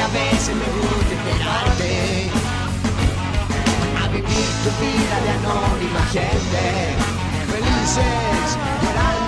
a 0.00 0.08
veces 0.08 0.54
me 0.56 0.64
gusta 0.64 1.12
integrarte 1.14 2.30
a 4.02 4.08
vivir 4.08 4.48
tu 4.64 4.70
vida 4.80 5.16
de 5.24 5.30
anónima 5.38 6.02
gente. 6.12 6.62
Felices, 7.52 8.46
llorando, 8.82 9.19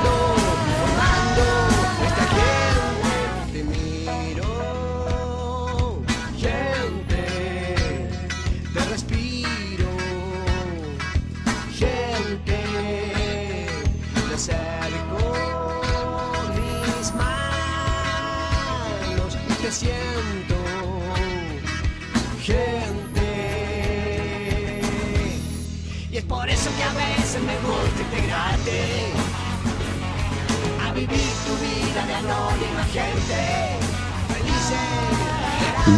a 30.80 30.92
vivir 30.94 31.08
tu 31.08 31.54
vida 31.60 32.06
de 32.06 32.14
anónima 32.14 32.84
gente. 32.92 33.78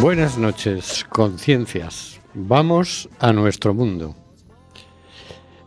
Buenas 0.01 0.37
noches, 0.37 1.05
conciencias. 1.09 2.19
Vamos 2.33 3.09
a 3.19 3.33
nuestro 3.33 3.73
mundo. 3.73 4.15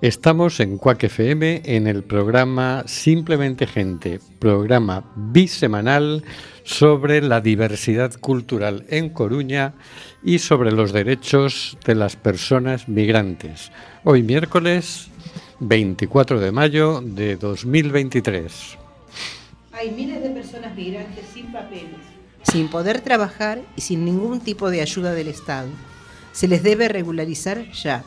Estamos 0.00 0.60
en 0.60 0.78
Cuac 0.78 1.02
FM 1.02 1.62
en 1.64 1.88
el 1.88 2.04
programa 2.04 2.84
Simplemente 2.86 3.66
Gente, 3.66 4.20
programa 4.38 5.12
bisemanal 5.16 6.22
sobre 6.62 7.20
la 7.20 7.40
diversidad 7.40 8.12
cultural 8.20 8.86
en 8.90 9.08
Coruña 9.08 9.74
y 10.22 10.38
sobre 10.38 10.70
los 10.70 10.92
derechos 10.92 11.76
de 11.84 11.96
las 11.96 12.14
personas 12.14 12.88
migrantes. 12.88 13.72
Hoy 14.04 14.22
miércoles 14.22 15.10
24 15.60 16.40
de 16.40 16.52
mayo 16.52 17.00
de 17.02 17.36
2023. 17.36 18.78
Hay 19.72 19.90
miles 19.90 20.22
de 20.22 20.30
personas 20.30 20.74
migrantes 20.74 21.24
sin 21.32 21.52
papeles, 21.52 22.00
sin 22.42 22.68
poder 22.68 23.00
trabajar 23.00 23.60
y 23.76 23.80
sin 23.80 24.04
ningún 24.04 24.40
tipo 24.40 24.70
de 24.70 24.80
ayuda 24.80 25.12
del 25.12 25.28
Estado. 25.28 25.68
Se 26.32 26.48
les 26.48 26.62
debe 26.62 26.88
regularizar 26.88 27.70
ya, 27.72 28.04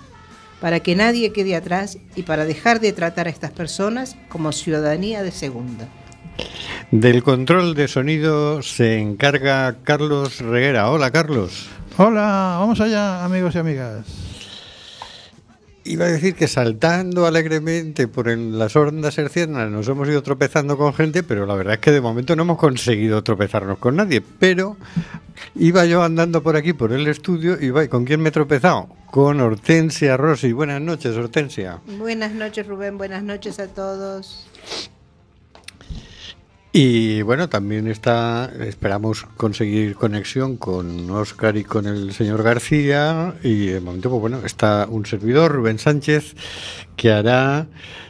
para 0.62 0.79
que 0.79 0.95
nadie 0.95 1.34
quede 1.34 1.56
atrás 1.56 1.97
y 2.16 2.23
para 2.23 2.45
dejar 2.45 2.79
de 2.79 2.94
tratar 2.94 3.28
a 3.28 3.31
estas 3.31 3.51
personas 3.51 4.16
como 4.29 4.51
ciudadanía 4.51 5.23
de 5.23 5.31
segunda. 5.31 5.88
Del 6.91 7.23
control 7.23 7.73
de 7.73 7.88
sonido 7.88 8.62
se 8.62 9.00
encarga 9.00 9.78
Carlos 9.83 10.39
Reguera. 10.39 10.89
Hola 10.89 11.12
Carlos. 11.12 11.68
Hola, 11.97 12.57
vamos 12.59 12.79
allá, 12.79 13.25
amigos 13.25 13.56
y 13.56 13.57
amigas. 13.57 14.31
Iba 15.84 16.06
a 16.06 16.09
decir 16.09 16.36
que 16.36 16.47
saltando 16.47 17.25
alegremente 17.25 18.08
por 18.08 18.28
las 18.28 18.75
ondas 18.75 19.18
hercianas 19.18 19.69
nos 19.72 19.88
hemos 19.88 20.08
ido 20.08 20.22
tropezando 20.22 20.78
con 20.78 20.94
gente, 20.94 21.24
pero 21.24 21.47
la 21.47 21.56
verdad 21.56 21.74
es 21.74 21.80
que 21.80 21.90
de 21.90 22.02
momento 22.02 22.36
no 22.36 22.44
hemos 22.44 22.59
conseguido 22.59 23.24
tropezarnos 23.24 23.80
con 23.80 23.96
nadie. 23.96 24.22
Pero 24.22 24.78
iba 25.56 25.86
yo 25.86 26.03
andando 26.03 26.44
por 26.44 26.56
aquí, 26.56 26.74
por 26.74 26.94
el 26.94 27.08
estudio, 27.08 27.58
y 27.59 27.88
¿con 27.88 28.06
quién 28.06 28.22
me 28.22 28.30
he 28.30 28.31
tropezado? 28.31 28.90
Con 29.09 29.42
Hortensia 29.42 30.18
Rossi. 30.18 30.52
Buenas 30.52 30.81
noches, 30.81 31.18
Hortensia. 31.18 31.80
Buenas 31.98 32.34
noches 32.34 32.68
Rubén, 32.68 33.00
buenas 33.00 33.24
noches 33.24 33.59
a 33.59 33.68
todos. 33.68 34.48
Y 36.74 37.22
bueno, 37.24 37.50
también 37.50 37.88
está, 37.88 38.50
esperamos 38.62 39.26
conseguir 39.36 39.96
conexión 39.96 40.56
con 40.56 41.09
Oscar 41.09 41.58
y 41.58 41.66
con 41.66 41.86
el 41.86 42.14
señor 42.14 42.44
García. 42.44 43.36
Y 43.44 43.68
de 43.68 43.82
momento, 43.82 44.09
pues 44.09 44.22
bueno, 44.22 44.40
está 44.46 44.88
un 44.90 45.06
servidor, 45.06 45.52
Rubén 45.52 45.80
Sánchez, 45.80 46.34
que 46.96 47.12
hará 47.12 47.68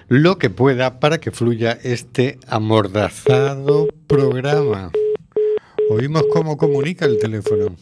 lo 0.10 0.38
que 0.38 0.52
pueda 0.52 1.00
para 1.00 1.20
que 1.20 1.32
fluya 1.32 1.72
este 1.82 2.38
amordazado 2.48 3.88
programa. 4.06 4.92
Oímos 5.90 6.26
cómo 6.32 6.56
comunica 6.56 7.06
el 7.06 7.18
teléfono. 7.18 7.76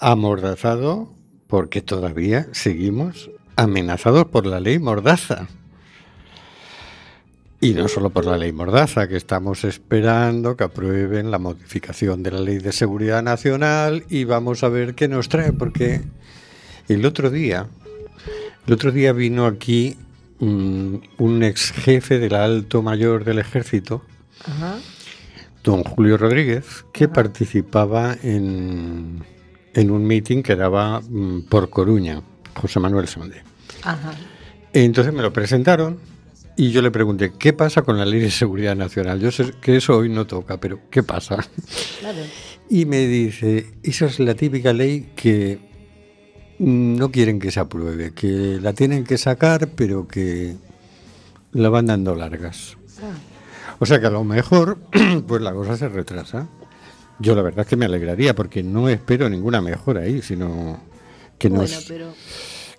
Amordazado 0.00 1.14
porque 1.46 1.82
todavía 1.82 2.48
seguimos 2.50 3.30
amenazados 3.54 4.24
por 4.24 4.44
la 4.44 4.58
ley 4.58 4.80
Mordaza. 4.80 5.46
Y 7.64 7.72
no 7.72 7.88
solo 7.88 8.10
por 8.10 8.26
la 8.26 8.36
ley 8.36 8.52
Mordaza, 8.52 9.08
que 9.08 9.16
estamos 9.16 9.64
esperando 9.64 10.54
que 10.54 10.64
aprueben 10.64 11.30
la 11.30 11.38
modificación 11.38 12.22
de 12.22 12.30
la 12.30 12.40
ley 12.40 12.58
de 12.58 12.72
seguridad 12.72 13.22
nacional 13.22 14.04
y 14.10 14.24
vamos 14.24 14.62
a 14.62 14.68
ver 14.68 14.94
qué 14.94 15.08
nos 15.08 15.30
trae, 15.30 15.50
porque 15.54 16.02
el 16.88 17.06
otro 17.06 17.30
día, 17.30 17.66
el 18.66 18.74
otro 18.74 18.92
día 18.92 19.14
vino 19.14 19.46
aquí 19.46 19.96
mm, 20.40 20.96
un 21.16 21.42
ex 21.42 21.72
jefe 21.72 22.18
del 22.18 22.34
alto 22.34 22.82
mayor 22.82 23.24
del 23.24 23.38
ejército, 23.38 24.02
Ajá. 24.44 24.76
don 25.62 25.84
Julio 25.84 26.18
Rodríguez, 26.18 26.84
que 26.92 27.08
participaba 27.08 28.14
en, 28.22 29.24
en 29.72 29.90
un 29.90 30.04
meeting 30.04 30.42
que 30.42 30.54
daba 30.54 31.00
mm, 31.00 31.46
por 31.48 31.70
Coruña, 31.70 32.20
José 32.56 32.78
Manuel 32.78 33.08
Sonde. 33.08 33.42
Ajá. 33.84 34.12
Entonces 34.74 35.14
me 35.14 35.22
lo 35.22 35.32
presentaron 35.32 36.12
y 36.56 36.70
yo 36.70 36.82
le 36.82 36.90
pregunté, 36.90 37.32
¿qué 37.38 37.52
pasa 37.52 37.82
con 37.82 37.98
la 37.98 38.04
ley 38.04 38.20
de 38.20 38.30
seguridad 38.30 38.76
nacional? 38.76 39.20
Yo 39.20 39.30
sé 39.30 39.52
que 39.60 39.76
eso 39.76 39.96
hoy 39.96 40.08
no 40.08 40.26
toca, 40.26 40.58
pero 40.58 40.80
¿qué 40.90 41.02
pasa? 41.02 41.44
Claro. 42.00 42.18
Y 42.68 42.86
me 42.86 43.06
dice, 43.06 43.66
esa 43.82 44.06
es 44.06 44.20
la 44.20 44.34
típica 44.34 44.72
ley 44.72 45.12
que 45.16 45.58
no 46.58 47.10
quieren 47.10 47.40
que 47.40 47.50
se 47.50 47.60
apruebe, 47.60 48.12
que 48.12 48.58
la 48.60 48.72
tienen 48.72 49.04
que 49.04 49.18
sacar, 49.18 49.68
pero 49.76 50.06
que 50.06 50.56
la 51.52 51.68
van 51.68 51.86
dando 51.86 52.14
largas. 52.14 52.76
Ah, 53.02 53.16
O 53.80 53.86
sea 53.86 54.00
que 54.00 54.06
a 54.06 54.10
lo 54.10 54.24
mejor, 54.24 54.78
pues 55.26 55.42
la 55.42 55.52
cosa 55.52 55.76
se 55.76 55.88
retrasa. 55.88 56.48
Yo 57.18 57.34
la 57.34 57.42
verdad 57.42 57.60
es 57.60 57.66
que 57.66 57.76
me 57.76 57.84
alegraría, 57.84 58.34
porque 58.34 58.62
no 58.62 58.88
espero 58.88 59.28
ninguna 59.28 59.60
mejora 59.60 60.02
ahí, 60.02 60.22
sino 60.22 60.80
que 61.38 61.48
bueno, 61.48 61.62
nos, 61.64 61.84
pero 61.84 62.12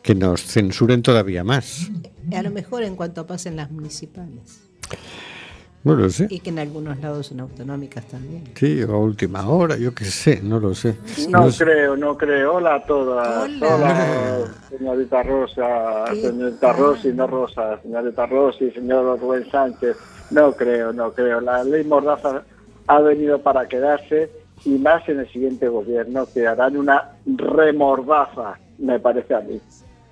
que 0.06 0.14
nos 0.14 0.44
censuren 0.44 1.02
todavía 1.02 1.44
más. 1.44 1.90
a 2.32 2.44
lo 2.44 2.52
mejor 2.52 2.84
en 2.84 2.96
cuanto 2.96 3.26
pasen 3.26 3.56
las 3.56 3.72
municipales 3.72 4.62
No 5.84 5.96
lo 5.96 6.08
sé. 6.12 6.28
y 6.30 6.40
que 6.42 6.52
en 6.52 6.60
algunos 6.60 7.00
lados 7.00 7.26
son 7.28 7.40
autonómicas 7.40 8.06
también. 8.06 8.44
Sí, 8.54 8.84
o 8.84 8.94
a 8.94 9.00
última 9.00 9.48
hora, 9.50 9.78
yo 9.78 9.96
qué 9.96 10.06
sé, 10.06 10.42
no 10.44 10.60
lo 10.60 10.76
sé. 10.76 10.96
No 11.30 11.50
sé. 11.50 11.64
creo, 11.66 11.98
no 11.98 12.16
creo. 12.18 12.54
Hola 12.56 12.76
a 12.76 12.86
todas. 12.86 13.46
Hola. 13.46 13.76
Hola, 13.76 14.48
señorita 14.70 15.24
Rosa, 15.24 16.06
¿Qué 16.12 16.22
señorita? 16.22 16.74
Rossi, 16.74 17.12
no 17.12 17.26
Rosa, 17.26 17.82
señorita 17.82 18.26
Rossi, 18.28 18.70
señor 18.72 19.20
Rubén 19.20 19.50
Sánchez. 19.50 19.98
No 20.30 20.52
creo, 20.54 20.94
no 20.94 21.12
creo. 21.14 21.42
La 21.42 21.64
ley 21.64 21.84
Mordaza 21.84 22.44
ha 22.88 23.00
venido 23.02 23.42
para 23.42 23.68
quedarse 23.68 24.30
y 24.66 24.78
más 24.78 25.08
en 25.10 25.20
el 25.22 25.32
siguiente 25.32 25.68
gobierno 25.68 26.28
que 26.32 26.46
harán 26.46 26.78
una 26.78 27.12
remordaza, 27.26 28.60
me 28.78 29.00
parece 29.00 29.34
a 29.34 29.40
mí. 29.42 29.60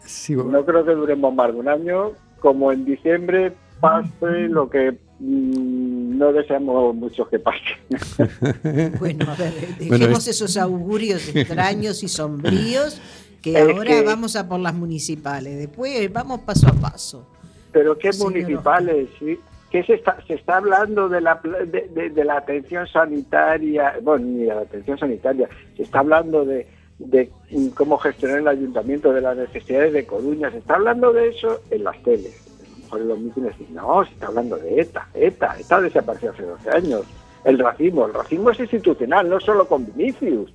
Sí, 0.05 0.35
No 0.35 0.65
creo 0.65 0.85
que 0.85 0.93
duremos 0.93 1.33
más 1.33 1.53
de 1.53 1.59
un 1.59 1.67
año. 1.67 2.11
Como 2.39 2.71
en 2.71 2.83
diciembre 2.85 3.53
pase 3.79 4.47
lo 4.49 4.69
que 4.69 4.91
mm, 5.19 6.17
no 6.17 6.31
deseamos 6.33 6.95
mucho 6.95 7.27
que 7.29 7.39
pase. 7.39 7.59
Bueno, 8.99 9.25
a 9.31 9.35
ver, 9.35 9.53
Bueno, 9.79 9.97
dejemos 9.97 10.27
es- 10.27 10.35
esos 10.35 10.57
augurios 10.57 11.33
extraños 11.35 12.03
y 12.03 12.07
sombríos 12.07 13.01
que 13.41 13.53
Es 13.53 13.61
ahora 13.61 13.83
que- 13.89 14.01
vamos 14.03 14.35
a 14.35 14.47
por 14.47 14.59
las 14.59 14.73
municipales. 14.73 15.57
Después 15.57 16.11
vamos 16.11 16.41
paso 16.41 16.67
a 16.67 16.73
paso. 16.73 17.27
Pero 17.71 17.97
qué 17.97 18.13
Señor 18.13 18.31
municipales, 18.33 19.09
sí. 19.19 19.37
¿Qué 19.71 19.83
se 19.83 19.95
está, 19.95 20.17
se 20.27 20.35
está 20.35 20.57
hablando 20.57 21.09
de 21.09 21.19
la, 21.19 21.41
pla- 21.41 21.65
de, 21.65 21.89
de- 21.89 22.09
de 22.11 22.23
la 22.25 22.37
atención 22.37 22.85
sanitaria? 22.87 23.95
Bueno, 24.03 24.25
ni 24.27 24.39
de 24.43 24.53
la 24.53 24.61
atención 24.61 24.97
sanitaria. 24.99 25.49
Se 25.75 25.83
está 25.83 25.99
hablando 25.99 26.45
de, 26.45 26.67
de 27.05 27.31
cómo 27.75 27.97
gestionar 27.97 28.39
el 28.39 28.47
ayuntamiento, 28.47 29.13
de 29.13 29.21
las 29.21 29.37
necesidades 29.37 29.93
de 29.93 30.05
Coruña. 30.05 30.51
Se 30.51 30.57
está 30.57 30.75
hablando 30.75 31.11
de 31.13 31.29
eso 31.29 31.59
en 31.69 31.83
las 31.83 32.01
teles. 32.03 32.41
A 32.47 32.69
lo 32.69 32.77
mejor 32.77 33.01
en 33.01 33.07
los 33.07 33.19
mítines 33.19 33.69
no, 33.71 34.05
se 34.05 34.13
está 34.13 34.27
hablando 34.27 34.57
de 34.57 34.81
ETA. 34.81 35.07
ETA, 35.13 35.55
ETA 35.59 35.81
desapareció 35.81 36.31
hace 36.31 36.43
12 36.43 36.69
años. 36.69 37.01
El 37.43 37.59
racismo, 37.59 38.05
el 38.05 38.13
racismo 38.13 38.49
es 38.51 38.59
institucional, 38.59 39.29
no 39.29 39.39
solo 39.39 39.67
con 39.67 39.85
Vinicius. 39.85 40.53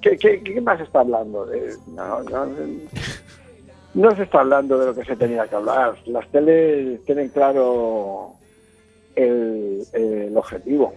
¿Qué, 0.00 0.16
qué, 0.16 0.42
qué 0.42 0.60
más 0.60 0.80
está 0.80 1.00
hablando? 1.00 1.48
no, 1.94 2.22
no, 2.22 2.46
no 3.94 4.14
se 4.14 4.24
está 4.24 4.40
hablando 4.40 4.78
de 4.78 4.86
lo 4.86 4.94
que 4.94 5.04
se 5.04 5.16
tenía 5.16 5.46
que 5.46 5.54
hablar. 5.54 5.96
Las 6.06 6.28
teles 6.28 7.02
tienen 7.04 7.30
claro 7.30 8.34
el, 9.14 9.82
el 9.92 10.36
objetivo. 10.36 10.94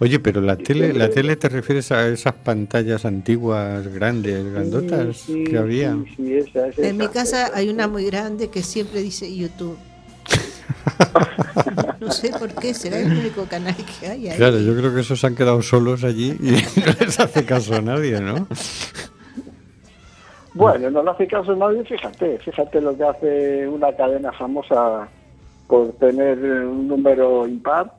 Oye, 0.00 0.18
pero 0.18 0.40
la 0.40 0.56
tele, 0.56 0.92
la 0.92 1.08
tele 1.08 1.36
te 1.36 1.48
refieres 1.48 1.92
a 1.92 2.08
esas 2.08 2.34
pantallas 2.34 3.04
antiguas, 3.04 3.86
grandes, 3.88 4.52
grandotas 4.52 5.24
que 5.26 5.56
había. 5.56 5.96
Sí, 6.16 6.34
esa, 6.34 6.68
esa, 6.68 6.86
en 6.86 6.96
mi 6.96 7.08
casa 7.08 7.50
hay 7.54 7.68
una 7.68 7.86
muy 7.86 8.04
grande 8.06 8.48
que 8.50 8.62
siempre 8.62 9.00
dice 9.00 9.34
YouTube. 9.34 9.78
no 12.00 12.10
sé 12.10 12.30
por 12.30 12.52
qué, 12.54 12.74
será 12.74 12.98
el 12.98 13.12
único 13.12 13.44
canal 13.44 13.76
que 14.00 14.08
hay 14.08 14.28
ahí. 14.28 14.36
Claro, 14.36 14.58
yo 14.58 14.76
creo 14.76 14.94
que 14.94 15.00
esos 15.00 15.22
han 15.24 15.34
quedado 15.34 15.62
solos 15.62 16.04
allí 16.04 16.36
y 16.40 16.50
no 16.80 16.92
les 17.00 17.20
hace 17.20 17.44
caso 17.44 17.76
a 17.76 17.80
nadie, 17.80 18.20
¿no? 18.20 18.46
Bueno, 20.54 20.90
no 20.90 21.02
le 21.02 21.10
hace 21.10 21.26
caso 21.26 21.52
a 21.52 21.56
nadie, 21.56 21.84
fíjate, 21.84 22.38
fíjate 22.38 22.80
lo 22.80 22.96
que 22.96 23.04
hace 23.04 23.68
una 23.68 23.92
cadena 23.92 24.32
famosa 24.32 25.08
por 25.66 25.92
tener 25.94 26.38
un 26.38 26.86
número 26.86 27.46
impar, 27.46 27.92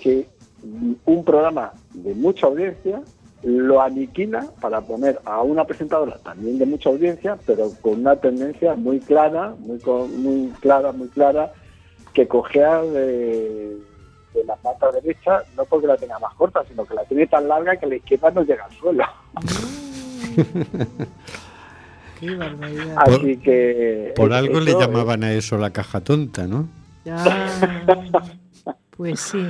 que 0.00 0.26
un 0.62 1.24
programa 1.24 1.72
de 1.94 2.14
mucha 2.14 2.46
audiencia 2.46 3.02
lo 3.42 3.80
aniquila 3.80 4.46
para 4.60 4.80
poner 4.82 5.18
a 5.24 5.40
una 5.42 5.64
presentadora 5.64 6.18
también 6.18 6.58
de 6.58 6.66
mucha 6.66 6.90
audiencia, 6.90 7.38
pero 7.46 7.70
con 7.80 8.00
una 8.00 8.16
tendencia 8.16 8.74
muy 8.74 9.00
clara, 9.00 9.54
muy, 9.58 9.80
muy 10.16 10.52
clara, 10.60 10.92
muy 10.92 11.08
clara, 11.08 11.50
que 12.12 12.28
cogea 12.28 12.82
de, 12.82 13.78
la 14.46 14.56
pata 14.56 14.92
derecha, 14.92 15.42
no 15.56 15.64
porque 15.64 15.86
la 15.86 15.96
tenga 15.96 16.18
más 16.18 16.34
corta, 16.34 16.62
sino 16.68 16.84
que 16.84 16.94
la 16.94 17.04
tiene 17.04 17.26
tan 17.26 17.48
larga 17.48 17.76
que 17.76 17.86
la 17.86 17.96
izquierda 17.96 18.30
no 18.30 18.42
llega 18.42 18.64
al 18.64 18.72
suelo. 18.72 19.04
Qué 22.20 22.34
barbaridad. 22.34 22.96
Así 22.98 23.38
que... 23.38 24.12
Por 24.14 24.34
algo 24.34 24.60
le 24.60 24.74
llamaban 24.74 25.24
a 25.24 25.32
eso 25.32 25.56
la 25.56 25.70
caja 25.70 26.02
tonta, 26.02 26.46
¿no? 26.46 26.68
Pues 29.00 29.20
sí, 29.20 29.42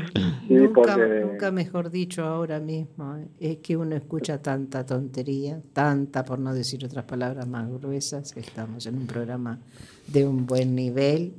nunca, 0.48 1.50
mejor 1.50 1.90
dicho 1.90 2.22
ahora 2.22 2.60
mismo. 2.60 3.16
¿eh? 3.16 3.26
Es 3.40 3.56
que 3.56 3.76
uno 3.76 3.96
escucha 3.96 4.40
tanta 4.40 4.86
tontería, 4.86 5.60
tanta 5.72 6.24
por 6.24 6.38
no 6.38 6.54
decir 6.54 6.84
otras 6.84 7.04
palabras 7.04 7.48
más 7.48 7.68
gruesas, 7.68 8.30
que 8.30 8.38
estamos 8.38 8.86
en 8.86 8.94
un 8.94 9.08
programa 9.08 9.58
de 10.06 10.24
un 10.24 10.46
buen 10.46 10.76
nivel. 10.76 11.32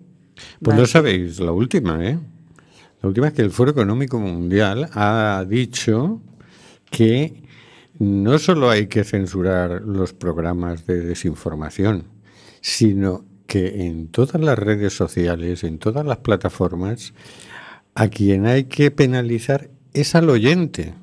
Pues 0.62 0.76
no 0.76 0.86
sabéis, 0.86 1.40
la 1.40 1.54
última, 1.54 2.06
¿eh? 2.06 2.20
La 3.02 3.08
última 3.08 3.28
es 3.28 3.34
que 3.34 3.44
el 3.44 3.52
Foro 3.52 3.72
Económico 3.72 4.20
Mundial 4.20 4.90
ha 4.92 5.46
dicho 5.48 6.20
que 6.90 7.44
no 8.00 8.40
solo 8.40 8.70
hay 8.70 8.88
que 8.88 9.06
censurar 9.06 9.84
los 9.84 10.12
programas 10.12 10.86
de 10.86 11.00
desinformación, 11.00 12.04
sino 12.60 13.24
que 13.48 13.86
en 13.86 14.10
todas 14.10 14.42
las 14.42 14.60
redes 14.60 14.92
sociales, 14.92 15.64
en 15.64 15.78
todas 15.78 16.06
las 16.06 16.18
plataformas, 16.18 17.14
a 17.96 18.08
quien 18.08 18.46
hay 18.46 18.66
que 18.66 18.92
penalizar 18.92 19.70
es 19.94 20.16
al 20.16 20.30
oyente. 20.30 20.94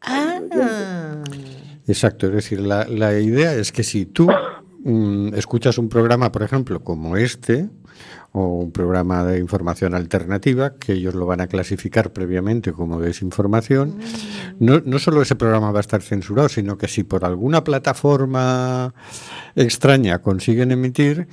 Ah. 0.00 0.40
Exacto, 1.86 2.26
es 2.28 2.32
decir, 2.32 2.60
la, 2.60 2.84
la 2.84 3.18
idea 3.18 3.54
es 3.54 3.70
que 3.70 3.82
si 3.82 4.06
tú 4.06 4.28
mm, 4.84 5.34
escuchas 5.34 5.76
un 5.78 5.88
programa, 5.88 6.32
por 6.32 6.42
ejemplo, 6.42 6.82
como 6.82 7.16
este, 7.16 7.68
o 8.32 8.58
un 8.58 8.72
programa 8.72 9.22
de 9.22 9.38
información 9.38 9.94
alternativa, 9.94 10.74
que 10.74 10.94
ellos 10.94 11.14
lo 11.14 11.26
van 11.26 11.40
a 11.40 11.46
clasificar 11.46 12.12
previamente 12.12 12.72
como 12.72 13.00
desinformación, 13.00 13.98
no, 14.58 14.80
no 14.80 14.98
solo 14.98 15.22
ese 15.22 15.36
programa 15.36 15.70
va 15.70 15.78
a 15.78 15.80
estar 15.80 16.02
censurado, 16.02 16.48
sino 16.48 16.76
que 16.76 16.88
si 16.88 17.04
por 17.04 17.24
alguna 17.24 17.62
plataforma 17.62 18.92
extraña 19.54 20.20
consiguen 20.20 20.72
emitir, 20.72 21.28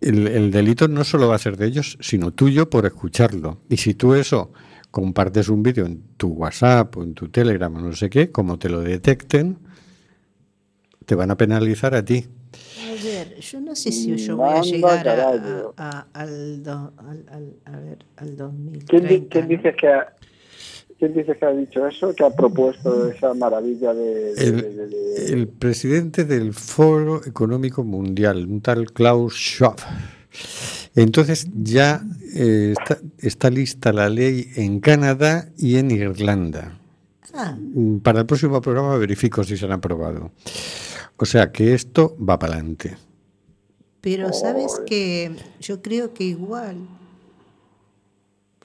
el, 0.00 0.50
delito 0.50 0.88
no 0.88 1.04
solo 1.04 1.28
va 1.28 1.36
a 1.36 1.38
ser 1.38 1.56
de 1.56 1.66
ellos, 1.66 1.98
sino 2.00 2.32
tuyo 2.32 2.70
por 2.70 2.86
escucharlo. 2.86 3.60
Y 3.68 3.76
si 3.76 3.94
tú 3.94 4.14
eso 4.14 4.52
compartes 4.90 5.48
un 5.48 5.62
vídeo 5.62 5.86
en 5.86 6.02
tu 6.16 6.28
WhatsApp 6.28 6.96
o 6.96 7.02
en 7.02 7.14
tu 7.14 7.28
Telegram 7.28 7.74
o 7.74 7.80
no 7.80 7.92
sé 7.92 8.08
qué, 8.08 8.30
como 8.30 8.58
te 8.58 8.68
lo 8.68 8.80
detecten, 8.80 9.58
te 11.04 11.14
van 11.14 11.30
a 11.30 11.36
penalizar 11.36 11.94
a 11.94 12.04
ti. 12.04 12.26
A 12.88 13.04
ver, 13.04 13.38
yo 13.40 13.60
no 13.60 13.74
sé 13.74 13.92
si 13.92 14.16
yo 14.16 14.36
voy 14.36 14.56
a 14.56 14.62
llegar 14.62 15.08
a, 15.08 16.06
al, 16.12 16.62
a 17.64 17.76
ver, 17.78 17.98
al 18.16 18.36
2030. 18.36 19.28
¿Quién, 19.28 19.48
dice 19.48 19.74
que 19.74 19.92
¿Quién 20.98 21.12
dice 21.12 21.36
que 21.36 21.44
ha 21.44 21.52
dicho 21.52 21.86
eso? 21.86 22.14
¿Que 22.14 22.24
ha 22.24 22.30
propuesto 22.30 23.10
esa 23.10 23.34
maravilla 23.34 23.92
de...? 23.92 24.32
el, 25.28 25.48
presidente 25.48 26.24
del 26.24 26.54
Foro 26.54 27.24
Económico 27.26 27.84
Mundial, 27.84 28.46
un 28.46 28.62
tal 28.62 28.90
Klaus 28.92 29.34
Schwab. 29.34 29.76
Entonces 30.94 31.48
ya 31.54 32.02
eh, 32.34 32.74
está, 33.18 33.50
lista 33.50 33.92
la 33.92 34.08
ley 34.08 34.48
en 34.56 34.80
Canadá 34.80 35.50
y 35.58 35.76
en 35.76 35.90
Irlanda. 35.90 36.78
Ah. 37.34 37.56
Para 38.02 38.20
el 38.20 38.26
próximo 38.26 38.62
programa 38.62 38.96
verifico 38.96 39.44
si 39.44 39.58
se 39.58 39.66
han 39.66 39.72
aprobado. 39.72 40.30
O 41.18 41.26
sea 41.26 41.52
que 41.52 41.74
esto 41.74 42.16
va 42.18 42.38
para 42.38 42.54
adelante. 42.54 42.96
Pero 44.00 44.32
sabes 44.32 44.80
que 44.86 45.36
yo 45.60 45.82
creo 45.82 46.14
que 46.14 46.24
igual 46.24 46.88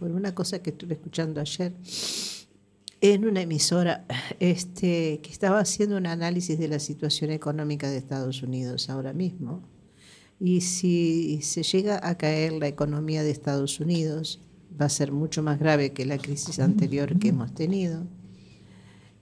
por 0.01 0.10
una 0.10 0.34
cosa 0.34 0.63
que 0.63 0.72
estuve 0.72 0.96
escuchando 0.96 1.39
ayer 1.39 1.74
en 3.01 3.24
una 3.24 3.41
emisora 3.41 4.03
este, 4.39 5.20
que 5.22 5.29
estaba 5.29 5.60
haciendo 5.60 5.96
un 5.96 6.08
análisis 6.08 6.58
de 6.58 6.67
la 6.67 6.79
situación 6.79 7.29
económica 7.29 7.88
de 7.88 7.98
Estados 7.98 8.41
Unidos 8.41 8.89
ahora 8.89 9.13
mismo. 9.13 9.62
Y 10.39 10.62
si 10.62 11.39
se 11.43 11.62
llega 11.62 12.00
a 12.01 12.17
caer 12.17 12.53
la 12.53 12.67
economía 12.67 13.22
de 13.22 13.29
Estados 13.29 13.79
Unidos, 13.79 14.39
va 14.81 14.88
a 14.88 14.89
ser 14.89 15.12
mucho 15.12 15.43
más 15.43 15.60
grave 15.60 15.91
que 15.91 16.03
la 16.03 16.17
crisis 16.17 16.58
anterior 16.58 17.20
que 17.20 17.27
hemos 17.27 17.53
tenido 17.53 18.08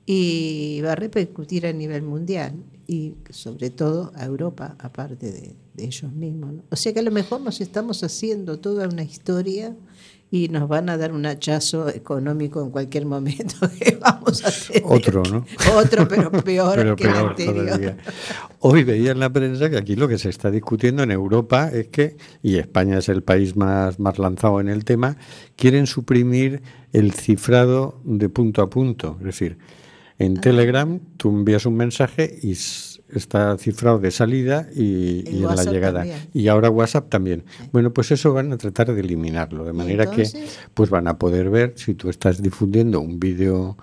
y 0.05 0.79
va 0.81 0.93
a 0.93 0.95
repercutir 0.95 1.67
a 1.67 1.73
nivel 1.73 2.03
mundial 2.03 2.53
y 2.87 3.15
sobre 3.29 3.69
todo 3.69 4.13
a 4.15 4.25
Europa, 4.25 4.77
aparte 4.79 5.31
de, 5.31 5.55
ellos 5.77 6.11
mismos. 6.11 6.55
O 6.71 6.75
sea 6.75 6.93
que 6.93 6.99
a 6.99 7.03
lo 7.03 7.11
mejor 7.11 7.41
nos 7.41 7.61
estamos 7.61 8.03
haciendo 8.03 8.59
toda 8.59 8.87
una 8.87 9.03
historia 9.03 9.75
y 10.31 10.47
nos 10.49 10.67
van 10.67 10.89
a 10.89 10.97
dar 10.97 11.11
un 11.11 11.25
hachazo 11.25 11.89
económico 11.89 12.61
en 12.61 12.69
cualquier 12.69 13.05
momento 13.05 13.55
que 13.79 13.97
vamos 13.99 14.45
a 14.45 14.51
tener. 14.51 14.83
Otro, 14.85 15.23
¿no? 15.23 15.45
Otro, 15.75 16.07
pero 16.07 16.31
peor 16.43 16.95
que 16.95 17.03
peor 17.03 17.35
el 17.39 17.57
anterior. 17.57 17.95
Hoy 18.59 18.83
veía 18.83 19.11
en 19.11 19.19
la 19.19 19.31
prensa 19.31 19.69
que 19.69 19.77
aquí 19.77 19.95
lo 19.95 20.07
que 20.07 20.17
se 20.17 20.29
está 20.29 20.51
discutiendo 20.51 21.01
en 21.03 21.11
Europa 21.11 21.69
es 21.69 21.87
que, 21.87 22.17
y 22.43 22.57
España 22.57 22.99
es 22.99 23.09
el 23.09 23.23
país 23.23 23.55
más, 23.55 23.99
más 23.99 24.19
lanzado 24.19 24.59
en 24.59 24.69
el 24.69 24.85
tema, 24.85 25.17
quieren 25.55 25.87
suprimir 25.87 26.61
el 26.93 27.13
cifrado 27.13 27.99
de 28.03 28.29
punto 28.29 28.61
a 28.61 28.69
punto. 28.69 29.15
Es 29.19 29.25
decir, 29.25 29.57
en 30.19 30.37
ah. 30.37 30.41
Telegram 30.41 30.99
tú 31.17 31.29
envías 31.29 31.65
un 31.65 31.75
mensaje 31.75 32.37
y 32.41 32.55
está 33.13 33.57
cifrado 33.57 33.99
de 33.99 34.11
salida 34.11 34.67
y, 34.75 35.23
en 35.27 35.43
la 35.43 35.63
llegada. 35.63 36.05
Y 36.33 36.47
ahora 36.47 36.69
WhatsApp 36.69 37.09
también. 37.09 37.43
Bueno, 37.71 37.91
pues 37.93 38.11
eso 38.11 38.33
van 38.33 38.51
a 38.53 38.57
tratar 38.57 38.93
de 38.93 38.99
eliminarlo, 38.99 39.65
de 39.65 39.73
manera 39.73 40.09
que 40.11 40.27
pues 40.73 40.89
van 40.89 41.07
a 41.07 41.17
poder 41.17 41.49
ver 41.49 41.73
si 41.75 41.93
tú 41.93 42.09
estás 42.09 42.41
difundiendo 42.41 42.99
un 42.99 43.19
vídeo 43.19 43.77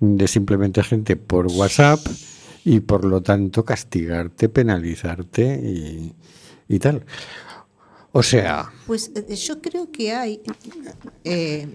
de 0.00 0.26
simplemente 0.26 0.82
gente 0.82 1.16
por 1.16 1.46
WhatsApp 1.46 2.00
y 2.64 2.80
por 2.80 3.04
lo 3.04 3.22
tanto 3.22 3.64
castigarte, 3.64 4.48
penalizarte 4.48 5.60
y, 5.62 6.14
y 6.68 6.78
tal. 6.78 7.04
O 8.12 8.22
sea... 8.22 8.70
Pues 8.86 9.10
eh, 9.14 9.34
yo 9.34 9.60
creo 9.60 9.90
que 9.90 10.12
hay 10.12 10.40
eh, 11.24 11.66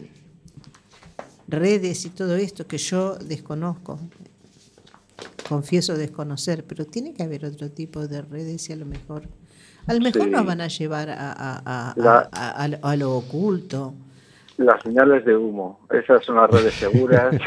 redes 1.48 2.06
y 2.06 2.10
todo 2.10 2.36
esto 2.36 2.68
que 2.68 2.78
yo 2.78 3.16
desconozco 3.16 4.00
confieso 5.48 5.98
desconocer, 5.98 6.66
pero 6.66 6.86
tiene 6.86 7.14
que 7.14 7.24
haber 7.24 7.46
otro 7.46 7.70
tipo 7.72 8.08
de 8.08 8.22
redes 8.22 8.70
y 8.70 8.74
a 8.74 8.76
lo 8.76 8.86
mejor, 8.86 9.24
a 9.86 9.94
lo 9.94 10.00
mejor 10.00 10.28
nos 10.28 10.46
van 10.46 10.62
a 10.62 10.68
llevar 10.68 11.10
a, 11.10 11.94
a, 11.94 12.96
lo 12.96 13.16
oculto. 13.16 13.94
Las 14.58 14.82
señales 14.82 15.24
de 15.26 15.36
humo, 15.36 15.82
esas 15.92 16.26
son 16.26 16.38
las 16.38 16.50
redes 16.50 16.74
seguras. 16.74 17.36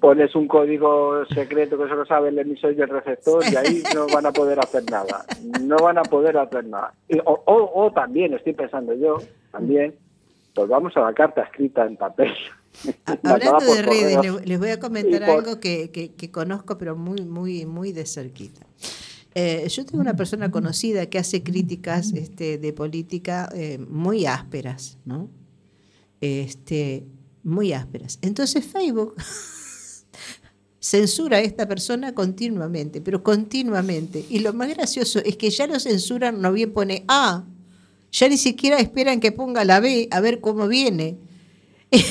Pones 0.00 0.34
un 0.34 0.48
código 0.48 1.24
secreto 1.26 1.76
que 1.78 1.88
solo 1.88 2.06
sabe 2.06 2.28
el 2.28 2.38
emisor 2.38 2.72
y 2.72 2.80
el 2.80 2.88
receptor 2.88 3.42
y 3.50 3.56
ahí 3.56 3.82
no 3.94 4.06
van 4.12 4.26
a 4.26 4.32
poder 4.32 4.58
hacer 4.60 4.84
nada. 4.90 5.24
No 5.60 5.76
van 5.76 5.98
a 5.98 6.02
poder 6.02 6.36
hacer 6.38 6.64
nada. 6.64 6.92
O, 7.24 7.42
o, 7.46 7.84
o 7.84 7.92
también, 7.92 8.34
estoy 8.34 8.52
pensando 8.52 8.94
yo, 8.94 9.18
también, 9.50 9.94
pues 10.54 10.68
vamos 10.68 10.96
a 10.96 11.00
la 11.00 11.12
carta 11.12 11.42
escrita 11.42 11.84
en 11.84 11.96
papel. 11.96 12.32
Hablando 13.22 13.64
de 13.64 13.82
redes, 13.82 14.46
les, 14.46 14.58
voy 14.58 14.70
a 14.70 14.80
comentar 14.80 15.22
algo 15.24 15.60
que, 15.60 15.90
que, 15.90 16.30
conozco, 16.30 16.78
pero 16.78 16.96
muy, 16.96 17.24
muy, 17.24 17.66
muy 17.66 17.92
de 17.92 18.06
cerquita. 18.06 18.66
Eh, 19.34 19.66
yo 19.68 19.86
tengo 19.86 20.00
una 20.00 20.14
persona 20.14 20.50
conocida 20.50 21.06
que 21.06 21.18
hace 21.18 21.42
críticas 21.42 22.12
este, 22.12 22.58
de 22.58 22.72
política 22.72 23.48
eh, 23.54 23.78
muy 23.78 24.26
ásperas, 24.26 24.98
¿no? 25.04 25.30
Este, 26.20 27.06
muy 27.42 27.72
ásperas. 27.72 28.18
Entonces 28.22 28.64
Facebook 28.64 29.14
censura 30.80 31.38
a 31.38 31.40
esta 31.40 31.66
persona 31.66 32.14
continuamente, 32.14 33.00
pero 33.00 33.22
continuamente. 33.22 34.24
Y 34.28 34.40
lo 34.40 34.52
más 34.52 34.68
gracioso 34.68 35.20
es 35.24 35.36
que 35.36 35.50
ya 35.50 35.66
lo 35.66 35.80
censuran, 35.80 36.40
no 36.40 36.52
bien 36.52 36.72
pone 36.72 37.04
A, 37.08 37.44
ya 38.10 38.28
ni 38.28 38.36
siquiera 38.36 38.78
esperan 38.78 39.20
que 39.20 39.32
ponga 39.32 39.64
la 39.64 39.80
B 39.80 40.08
a 40.10 40.20
ver 40.20 40.40
cómo 40.40 40.68
viene. 40.68 41.16
Y 41.92 42.04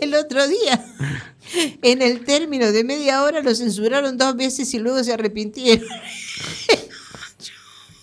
el 0.02 0.14
otro 0.14 0.46
día, 0.48 0.84
en 1.82 2.02
el 2.02 2.24
término 2.24 2.70
de 2.72 2.84
media 2.84 3.22
hora, 3.22 3.42
lo 3.42 3.54
censuraron 3.54 4.18
dos 4.18 4.36
veces 4.36 4.74
y 4.74 4.78
luego 4.78 5.02
se 5.04 5.12
arrepintieron. 5.12 5.88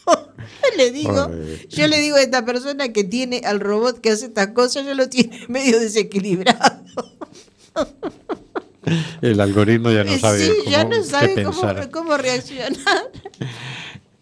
yo 0.08 0.78
le 0.78 0.92
digo, 0.92 1.32
yo 1.70 1.88
le 1.88 2.00
digo 2.00 2.16
a 2.16 2.22
esta 2.22 2.46
persona 2.46 2.92
que 2.94 3.04
tiene 3.04 3.42
al 3.46 3.60
robot 3.60 4.00
que 4.00 4.12
hace 4.12 4.28
estas 4.28 4.48
cosas, 4.50 4.86
ya 4.86 4.94
lo 4.96 5.10
tiene 5.10 5.46
medio 5.48 5.80
desequilibrado. 5.80 6.84
El 9.22 9.42
algoritmo 9.42 9.90
ya 9.90 10.04
no 10.04 10.16
sabe, 10.20 10.48
cómo, 10.48 10.70
ya 10.70 10.84
no 10.84 11.04
sabe 11.04 11.44
cómo, 11.90 12.18
reaccionar. 12.18 12.76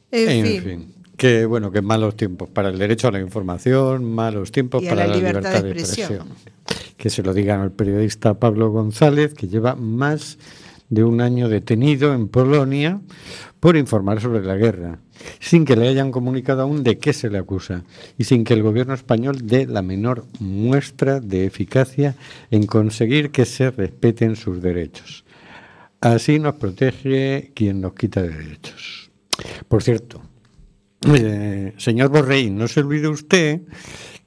en, 0.09 0.63
fin. 0.63 0.92
Que 1.17 1.45
bueno, 1.45 1.71
que 1.71 1.81
malos 1.81 2.15
tiempos 2.15 2.49
para 2.49 2.69
el 2.69 2.77
derecho 2.77 3.07
a 3.07 3.11
la 3.11 3.19
información, 3.19 4.03
malos 4.03 4.51
tiempos 4.51 4.83
para 4.83 5.07
la, 5.07 5.15
libertad, 5.15 5.63
de 5.63 5.71
expresión. 5.71 6.27
Que 6.97 7.09
se 7.09 7.21
lo 7.21 7.33
digan 7.33 7.61
al 7.61 7.71
periodista 7.71 8.33
Pablo 8.39 8.71
González, 8.71 9.33
que 9.33 9.47
lleva 9.47 9.75
más 9.75 10.37
de 10.89 11.03
un 11.03 11.21
año 11.21 11.49
detenido 11.49 12.13
en 12.13 12.27
Polonia 12.27 13.01
por 13.59 13.77
informar 13.77 14.19
sobre 14.19 14.43
la 14.43 14.55
guerra, 14.55 14.99
sin 15.39 15.65
que 15.65 15.75
le 15.75 15.87
hayan 15.87 16.11
comunicado 16.11 16.63
aún 16.63 16.83
de 16.83 16.97
qué 16.97 17.13
se 17.13 17.29
le 17.29 17.37
acusa 17.37 17.83
y 18.17 18.25
sin 18.25 18.43
que 18.43 18.53
el 18.53 18.61
gobierno 18.61 18.93
español 18.93 19.47
dé 19.47 19.65
la 19.65 19.81
menor 19.81 20.25
muestra 20.39 21.19
de 21.19 21.45
eficacia 21.45 22.15
en 22.51 22.65
conseguir 22.67 23.31
que 23.31 23.45
se 23.45 23.71
respeten 23.71 24.35
sus 24.35 24.61
derechos. 24.61 25.23
Así 26.01 26.39
nos 26.39 26.55
protege 26.55 27.51
quien 27.55 27.79
nos 27.79 27.93
quita 27.93 28.21
derechos. 28.21 29.09
Por 29.69 29.81
cierto, 29.81 30.21
eh, 31.05 31.73
señor 31.77 32.09
Borrell, 32.09 32.55
no 32.55 32.67
se 32.67 32.79
olvide 32.79 33.07
usted 33.07 33.61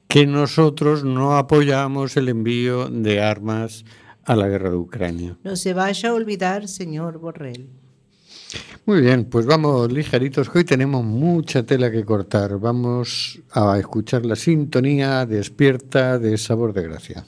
que 0.07 0.25
nosotros 0.25 1.03
no 1.03 1.37
apoyamos 1.37 2.17
el 2.17 2.29
envío 2.29 2.87
de 2.89 3.21
armas 3.21 3.83
a 4.23 4.35
la 4.35 4.47
guerra 4.47 4.69
de 4.69 4.75
Ucrania. 4.75 5.37
No 5.43 5.55
se 5.55 5.73
vaya 5.73 6.09
a 6.09 6.13
olvidar, 6.13 6.67
señor 6.67 7.19
Borrell. 7.19 7.69
Muy 8.85 9.01
bien, 9.01 9.25
pues 9.25 9.45
vamos 9.45 9.91
ligeritos, 9.91 10.49
hoy 10.53 10.63
tenemos 10.63 11.03
mucha 11.03 11.63
tela 11.63 11.91
que 11.91 12.05
cortar. 12.05 12.57
Vamos 12.57 13.41
a 13.51 13.77
escuchar 13.77 14.25
la 14.25 14.37
sintonía 14.37 15.25
despierta 15.25 16.17
de 16.17 16.37
Sabor 16.37 16.71
de 16.73 16.83
Gracia. 16.83 17.25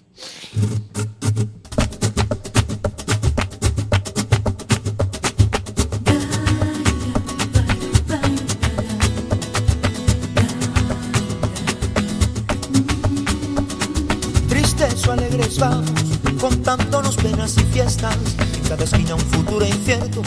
Fiestas, 17.90 18.18
en 18.56 18.70
cada 18.70 18.84
esquina 18.84 19.16
un 19.16 19.22
futuro 19.22 19.66
incierto 19.66 20.22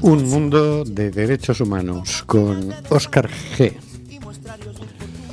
un 0.00 0.28
mundo 0.28 0.84
de 0.84 1.10
derechos 1.10 1.60
humanos 1.60 2.24
con 2.26 2.74
Oscar 2.90 3.30
G. 3.56 3.74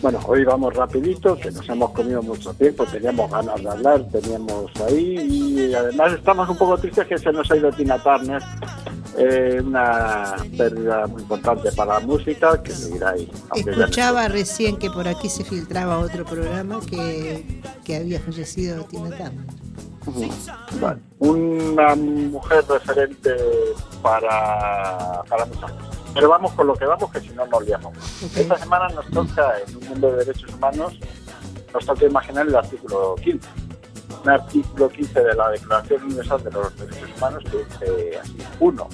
Bueno, 0.03 0.19
hoy 0.27 0.43
vamos 0.43 0.75
rapidito, 0.75 1.35
que 1.37 1.49
nos 1.49 1.67
hemos 1.67 1.91
comido 1.91 2.21
mucho 2.21 2.53
tiempo, 2.53 2.85
teníamos 2.85 3.31
ganas 3.31 3.61
de 3.61 3.69
hablar, 3.69 4.07
teníamos 4.11 4.71
ahí 4.87 5.15
y 5.17 5.73
además 5.73 6.13
estamos 6.13 6.47
un 6.49 6.57
poco 6.57 6.77
tristes 6.77 7.07
que 7.07 7.17
se 7.17 7.31
nos 7.31 7.49
ha 7.49 7.57
ido 7.57 7.71
Tina 7.71 7.97
Turner, 7.97 8.41
eh, 9.17 9.61
una 9.63 10.35
pérdida 10.55 11.07
muy 11.07 11.23
importante 11.23 11.71
para 11.71 11.99
la 11.99 12.05
música 12.05 12.61
que 12.61 12.71
seguirá 12.71 13.11
ahí. 13.11 13.29
Escuchaba 13.55 14.27
recién 14.27 14.77
que 14.77 14.91
por 14.91 15.07
aquí 15.07 15.29
se 15.29 15.43
filtraba 15.43 15.97
otro 15.99 16.23
programa 16.23 16.79
que, 16.87 17.61
que 17.83 17.95
había 17.95 18.19
fallecido 18.19 18.83
Tina 18.85 19.09
Turner. 19.09 19.61
Una 21.19 21.95
mujer 21.95 22.65
referente 22.67 23.35
para, 24.01 25.21
para 25.29 25.45
muchas 25.45 25.71
Pero 26.13 26.29
vamos 26.29 26.51
con 26.53 26.67
lo 26.67 26.73
que 26.73 26.85
vamos, 26.85 27.11
que 27.11 27.19
si 27.19 27.29
no 27.29 27.45
nos 27.45 27.65
liamos. 27.65 27.97
Esta 28.35 28.57
semana 28.57 28.87
nos 28.89 29.05
toca, 29.11 29.53
en 29.67 29.77
un 29.77 29.89
mundo 29.89 30.11
de 30.11 30.25
derechos 30.25 30.53
humanos, 30.53 30.97
nos 31.73 31.85
toca 31.85 32.05
imaginar 32.05 32.47
el 32.47 32.55
artículo 32.55 33.15
15. 33.15 33.47
Un 34.23 34.29
artículo 34.29 34.89
15 34.89 35.23
de 35.23 35.33
la 35.33 35.49
Declaración 35.49 36.03
Universal 36.03 36.43
de 36.43 36.51
los 36.51 36.77
Derechos 36.77 37.09
Humanos 37.17 37.43
que 37.49 37.57
dice 37.57 38.19
así. 38.19 38.37
Uno, 38.59 38.87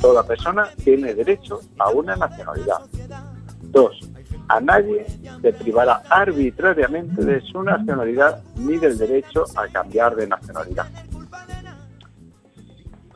toda 0.00 0.22
persona 0.24 0.68
tiene 0.84 1.14
derecho 1.14 1.60
a 1.78 1.90
una 1.90 2.16
nacionalidad. 2.16 2.80
Dos, 3.62 4.11
a 4.52 4.60
nadie 4.60 5.06
se 5.40 5.52
privará 5.54 6.02
arbitrariamente 6.10 7.24
de 7.24 7.40
su 7.40 7.62
nacionalidad 7.62 8.42
ni 8.56 8.76
del 8.76 8.98
derecho 8.98 9.44
a 9.56 9.66
cambiar 9.68 10.14
de 10.14 10.26
nacionalidad. 10.26 10.86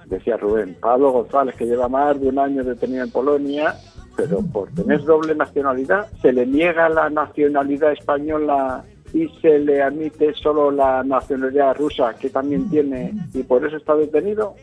Decía 0.06 0.38
Rubén, 0.38 0.76
Pablo 0.80 1.10
González, 1.10 1.54
que 1.56 1.66
lleva 1.66 1.88
más 1.88 2.18
de 2.18 2.28
un 2.28 2.38
año 2.38 2.64
detenido 2.64 3.04
en 3.04 3.10
Polonia, 3.10 3.74
pero 4.16 4.40
por 4.40 4.70
tener 4.70 5.04
doble 5.04 5.34
nacionalidad, 5.34 6.08
se 6.22 6.32
le 6.32 6.46
niega 6.46 6.88
la 6.88 7.10
nacionalidad 7.10 7.92
española 7.92 8.82
y 9.12 9.28
se 9.40 9.58
le 9.58 9.82
admite 9.82 10.32
solo 10.34 10.70
la 10.70 11.02
nacionalidad 11.04 11.76
rusa, 11.76 12.14
que 12.14 12.30
también 12.30 12.70
tiene, 12.70 13.12
y 13.34 13.42
por 13.42 13.66
eso 13.66 13.76
está 13.76 13.94
detenido. 13.94 14.54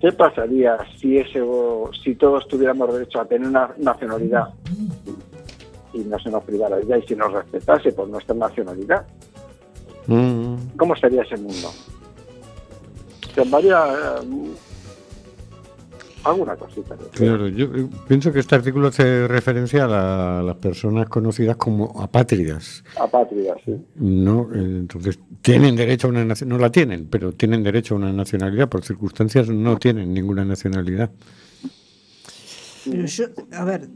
¿Qué 0.00 0.12
pasaría 0.12 0.78
si 0.98 1.18
eso, 1.18 1.90
si 2.02 2.14
todos 2.14 2.48
tuviéramos 2.48 2.90
derecho 2.92 3.20
a 3.20 3.26
tener 3.26 3.48
una 3.48 3.70
nacionalidad 3.76 4.48
y 5.92 5.98
no 5.98 6.18
se 6.18 6.30
nos 6.30 6.42
privara 6.44 6.80
ya 6.80 6.96
y 6.96 7.02
si 7.02 7.14
nos 7.14 7.30
respetase 7.32 7.92
por 7.92 8.08
nuestra 8.08 8.34
nacionalidad? 8.34 9.06
Mm. 10.06 10.54
¿Cómo 10.76 10.96
sería 10.96 11.22
ese 11.22 11.36
mundo? 11.36 11.70
Se 13.34 13.44
alguna 16.24 16.56
cosita. 16.56 16.96
Claro, 17.12 17.48
yo 17.48 17.66
eh, 17.66 17.88
pienso 18.08 18.32
que 18.32 18.40
este 18.40 18.54
artículo 18.54 18.88
hace 18.88 19.26
referencia 19.28 19.84
a, 19.84 20.42
las 20.42 20.56
personas 20.56 21.08
conocidas 21.08 21.56
como 21.56 22.00
apátridas. 22.00 22.84
Apátridas, 22.98 23.58
sí. 23.64 23.76
No, 23.96 24.48
eh, 24.54 24.58
entonces 24.58 25.18
tienen 25.42 25.76
derecho 25.76 26.06
a 26.06 26.10
una 26.10 26.24
nacionalidad, 26.24 26.58
no 26.58 26.62
la 26.62 26.72
tienen, 26.72 27.06
pero 27.06 27.32
tienen 27.32 27.62
derecho 27.62 27.94
a 27.94 27.98
una 27.98 28.12
nacionalidad, 28.12 28.68
por 28.68 28.84
circunstancias 28.84 29.48
no 29.48 29.78
tienen 29.78 30.12
ninguna 30.12 30.44
nacionalidad. 30.44 31.10
yo, 32.84 33.26
a 33.52 33.64
ver, 33.64 33.88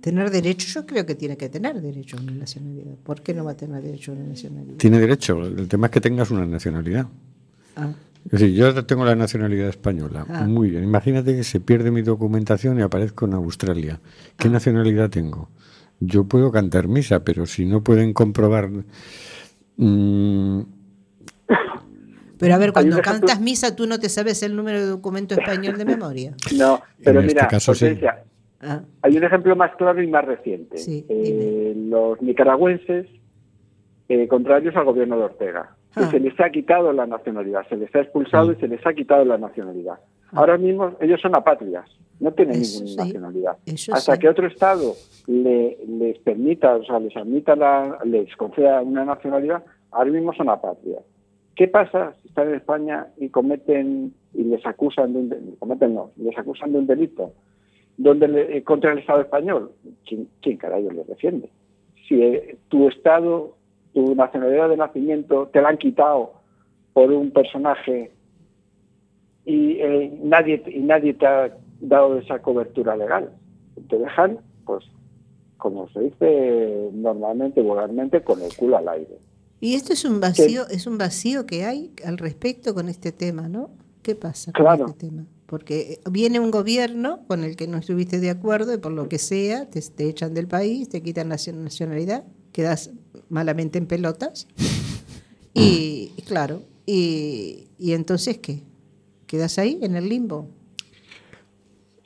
tener 0.00 0.30
derecho, 0.30 0.66
yo 0.68 0.86
creo 0.86 1.06
que 1.06 1.14
tiene 1.14 1.36
que 1.36 1.48
tener 1.48 1.80
derecho 1.80 2.16
a 2.16 2.20
una 2.20 2.32
nacionalidad. 2.32 2.94
¿Por 3.02 3.22
qué 3.22 3.34
no 3.34 3.44
va 3.44 3.52
a 3.52 3.56
tener 3.56 3.82
derecho 3.82 4.12
a 4.12 4.14
una 4.14 4.24
nacionalidad? 4.24 4.76
Tiene 4.78 4.98
derecho, 4.98 5.40
el 5.44 5.68
tema 5.68 5.86
es 5.86 5.92
que 5.92 6.00
tengas 6.00 6.30
una 6.30 6.46
nacionalidad. 6.46 7.06
Ah. 7.76 7.92
Decir, 8.24 8.52
yo 8.52 8.84
tengo 8.84 9.04
la 9.04 9.14
nacionalidad 9.14 9.68
española. 9.68 10.26
Ah. 10.28 10.44
Muy 10.44 10.70
bien. 10.70 10.84
Imagínate 10.84 11.34
que 11.34 11.44
se 11.44 11.60
pierde 11.60 11.90
mi 11.90 12.02
documentación 12.02 12.78
y 12.78 12.82
aparezco 12.82 13.26
en 13.26 13.34
Australia. 13.34 14.00
¿Qué 14.36 14.48
ah. 14.48 14.52
nacionalidad 14.52 15.10
tengo? 15.10 15.48
Yo 16.00 16.24
puedo 16.24 16.52
cantar 16.52 16.88
misa, 16.88 17.24
pero 17.24 17.46
si 17.46 17.64
no 17.64 17.82
pueden 17.82 18.12
comprobar. 18.12 18.70
Mm, 19.76 20.60
pero 22.38 22.54
a 22.54 22.58
ver, 22.58 22.72
cuando 22.72 23.00
cantas 23.00 23.40
misa, 23.40 23.74
tú 23.74 23.86
no 23.86 23.98
te 23.98 24.08
sabes 24.08 24.42
el 24.42 24.54
número 24.54 24.80
de 24.80 24.86
documento 24.86 25.34
español 25.34 25.76
de 25.76 25.84
memoria. 25.84 26.34
No, 26.56 26.80
pero 27.02 27.20
este 27.20 27.94
mira, 27.94 28.24
ah. 28.62 28.82
hay 29.02 29.16
un 29.16 29.24
ejemplo 29.24 29.54
más 29.56 29.74
claro 29.76 30.02
y 30.02 30.06
más 30.06 30.24
reciente. 30.24 30.76
Eh, 30.86 31.74
los 31.76 32.20
nicaragüenses, 32.22 33.06
eh, 34.08 34.28
contrarios 34.28 34.74
al 34.76 34.84
gobierno 34.84 35.18
de 35.18 35.24
Ortega 35.24 35.77
Ah. 36.04 36.10
se 36.10 36.20
les 36.20 36.38
ha 36.40 36.50
quitado 36.50 36.92
la 36.92 37.06
nacionalidad, 37.06 37.66
se 37.68 37.76
les 37.76 37.94
ha 37.94 38.00
expulsado 38.00 38.52
y 38.52 38.56
se 38.56 38.68
les 38.68 38.84
ha 38.86 38.92
quitado 38.92 39.24
la 39.24 39.38
nacionalidad. 39.38 39.98
Ah. 40.26 40.40
Ahora 40.40 40.58
mismo 40.58 40.94
ellos 41.00 41.20
son 41.20 41.34
apátridas, 41.36 41.88
no 42.20 42.32
tienen 42.32 42.60
ninguna 42.60 43.04
nacionalidad. 43.04 43.56
Hasta 43.92 44.18
que 44.18 44.28
otro 44.28 44.46
Estado 44.46 44.94
les 45.26 46.18
permita, 46.20 46.76
o 46.76 46.84
sea, 46.84 46.98
les 46.98 47.16
admita, 47.16 47.56
la, 47.56 47.98
les 48.04 48.34
conceda 48.36 48.80
una 48.82 49.04
nacionalidad, 49.04 49.64
ahora 49.90 50.10
mismo 50.10 50.32
son 50.34 50.48
apátridas. 50.48 51.02
¿Qué 51.54 51.66
pasa 51.66 52.14
si 52.22 52.28
están 52.28 52.48
en 52.48 52.54
España 52.54 53.08
y 53.16 53.30
cometen 53.30 54.14
y 54.32 54.44
les 54.44 54.64
acusan 54.64 55.12
de 55.12 55.18
un 55.18 55.56
cometen 55.58 55.94
no, 55.94 56.12
les 56.16 56.36
acusan 56.38 56.72
de 56.72 56.78
un 56.78 56.86
delito 56.86 57.32
donde 57.96 58.62
contra 58.62 58.92
el 58.92 59.00
Estado 59.00 59.22
español? 59.22 59.72
¿Quién, 60.06 60.28
quién 60.40 60.56
carajo 60.56 60.90
les 60.92 61.06
defiende? 61.08 61.50
Si 62.06 62.22
eh, 62.22 62.56
tu 62.68 62.88
Estado 62.88 63.57
tu 63.98 64.14
nacionalidad 64.14 64.68
de 64.68 64.76
nacimiento 64.76 65.48
te 65.52 65.60
la 65.60 65.70
han 65.70 65.78
quitado 65.78 66.34
por 66.92 67.10
un 67.10 67.32
personaje 67.32 68.12
y 69.44 69.72
eh, 69.80 70.16
nadie 70.22 70.62
y 70.72 70.78
nadie 70.80 71.14
te 71.14 71.26
ha 71.26 71.56
dado 71.80 72.16
esa 72.18 72.38
cobertura 72.40 72.96
legal. 72.96 73.30
Te 73.88 73.98
dejan, 73.98 74.38
pues, 74.64 74.84
como 75.56 75.88
se 75.88 76.00
dice 76.00 76.90
normalmente, 76.92 77.60
vulgarmente, 77.60 78.22
con 78.22 78.40
el 78.40 78.54
culo 78.54 78.76
al 78.76 78.88
aire. 78.88 79.18
Y 79.60 79.74
esto 79.74 79.92
es 79.94 80.04
un 80.04 80.20
vacío, 80.20 80.68
es 80.68 80.86
un 80.86 80.96
vacío 80.96 81.44
que 81.44 81.64
hay 81.64 81.90
al 82.06 82.18
respecto 82.18 82.74
con 82.74 82.88
este 82.88 83.10
tema, 83.10 83.48
¿no? 83.48 83.70
¿Qué 84.02 84.14
pasa 84.14 84.52
con 84.52 84.62
Claro. 84.64 84.86
este 84.86 85.08
tema? 85.08 85.24
Porque 85.46 85.98
viene 86.08 86.38
un 86.38 86.52
gobierno 86.52 87.20
con 87.26 87.42
el 87.42 87.56
que 87.56 87.66
no 87.66 87.78
estuviste 87.78 88.20
de 88.20 88.30
acuerdo 88.30 88.74
y 88.74 88.78
por 88.78 88.92
lo 88.92 89.08
que 89.08 89.18
sea 89.18 89.68
te, 89.68 89.80
te 89.80 90.08
echan 90.08 90.34
del 90.34 90.46
país, 90.46 90.88
te 90.88 91.02
quitan 91.02 91.30
la 91.30 91.36
nacionalidad, 91.54 92.22
quedas 92.58 92.90
malamente 93.28 93.78
en 93.78 93.86
pelotas. 93.86 94.48
Y, 95.54 96.10
claro, 96.26 96.62
y, 96.86 97.68
entonces 97.78 98.38
¿qué? 98.38 98.62
¿Quedas 99.28 99.60
ahí 99.60 99.78
en 99.80 99.94
el 99.94 100.08
limbo? 100.08 100.48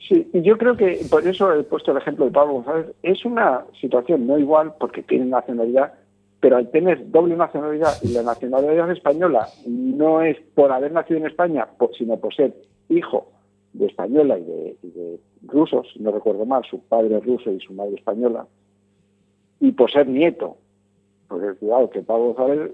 Sí, 0.07 0.29
y 0.31 0.43
yo 0.43 0.59
creo 0.59 0.77
que 0.77 1.05
por 1.09 1.27
eso 1.27 1.51
he 1.53 1.63
puesto 1.63 1.91
el 1.91 1.97
ejemplo 1.97 2.25
de 2.25 2.31
Pablo 2.31 2.53
González. 2.53 2.87
Es 3.01 3.25
una 3.25 3.65
situación 3.81 4.27
no 4.27 4.37
igual 4.37 4.75
porque 4.79 5.01
tiene 5.01 5.25
nacionalidad, 5.25 5.93
pero 6.39 6.57
al 6.57 6.69
tener 6.69 7.09
doble 7.09 7.35
nacionalidad 7.35 7.93
y 8.03 8.09
la 8.09 8.21
nacionalidad 8.21 8.91
española 8.91 9.47
no 9.65 10.21
es 10.21 10.37
por 10.53 10.71
haber 10.71 10.91
nacido 10.91 11.19
en 11.19 11.25
España, 11.25 11.67
sino 11.97 12.17
por 12.17 12.35
ser 12.35 12.53
hijo 12.89 13.27
de 13.73 13.87
española 13.87 14.37
y 14.37 14.43
de, 14.43 14.77
y 14.83 14.91
de 14.91 15.19
rusos, 15.47 15.87
no 15.99 16.11
recuerdo 16.11 16.45
mal, 16.45 16.63
su 16.69 16.79
padre 16.79 17.17
es 17.17 17.25
ruso 17.25 17.51
y 17.51 17.59
su 17.59 17.73
madre 17.73 17.95
española, 17.95 18.45
y 19.63 19.71
por 19.71 19.89
ser 19.89 20.07
nieto. 20.07 20.57
Porque 21.29 21.57
cuidado, 21.57 21.89
que 21.89 22.01
Pablo 22.01 22.33
González, 22.33 22.71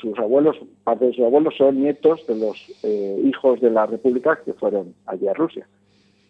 sus 0.00 0.16
abuelos, 0.16 0.56
parte 0.84 1.06
de 1.06 1.12
sus 1.12 1.24
abuelos 1.24 1.56
son 1.56 1.80
nietos 1.80 2.24
de 2.28 2.36
los 2.36 2.56
eh, 2.84 3.20
hijos 3.24 3.60
de 3.60 3.68
la 3.68 3.86
República 3.86 4.38
que 4.44 4.52
fueron 4.52 4.94
allí 5.06 5.26
a 5.26 5.34
Rusia. 5.34 5.66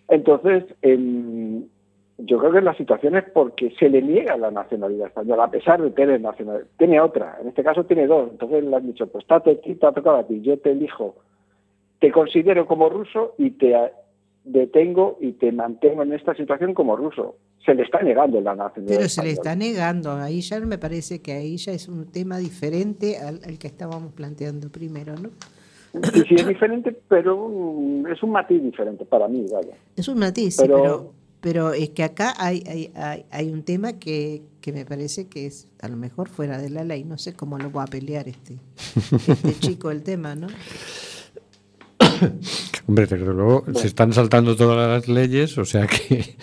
Entonces, 0.09 0.65
yo 0.83 2.39
creo 2.39 2.51
que 2.51 2.63
la 2.63 2.75
situación 2.75 3.15
es 3.17 3.25
porque 3.31 3.73
se 3.79 3.91
le 3.91 4.01
niega 4.01 4.39
la 4.39 4.51
nacionalidad 4.51 5.09
española, 5.09 5.45
a 5.45 5.51
pesar 5.51 5.83
de 5.83 5.91
tener 5.91 6.19
nacionalidad. 6.23 6.67
Tiene 6.79 6.99
otra, 6.99 7.37
en 7.43 7.49
este 7.49 7.63
caso 7.63 7.85
tiene 7.85 8.07
dos. 8.07 8.31
Entonces 8.31 8.65
le 8.65 8.75
han 8.75 8.87
dicho, 8.87 9.07
pues 9.07 9.25
está 9.25 9.41
te, 9.41 9.57
te 9.57 9.87
ha 9.87 9.93
tocado 9.93 10.17
a 10.17 10.27
ti, 10.27 10.41
yo 10.41 10.59
te 10.59 10.71
elijo, 10.71 11.15
te 11.99 12.11
considero 12.11 12.67
como 12.67 12.89
ruso 12.89 13.35
y 13.37 13.51
te 13.51 13.77
detengo 14.45 15.19
y 15.21 15.33
te 15.33 15.53
mantengo 15.53 16.03
en 16.03 16.15
esta 16.15 16.35
situación 16.35 16.73
como 16.73 16.97
ruso. 16.97 17.37
Se 17.65 17.75
le 17.75 17.83
está 17.83 18.03
negando 18.03 18.41
la 18.41 18.55
nacionalidad 18.55 18.97
Pero 18.99 19.09
se 19.09 19.23
le 19.23 19.31
está 19.33 19.55
negando. 19.55 20.13
Ahí 20.13 20.41
ya 20.41 20.59
me 20.61 20.79
parece 20.79 21.21
que 21.21 21.33
ahí 21.33 21.57
ya 21.59 21.73
es 21.73 21.89
un 21.89 22.07
tema 22.07 22.39
diferente 22.39 23.19
al, 23.19 23.41
al 23.45 23.59
que 23.59 23.67
estábamos 23.67 24.13
planteando 24.15 24.71
primero, 24.71 25.15
¿no? 25.17 25.31
Y 25.93 26.21
sí 26.21 26.37
es 26.37 26.47
diferente, 26.47 26.97
pero 27.09 27.51
es 28.11 28.23
un 28.23 28.31
matiz 28.31 28.63
diferente 28.63 29.05
para 29.05 29.27
mí, 29.29 29.45
vaya. 29.53 29.75
Es 29.97 30.07
un 30.09 30.19
matiz, 30.21 30.57
sí, 30.57 30.63
Pero- 30.67 31.13
pero, 31.43 31.73
es 31.73 31.91
que 31.91 32.05
acá 32.05 32.35
hay, 32.39 32.63
hay, 32.69 32.93
hay, 32.95 33.25
hay 33.31 33.51
un 33.51 33.63
tema 33.63 33.95
que, 33.95 34.43
que 34.61 34.73
me 34.73 34.85
parece 34.85 35.27
que 35.29 35.47
es 35.47 35.69
a 35.81 35.89
lo 35.89 35.97
mejor 35.97 36.29
fuera 36.29 36.59
de 36.59 36.69
la 36.71 36.85
ley. 36.85 37.03
No 37.05 37.17
sé 37.19 37.33
cómo 37.35 37.57
lo 37.59 37.73
va 37.73 37.85
a 37.85 37.87
pelear 37.87 38.29
este, 38.29 38.59
este 39.11 39.55
chico 39.61 39.91
el 39.91 40.03
tema, 40.03 40.35
¿no? 40.35 40.49
Hombre, 42.87 43.07
desde 43.07 43.25
luego 43.27 43.65
se 43.75 43.87
están 43.87 44.13
saltando 44.13 44.57
todas 44.57 44.89
las 44.89 45.09
leyes, 45.09 45.57
o 45.59 45.65
sea 45.65 45.87
que. 45.87 46.37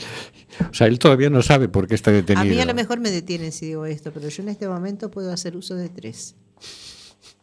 O 0.69 0.73
sea, 0.73 0.87
él 0.87 0.99
todavía 0.99 1.29
no 1.29 1.41
sabe 1.41 1.67
por 1.69 1.87
qué 1.87 1.95
está 1.95 2.11
A 2.11 2.13
detenido. 2.15 2.45
mí 2.55 2.59
a 2.61 2.65
lo 2.65 2.73
mejor 2.73 2.99
me 2.99 3.11
detienen 3.11 3.51
si 3.51 3.67
digo 3.67 3.85
esto, 3.85 4.11
pero 4.13 4.27
yo 4.29 4.43
en 4.43 4.49
este 4.49 4.67
momento 4.67 5.09
puedo 5.11 5.31
hacer 5.31 5.55
uso 5.55 5.75
de 5.75 5.89
tres. 5.89 6.35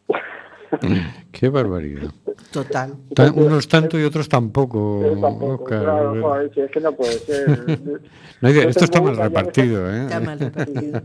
Qué 1.31 1.49
barbaridad. 1.49 2.11
Total. 2.51 2.95
Ta- 3.15 3.31
Unos 3.31 3.67
tanto 3.67 3.97
y 3.99 4.03
otros 4.03 4.27
tampoco. 4.27 4.99
Óscar. 4.99 5.83
claro, 5.83 6.21
joder, 6.21 6.51
si 6.53 6.61
es 6.61 6.71
que 6.71 6.79
no 6.79 6.91
puede 6.93 7.13
ser. 7.19 7.79
No 8.41 8.49
hay 8.49 8.59
esto 8.59 8.83
está 8.83 9.01
mal 9.01 9.15
repartido, 9.15 9.89
Está 9.89 10.17
¿eh? 10.17 10.19
mal 10.19 10.37
repartido. 10.39 11.01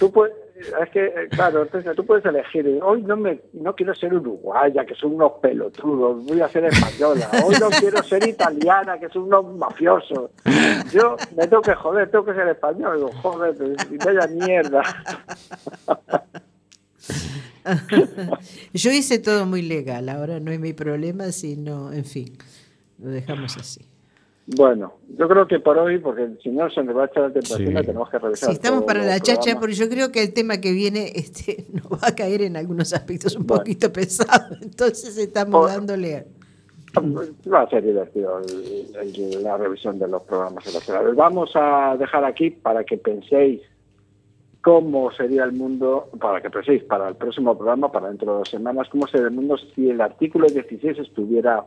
Tú 0.00 0.10
puedes, 0.10 0.34
es 0.58 0.90
que, 0.90 1.06
eh, 1.06 1.28
claro, 1.30 1.62
entonces 1.62 1.94
tú 1.94 2.04
puedes 2.06 2.24
elegir. 2.24 2.80
Hoy 2.82 3.02
no 3.02 3.16
me, 3.16 3.40
no 3.52 3.74
quiero 3.74 3.94
ser 3.94 4.14
uruguaya, 4.14 4.84
que 4.84 4.94
son 4.94 5.14
unos 5.14 5.32
pelotudos. 5.42 6.24
Voy 6.24 6.40
a 6.40 6.48
ser 6.48 6.64
española. 6.64 7.30
Hoy 7.44 7.54
no 7.60 7.68
quiero 7.70 8.02
ser 8.02 8.26
italiana, 8.26 8.98
que 8.98 9.08
son 9.08 9.24
unos 9.24 9.54
mafiosos. 9.56 10.30
Yo 10.92 11.16
me 11.36 11.46
tengo 11.46 11.62
que 11.62 11.74
joder, 11.74 12.10
tengo 12.10 12.24
que 12.24 12.34
ser 12.34 12.48
español. 12.48 12.96
Digo, 12.96 13.12
joder, 13.22 13.54
vaya 14.04 14.26
mierda. 14.28 14.82
Yo 18.72 18.90
hice 18.92 19.18
todo 19.18 19.44
muy 19.46 19.62
legal, 19.62 20.08
ahora 20.08 20.40
no 20.40 20.52
es 20.52 20.60
mi 20.60 20.72
problema, 20.72 21.32
sino, 21.32 21.92
en 21.92 22.04
fin, 22.04 22.38
lo 22.98 23.10
dejamos 23.10 23.56
así. 23.56 23.86
Bueno, 24.48 24.92
yo 25.18 25.28
creo 25.28 25.46
que 25.48 25.58
por 25.58 25.76
hoy, 25.76 25.98
porque 25.98 26.28
si 26.40 26.50
no 26.50 26.70
se 26.70 26.80
nos 26.84 26.96
va 26.96 27.02
a 27.02 27.06
echar 27.06 27.24
la 27.24 27.32
temperatura, 27.32 27.80
Sí. 27.80 27.86
tenemos 27.86 28.10
que 28.10 28.18
revisar. 28.18 28.48
Si 28.50 28.54
estamos 28.54 28.84
para 28.84 29.02
la 29.04 29.18
chacha, 29.18 29.40
programa. 29.40 29.60
porque 29.60 29.74
yo 29.74 29.88
creo 29.88 30.12
que 30.12 30.22
el 30.22 30.32
tema 30.32 30.58
que 30.60 30.70
viene 30.72 31.10
este, 31.16 31.66
nos 31.72 31.90
va 31.92 32.08
a 32.08 32.14
caer 32.14 32.42
en 32.42 32.56
algunos 32.56 32.92
aspectos 32.92 33.34
un 33.34 33.44
Bueno. 33.46 33.62
poquito 33.62 33.92
pesado, 33.92 34.54
entonces 34.62 35.16
estamos 35.18 35.60
Por- 35.62 35.70
dándole... 35.70 36.26
Va 37.52 37.60
a 37.62 37.68
ser 37.68 37.84
divertido 37.84 38.38
el- 38.40 38.96
el- 38.96 39.42
la 39.42 39.58
revisión 39.58 39.98
de 39.98 40.08
los 40.08 40.22
programas 40.22 40.66
electorales. 40.66 41.14
Vamos 41.14 41.50
a 41.54 41.94
dejar 41.98 42.24
aquí 42.24 42.48
para 42.50 42.84
que 42.84 42.96
penséis 42.96 43.60
cómo 44.62 45.10
sería 45.12 45.44
el 45.44 45.52
mundo, 45.52 46.08
para 46.18 46.40
que 46.40 46.48
penséis 46.48 46.82
para 46.84 47.08
el 47.08 47.16
próximo 47.16 47.54
programa, 47.56 47.92
para 47.92 48.08
dentro 48.08 48.32
de 48.32 48.38
dos 48.38 48.48
semanas, 48.48 48.88
cómo 48.90 49.06
sería 49.08 49.26
el 49.26 49.32
mundo 49.34 49.56
si 49.74 49.90
el 49.90 50.00
artículo 50.00 50.46
16 50.48 50.98
estuviera, 51.00 51.64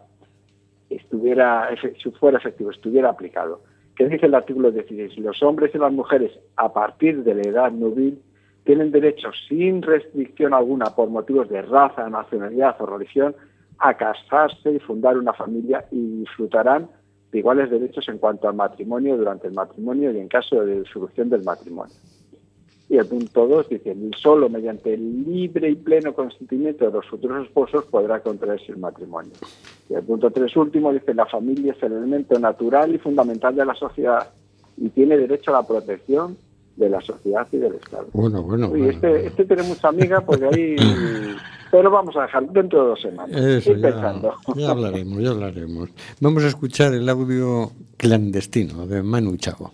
estuviera 0.90 1.70
si 2.02 2.12
fuera 2.12 2.38
efectivo, 2.38 2.72
estuviera 2.72 3.10
aplicado. 3.10 3.62
¿Qué 3.96 4.08
dice 4.08 4.28
el 4.28 4.36
artículo 4.36 4.72
16? 4.72 5.18
Los 5.18 5.44
hombres 5.44 5.76
y 5.76 5.78
las 5.78 5.92
mujeres 5.92 6.32
a 6.56 6.72
partir 6.72 7.24
de 7.24 7.36
la 7.36 7.42
edad 7.42 7.72
nubil 7.72 8.22
tienen 8.64 8.92
derecho 8.92 9.32
sin 9.48 9.82
restricción 9.82 10.54
alguna 10.54 10.86
por 10.96 11.10
motivos 11.10 11.50
de 11.50 11.62
raza, 11.62 12.10
nacionalidad 12.10 12.76
o 12.80 12.86
religión 12.86 13.36
a 13.80 13.96
casarse 13.96 14.72
y 14.72 14.80
fundar 14.80 15.18
una 15.18 15.34
familia 15.34 15.86
y 15.92 16.20
disfrutarán 16.20 16.90
de 17.32 17.40
iguales 17.40 17.70
derechos 17.70 18.08
en 18.10 18.18
cuanto 18.18 18.48
al 18.48 18.56
matrimonio 18.56 19.18
durante 19.18 19.48
el 19.48 19.54
matrimonio 19.54 20.12
y 20.12 20.20
en 20.20 20.28
caso 20.28 20.64
de 20.64 20.82
disolución 20.82 21.30
del 21.30 21.44
matrimonio. 21.44 21.96
Y 22.90 22.98
el 22.98 23.06
punto 23.06 23.48
2 23.48 23.70
dice, 23.70 23.96
solo 24.18 24.50
mediante 24.50 24.94
el 24.96 25.24
libre 25.24 25.70
y 25.70 25.76
pleno 25.76 26.14
consentimiento 26.14 26.86
de 26.86 26.92
los 26.92 27.06
futuros 27.08 27.46
esposos 27.46 27.86
podrá 27.86 28.20
contraerse 28.22 28.72
el 28.72 28.80
matrimonio. 28.80 29.34
Y 29.90 29.96
el 29.96 30.04
punto 30.04 30.30
3 30.30 30.56
último 30.58 30.94
dice, 30.94 31.14
la 31.14 31.26
familia 31.26 31.74
es 31.74 31.84
el 31.84 31.94
elemento 31.94 32.38
natural 32.40 32.94
y 32.94 33.00
fundamental 33.00 33.56
de 33.56 33.66
la 33.66 33.74
sociedad 33.74 34.30
y 34.78 34.90
tiene 34.90 35.18
derecho 35.18 35.52
a 35.52 35.62
la 35.62 35.68
protección 35.68 36.38
de 36.76 36.90
la 36.90 37.02
sociedad 37.02 37.48
y 37.52 37.58
del 37.58 37.76
Estado. 37.76 38.08
Bueno, 38.14 38.44
bueno. 38.44 38.68
Uy, 38.68 38.80
bueno. 38.80 38.92
este, 38.94 39.28
este 39.28 39.46
tiene 39.46 39.64
mucha 39.64 39.90
amiga 39.90 40.22
porque 40.22 40.46
ahí... 40.46 40.76
Pero 41.72 41.92
vamos 41.92 42.16
a 42.18 42.24
dejar 42.24 42.50
dentro 42.50 42.82
de 42.82 42.90
dos 42.90 43.02
semanas. 43.02 43.40
Eso, 43.40 43.74
ya, 43.74 43.92
pensando. 43.92 44.34
ya 44.56 44.72
hablaremos, 44.72 45.22
ya 45.22 45.30
hablaremos. 45.30 45.90
Vamos 46.20 46.44
a 46.44 46.48
escuchar 46.48 46.94
el 46.94 47.08
audio 47.08 47.72
clandestino 47.96 48.88
de 48.88 49.04
Manu 49.04 49.38
Chao. 49.38 49.72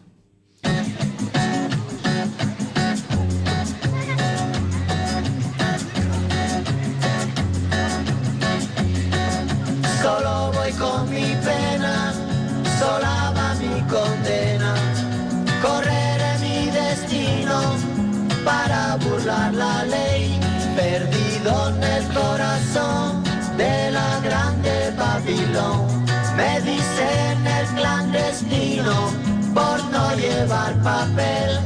Papel. 30.74 31.60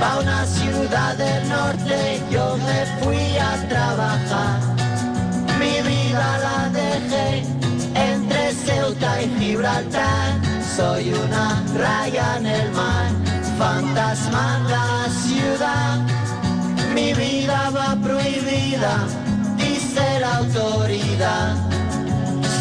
Pa' 0.00 0.18
una 0.20 0.44
ciudad 0.46 1.16
del 1.16 1.48
norte 1.48 2.22
yo 2.30 2.56
me 2.56 2.86
fui 3.00 3.36
a 3.36 3.68
trabajar. 3.68 4.60
Mi 5.58 5.82
vida 5.82 6.38
la 6.38 6.68
dejé 6.70 7.42
entre 7.94 8.52
Ceuta 8.52 9.22
y 9.22 9.28
Gibraltar. 9.38 10.32
Soy 10.76 11.12
una 11.12 11.62
raya 11.76 12.36
en 12.38 12.46
el 12.46 12.70
mar, 12.72 13.10
fantasma 13.58 14.58
en 14.58 14.70
la 14.70 15.08
ciudad. 15.24 15.98
Mi 16.94 17.12
vida 17.12 17.70
va 17.70 17.96
prohibida, 18.00 19.06
dice 19.56 20.20
la 20.20 20.36
autoridad. 20.36 21.56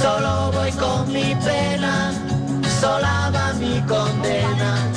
Solo 0.02 0.52
voy 0.52 0.72
con 0.72 1.12
mi 1.12 1.36
pena, 1.36 2.12
sola 2.82 3.32
va 3.34 3.54
mi 3.54 3.80
condena. 3.82 4.97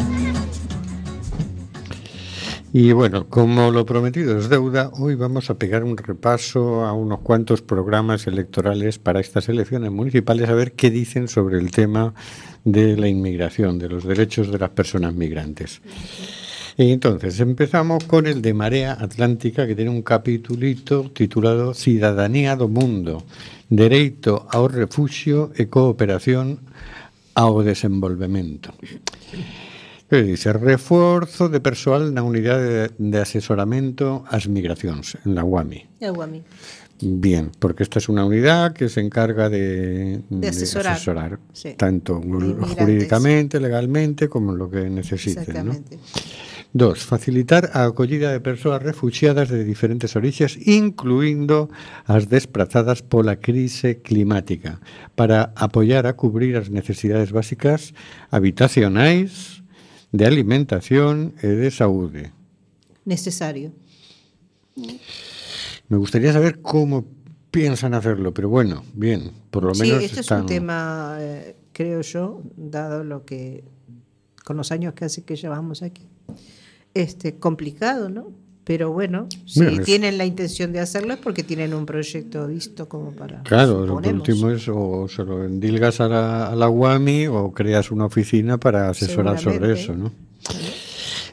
Y 2.73 2.93
bueno, 2.93 3.27
como 3.27 3.69
lo 3.69 3.85
prometido 3.85 4.37
es 4.37 4.47
deuda, 4.47 4.91
hoy 4.93 5.15
vamos 5.15 5.49
a 5.49 5.55
pegar 5.55 5.83
un 5.83 5.97
repaso 5.97 6.85
a 6.85 6.93
unos 6.93 7.19
cuantos 7.19 7.61
programas 7.61 8.27
electorales 8.27 8.97
para 8.97 9.19
estas 9.19 9.49
elecciones 9.49 9.91
municipales, 9.91 10.47
a 10.47 10.53
ver 10.53 10.71
qué 10.71 10.89
dicen 10.89 11.27
sobre 11.27 11.59
el 11.59 11.71
tema 11.71 12.13
de 12.63 12.95
la 12.95 13.09
inmigración, 13.09 13.77
de 13.77 13.89
los 13.89 14.05
derechos 14.05 14.49
de 14.49 14.57
las 14.57 14.69
personas 14.69 15.13
migrantes. 15.13 15.81
Y 16.77 16.93
entonces 16.93 17.41
empezamos 17.41 18.05
con 18.05 18.25
el 18.25 18.41
de 18.41 18.53
Marea 18.53 18.93
Atlántica, 18.93 19.67
que 19.67 19.75
tiene 19.75 19.91
un 19.91 20.01
capítulito 20.01 21.11
titulado 21.11 21.73
Ciudadanía 21.73 22.55
do 22.55 22.69
Mundo, 22.69 23.25
Dereito 23.67 24.47
ao 24.47 24.71
Refugio 24.71 25.51
e 25.59 25.67
Cooperación 25.67 26.63
ao 27.35 27.59
Desenvolvemento. 27.67 28.71
É 30.11 30.21
dicir, 30.21 30.59
reforzo 30.59 31.47
de 31.47 31.63
persoal 31.63 32.11
na 32.11 32.19
unidade 32.19 32.91
de 32.99 33.17
asesoramento 33.23 34.27
ás 34.27 34.43
migracións, 34.51 35.15
la 35.23 35.47
UAMI. 35.47 36.03
Na 36.03 36.11
UAMI. 36.11 36.43
Bien, 36.99 37.49
porque 37.57 37.83
esta 37.83 37.97
es 37.99 38.09
una 38.09 38.25
unidad 38.25 38.73
que 38.73 38.89
se 38.89 38.99
encarga 38.99 39.47
de, 39.47 40.19
de 40.27 40.47
asesorar, 40.47 40.93
de 40.93 40.95
asesorar 40.99 41.39
sí. 41.53 41.73
tanto 41.77 42.19
jurídicamente, 42.19 43.61
legalmente, 43.61 44.27
como 44.27 44.51
lo 44.51 44.69
que 44.69 44.89
necesiten. 44.89 45.65
¿no? 45.65 45.73
Dos, 46.73 47.03
facilitar 47.03 47.71
a 47.73 47.83
acollida 47.83 48.31
de 48.31 48.39
persoas 48.39 48.83
refugiadas 48.83 49.47
de 49.47 49.63
diferentes 49.63 50.15
orixes, 50.15 50.59
incluindo 50.67 51.69
as 52.03 52.27
desplazadas 52.27 53.01
pola 53.01 53.39
crise 53.39 54.03
climática, 54.03 54.79
para 55.15 55.51
apoiar 55.55 56.07
a 56.07 56.15
cubrir 56.15 56.55
as 56.55 56.67
necesidades 56.67 57.31
básicas 57.31 57.95
habitacionais, 58.29 59.60
de 60.11 60.25
alimentación 60.25 61.33
e 61.41 61.47
de 61.47 61.71
saúde. 61.71 62.31
Necesario. 63.05 63.71
Me 65.87 65.97
gustaría 65.97 66.31
saber 66.33 66.61
cómo 66.61 67.05
piensan 67.51 67.93
hacerlo, 67.93 68.33
pero 68.33 68.49
bueno, 68.49 68.83
bien, 68.93 69.31
por 69.49 69.63
lo 69.63 69.75
Sí, 69.75 69.83
menos 69.83 70.03
este 70.03 70.21
es 70.21 70.31
un 70.31 70.45
tema, 70.45 71.17
eh, 71.19 71.55
creo 71.73 72.01
yo, 72.01 72.41
dado 72.55 73.03
lo 73.03 73.25
que, 73.25 73.63
con 74.45 74.55
los 74.57 74.71
años 74.71 74.93
que 74.93 75.05
hace 75.05 75.23
que 75.23 75.35
llevamos 75.35 75.81
aquí, 75.81 76.07
este, 76.93 77.35
complicado, 77.35 78.09
¿no? 78.09 78.31
Pero 78.63 78.91
bueno, 78.91 79.27
si 79.45 79.79
tienen 79.79 80.17
la 80.17 80.25
intención 80.25 80.71
de 80.71 80.79
hacerlo 80.79 81.13
es 81.13 81.19
porque 81.19 81.43
tienen 81.43 81.73
un 81.73 81.85
proyecto 81.85 82.47
visto 82.47 82.87
como 82.87 83.11
para. 83.11 83.41
Claro, 83.43 83.85
lo 83.85 83.95
último 83.95 84.51
es 84.51 84.67
o 84.67 85.07
se 85.07 85.23
lo 85.23 85.43
endilgas 85.43 85.99
a 85.99 86.07
la, 86.07 86.47
a 86.47 86.55
la 86.55 86.69
UAMI 86.69 87.27
o 87.27 87.51
creas 87.51 87.91
una 87.91 88.05
oficina 88.05 88.59
para 88.59 88.89
asesorar 88.89 89.39
sobre 89.39 89.73
eso, 89.73 89.95
¿no? 89.95 90.11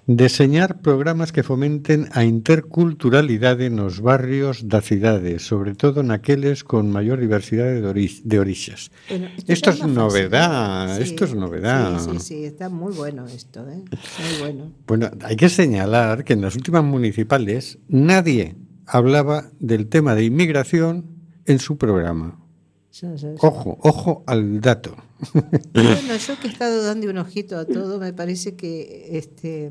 Deseñar 0.09 0.81
programas 0.81 1.33
que 1.33 1.42
fomenten 1.42 2.09
a 2.16 2.25
interculturalidade 2.25 3.68
nos 3.68 4.01
barrios 4.01 4.64
da 4.64 4.81
cidade, 4.81 5.37
sobre 5.37 5.77
todo 5.77 6.01
naqueles 6.01 6.64
con 6.64 6.88
maior 6.88 7.21
diversidade 7.21 7.85
de, 7.85 7.88
ori 7.92 8.09
de 8.25 8.40
orixas. 8.40 8.88
Bueno, 9.12 9.29
Esto 9.44 9.68
es 9.68 9.85
novedad, 9.85 10.97
¿no? 10.97 11.05
esto 11.05 11.29
es 11.29 11.35
novedad. 11.37 12.01
Sí, 12.01 12.09
sí, 12.09 12.21
sí, 12.25 12.44
está 12.49 12.73
muy 12.73 12.97
bueno 12.97 13.29
esto, 13.29 13.68
¿eh? 13.68 13.85
Muy 13.85 14.35
bueno. 14.40 14.73
Bueno, 14.88 15.11
hay 15.29 15.37
que 15.37 15.51
señalar 15.53 16.25
que 16.25 16.33
en 16.33 16.40
las 16.40 16.57
últimas 16.57 16.85
municipales 16.85 17.77
nadie 17.88 18.57
hablaba 18.87 19.53
del 19.61 19.92
tema 19.92 20.14
de 20.14 20.25
inmigración 20.25 21.05
en 21.44 21.59
su 21.59 21.77
programa. 21.77 22.40
Ojo, 23.40 23.79
ojo 23.83 24.25
al 24.27 24.62
dato. 24.62 24.97
Bueno, 25.75 26.16
yo 26.16 26.40
que 26.40 26.47
he 26.47 26.51
estado 26.51 26.83
dando 26.83 27.11
un 27.11 27.18
ojito 27.18 27.59
a 27.59 27.66
todo, 27.66 28.01
me 28.01 28.12
parece 28.12 28.57
que 28.57 29.18
este 29.18 29.71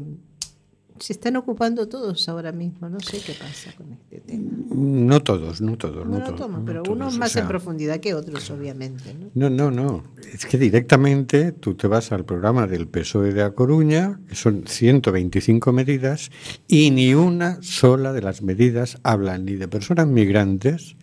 se 0.99 1.13
están 1.13 1.35
ocupando 1.35 1.87
todos 1.87 2.27
ahora 2.29 2.51
mismo. 2.51 2.89
No 2.89 2.99
sé 2.99 3.19
qué 3.19 3.33
pasa 3.33 3.71
con 3.75 3.93
este 3.93 4.19
tema. 4.19 4.51
No 4.69 5.21
todos, 5.21 5.61
no 5.61 5.77
todos, 5.77 6.05
no 6.07 6.23
todos. 6.23 6.35
toma, 6.35 6.59
no 6.59 6.65
pero 6.65 6.83
unos 6.89 7.15
o 7.15 7.19
más 7.19 7.31
sea, 7.31 7.43
en 7.43 7.47
profundidad 7.47 7.99
que 7.99 8.13
otros, 8.13 8.49
obviamente. 8.51 9.13
¿no? 9.13 9.49
No, 9.49 9.49
no, 9.49 9.71
no. 9.71 10.03
Es 10.33 10.45
que 10.45 10.57
directamente 10.57 11.51
tú 11.51 11.75
te 11.75 11.87
vas 11.87 12.11
al 12.11 12.25
programa 12.25 12.67
del 12.67 12.87
PSOE 12.87 13.33
de 13.33 13.43
A 13.43 13.51
Coruña, 13.51 14.19
que 14.27 14.35
son 14.35 14.63
125 14.67 15.71
medidas, 15.71 16.31
y 16.67 16.91
ni 16.91 17.13
una 17.13 17.61
sola 17.61 18.13
de 18.13 18.21
las 18.21 18.41
medidas 18.41 18.97
habla 19.03 19.37
ni 19.37 19.53
de 19.53 19.67
personas 19.67 20.07
migrantes 20.07 20.95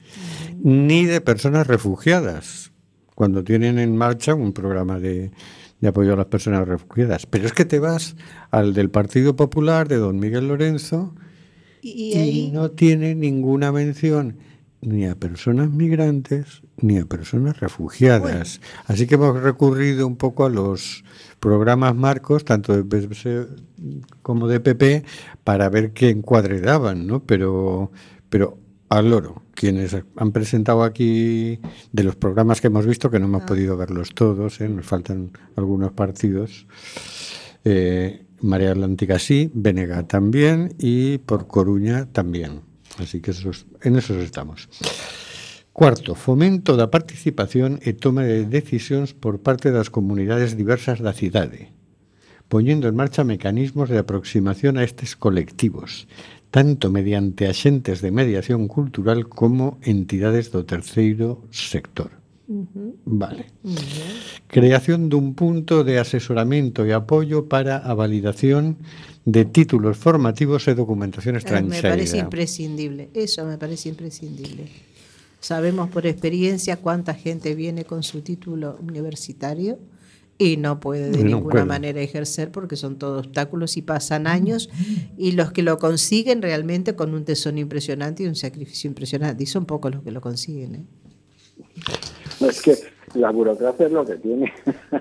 ni 0.65 1.05
de 1.05 1.21
personas 1.21 1.67
refugiadas, 1.67 2.73
cuando 3.15 3.45
tienen 3.45 3.79
en 3.79 3.97
marcha 3.97 4.35
un 4.35 4.55
programa 4.55 4.99
de, 4.99 5.31
de 5.85 5.91
apoyo 5.91 6.15
a 6.15 6.17
las 6.17 6.27
personas 6.27 6.67
refugiadas. 6.67 7.27
Pero 7.27 7.45
es 7.45 7.53
que 7.53 7.67
te 7.67 7.79
vas 7.79 8.17
al 8.51 8.73
del 8.73 8.89
Partido 8.89 9.37
Popular 9.37 9.87
de 9.87 9.97
don 9.97 10.19
Miguel 10.19 10.49
Lorenzo 10.49 11.15
Y, 11.83 12.51
no 12.55 12.71
tiene 12.71 13.15
ninguna 13.15 13.71
mención 13.71 14.39
ni 14.81 15.05
a 15.05 15.15
personas 15.15 15.69
migrantes 15.69 16.63
ni 16.79 16.97
a 16.97 17.05
personas 17.05 17.61
refugiadas. 17.61 18.63
Así 18.87 19.07
que 19.07 19.17
hemos 19.17 19.43
recurrido 19.43 20.07
un 20.07 20.17
poco 20.17 20.47
a 20.47 20.49
los 20.49 21.05
programas 21.39 21.95
marcos, 21.95 22.47
tanto 22.47 22.75
de 22.75 22.83
PS 22.83 23.29
como 24.23 24.49
de 24.49 24.61
PP, 24.61 25.05
para 25.45 25.69
ver 25.69 25.93
qué 25.93 26.09
encuadre 26.09 26.63
daban, 26.63 27.07
¿no? 27.07 27.23
Pero, 27.25 27.93
pero 28.31 28.57
al 28.95 29.11
loro, 29.11 29.43
quienes 29.55 29.97
han 30.17 30.33
presentado 30.33 30.83
aquí 30.83 31.61
de 31.93 32.05
los 32.05 32.17
programas 32.17 32.61
que 32.61 32.69
hemos 32.69 32.87
visto, 32.87 33.11
que 33.11 33.19
no 33.19 33.27
hemos 33.27 33.43
podido 33.43 33.77
verlos 33.77 34.15
todos, 34.15 34.61
¿eh? 34.61 34.69
nos 34.69 34.87
faltan 34.87 35.33
algunos 35.57 35.93
partidos. 35.93 36.67
Eh, 37.65 38.25
Marea 38.41 38.73
Atlántica 38.73 39.19
sí, 39.19 39.51
Venega 39.55 40.03
también 40.07 40.75
y 40.79 41.19
por 41.19 41.47
Coruña 41.47 42.07
también. 42.13 42.61
Así 42.99 43.21
que 43.21 43.33
esos, 43.33 43.67
en 43.83 43.97
esos 43.97 44.19
estamos. 44.19 44.69
Cuarto, 45.73 46.15
fomento 46.15 46.77
da 46.79 46.87
participación 46.87 47.83
e 47.83 47.99
toma 47.99 48.23
de 48.23 48.47
decisións 48.47 49.11
por 49.11 49.43
parte 49.43 49.75
das 49.75 49.91
comunidades 49.91 50.55
diversas 50.55 51.03
da 51.03 51.11
cidade, 51.11 51.75
poñendo 52.47 52.87
en 52.87 52.95
marcha 52.95 53.27
mecanismos 53.27 53.91
de 53.91 53.99
aproximación 53.99 54.79
a 54.79 54.87
estes 54.87 55.19
colectivos, 55.19 56.07
tanto 56.55 56.87
mediante 56.89 57.51
axentes 57.51 57.99
de 57.99 58.15
mediación 58.15 58.71
cultural 58.71 59.27
como 59.27 59.83
entidades 59.83 60.55
do 60.55 60.63
terceiro 60.63 61.43
sector. 61.51 62.15
Vale. 63.03 63.51
Creación 64.47 65.11
dun 65.11 65.35
punto 65.35 65.83
de 65.83 65.99
asesoramento 65.99 66.87
e 66.87 66.95
apoio 66.95 67.51
para 67.51 67.83
a 67.83 67.91
validación 67.99 68.79
de 69.27 69.51
títulos 69.51 69.99
formativos 69.99 70.71
e 70.71 70.79
documentación 70.79 71.35
eh, 71.35 71.43
me 71.43 71.43
parece 71.43 72.23
estranxeira. 72.23 72.23
imprescindible. 72.23 73.03
Eso 73.19 73.43
me 73.43 73.59
parece 73.59 73.91
imprescindible. 73.91 74.71
Sabemos 75.43 75.91
por 75.91 76.07
experiencia 76.07 76.79
cuánta 76.79 77.19
gente 77.19 77.59
viene 77.59 77.83
con 77.83 78.07
su 78.07 78.23
título 78.23 78.79
universitario 78.79 79.83
y 80.39 80.57
no 80.57 80.81
puede 80.81 81.11
de 81.11 81.19
no 81.19 81.25
ninguna 81.37 81.53
puede. 81.53 81.65
manera 81.65 82.01
ejercer 82.01 82.51
porque 82.51 82.77
son 82.77 82.99
todos 82.99 83.27
obstáculos 83.27 83.77
y 83.77 83.83
pasan 83.83 84.27
años 84.27 84.69
y 85.17 85.33
los 85.33 85.53
que 85.53 85.63
lo 85.63 85.79
consiguen 85.79 86.43
realmente 86.43 86.97
con 86.97 87.15
un 87.15 87.25
tesón 87.25 87.57
impresionante 87.59 88.25
y 88.25 88.27
un 88.27 88.35
sacrificio 88.35 88.89
impresionante 88.89 89.45
y 89.45 89.47
son 89.47 89.65
pocos 89.65 89.95
los 89.95 90.03
que 90.03 90.11
lo 90.11 90.21
consiguen. 90.21 90.75
¿eh? 90.75 90.85
Es 92.41 92.63
que 92.63 92.75
la 93.15 93.31
burocracia 93.31 93.87
es 93.87 93.93
lo 93.93 94.05
que 94.05 94.17
tiene. 94.17 94.53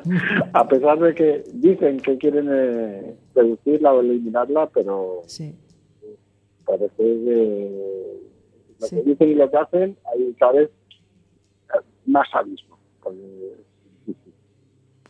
a 0.54 0.67
pesar 0.67 1.00
de 1.00 1.15
que 1.15 1.43
dicen 1.54 1.98
que 2.00 2.17
quieren 2.19 2.48
eh, 2.52 3.15
reducirla 3.34 3.91
o 3.93 4.02
eliminarla, 4.02 4.69
pero 4.72 5.24
Sí. 5.26 5.56
parece 6.65 6.93
que 6.98 7.72
lo 8.80 8.88
Sí. 8.88 8.96
que 8.98 9.02
dicen 9.04 9.30
y 9.30 9.36
lo 9.36 9.50
que 9.50 9.58
hacen 9.58 9.98
hay 10.13 10.34
cada 10.39 10.54
vez 10.54 10.69
más 12.06 12.28
abismo. 12.34 12.78
Porque 13.02 13.56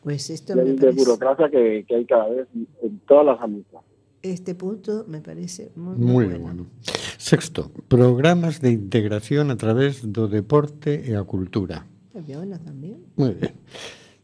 Pues 0.03 0.29
esto 0.29 0.53
hay 0.53 0.59
me 0.59 0.71
de 0.71 0.75
parece, 0.77 0.97
burocracia 0.99 1.49
que, 1.49 1.85
que 1.87 1.95
hay 1.95 2.05
cada 2.05 2.29
vez 2.29 2.47
en 2.53 2.99
todas 3.07 3.25
las 3.25 3.41
administraciones. 3.41 3.93
este 4.23 4.55
punto 4.55 5.03
me 5.07 5.19
parece 5.19 5.71
muy, 5.75 5.97
Moi 5.97 6.25
bueno. 6.25 6.39
bueno. 6.39 6.65
Sexto, 7.17 7.71
programas 7.87 8.61
de 8.61 8.71
integración 8.71 9.51
a 9.51 9.57
través 9.57 10.01
do 10.11 10.27
deporte 10.27 11.03
e 11.07 11.15
a 11.15 11.23
cultura. 11.23 11.87
Muy 12.13 12.23
bueno 12.35 12.59
también. 12.59 13.03
Muy 13.15 13.33
bien. 13.35 13.53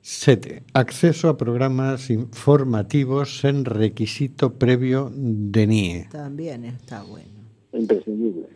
Sete, 0.02 0.64
acceso 0.74 1.28
a 1.30 1.36
programas 1.38 2.10
informativos 2.10 3.40
sen 3.40 3.64
requisito 3.66 4.56
previo 4.56 5.12
de 5.14 5.68
NIE. 5.68 6.08
También 6.12 6.66
está 6.66 7.04
bueno. 7.04 7.44
Imprescindible. 7.74 8.48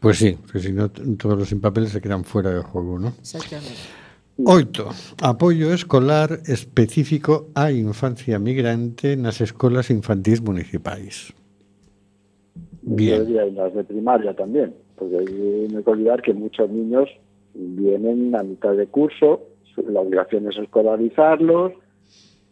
Pues 0.00 0.18
sí, 0.18 0.36
que 0.50 0.58
si 0.58 0.72
no, 0.72 0.90
todos 0.90 1.38
los 1.38 1.48
sin 1.48 1.60
papeles 1.60 1.90
se 1.90 2.00
quedan 2.00 2.24
fuera 2.24 2.50
de 2.50 2.60
juego, 2.60 2.98
¿no? 2.98 3.14
Exactamente. 3.20 4.03
Oito, 4.36 4.90
apoio 5.22 5.70
escolar 5.72 6.42
específico 6.50 7.54
á 7.54 7.70
infancia 7.70 8.42
migrante 8.42 9.14
nas 9.14 9.38
escolas 9.38 9.94
infantís 9.94 10.42
municipais. 10.42 11.30
Bien. 12.82 13.30
Y 13.30 13.50
las 13.54 13.72
de 13.74 13.84
primaria 13.84 14.34
también, 14.34 14.74
porque 14.96 15.18
hay- 15.18 15.68
que 15.70 15.90
olvidar 15.90 16.20
que 16.20 16.34
muchos 16.34 16.68
niños 16.68 17.08
vienen 17.54 18.34
a 18.34 18.42
mitad 18.42 18.74
de 18.74 18.86
curso, 18.88 19.46
la 19.86 20.00
obligación 20.00 20.48
es 20.50 20.58
escolarizarlos, 20.58 21.72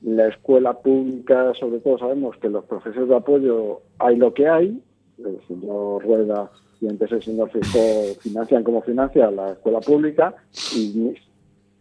la 0.03 0.29
escuela 0.29 0.79
pública, 0.79 1.53
sobre 1.59 1.81
todo 1.81 1.99
sabemos 1.99 2.37
que 2.39 2.49
los 2.49 2.65
profesores 2.65 3.09
de 3.09 3.17
apoyo 3.17 3.83
hay 3.99 4.17
lo 4.17 4.33
que 4.33 4.47
hay, 4.49 4.81
el 5.19 5.39
señor 5.49 6.05
Rueda 6.05 6.51
y 6.81 6.89
antes 6.89 7.11
el 7.11 7.23
señor 7.23 7.51
Fijo 7.51 8.15
financian 8.21 8.63
como 8.63 8.83
financia 8.83 9.31
la 9.33 9.53
escuela 9.53 9.81
pública 9.81 10.35
y 10.77 11.15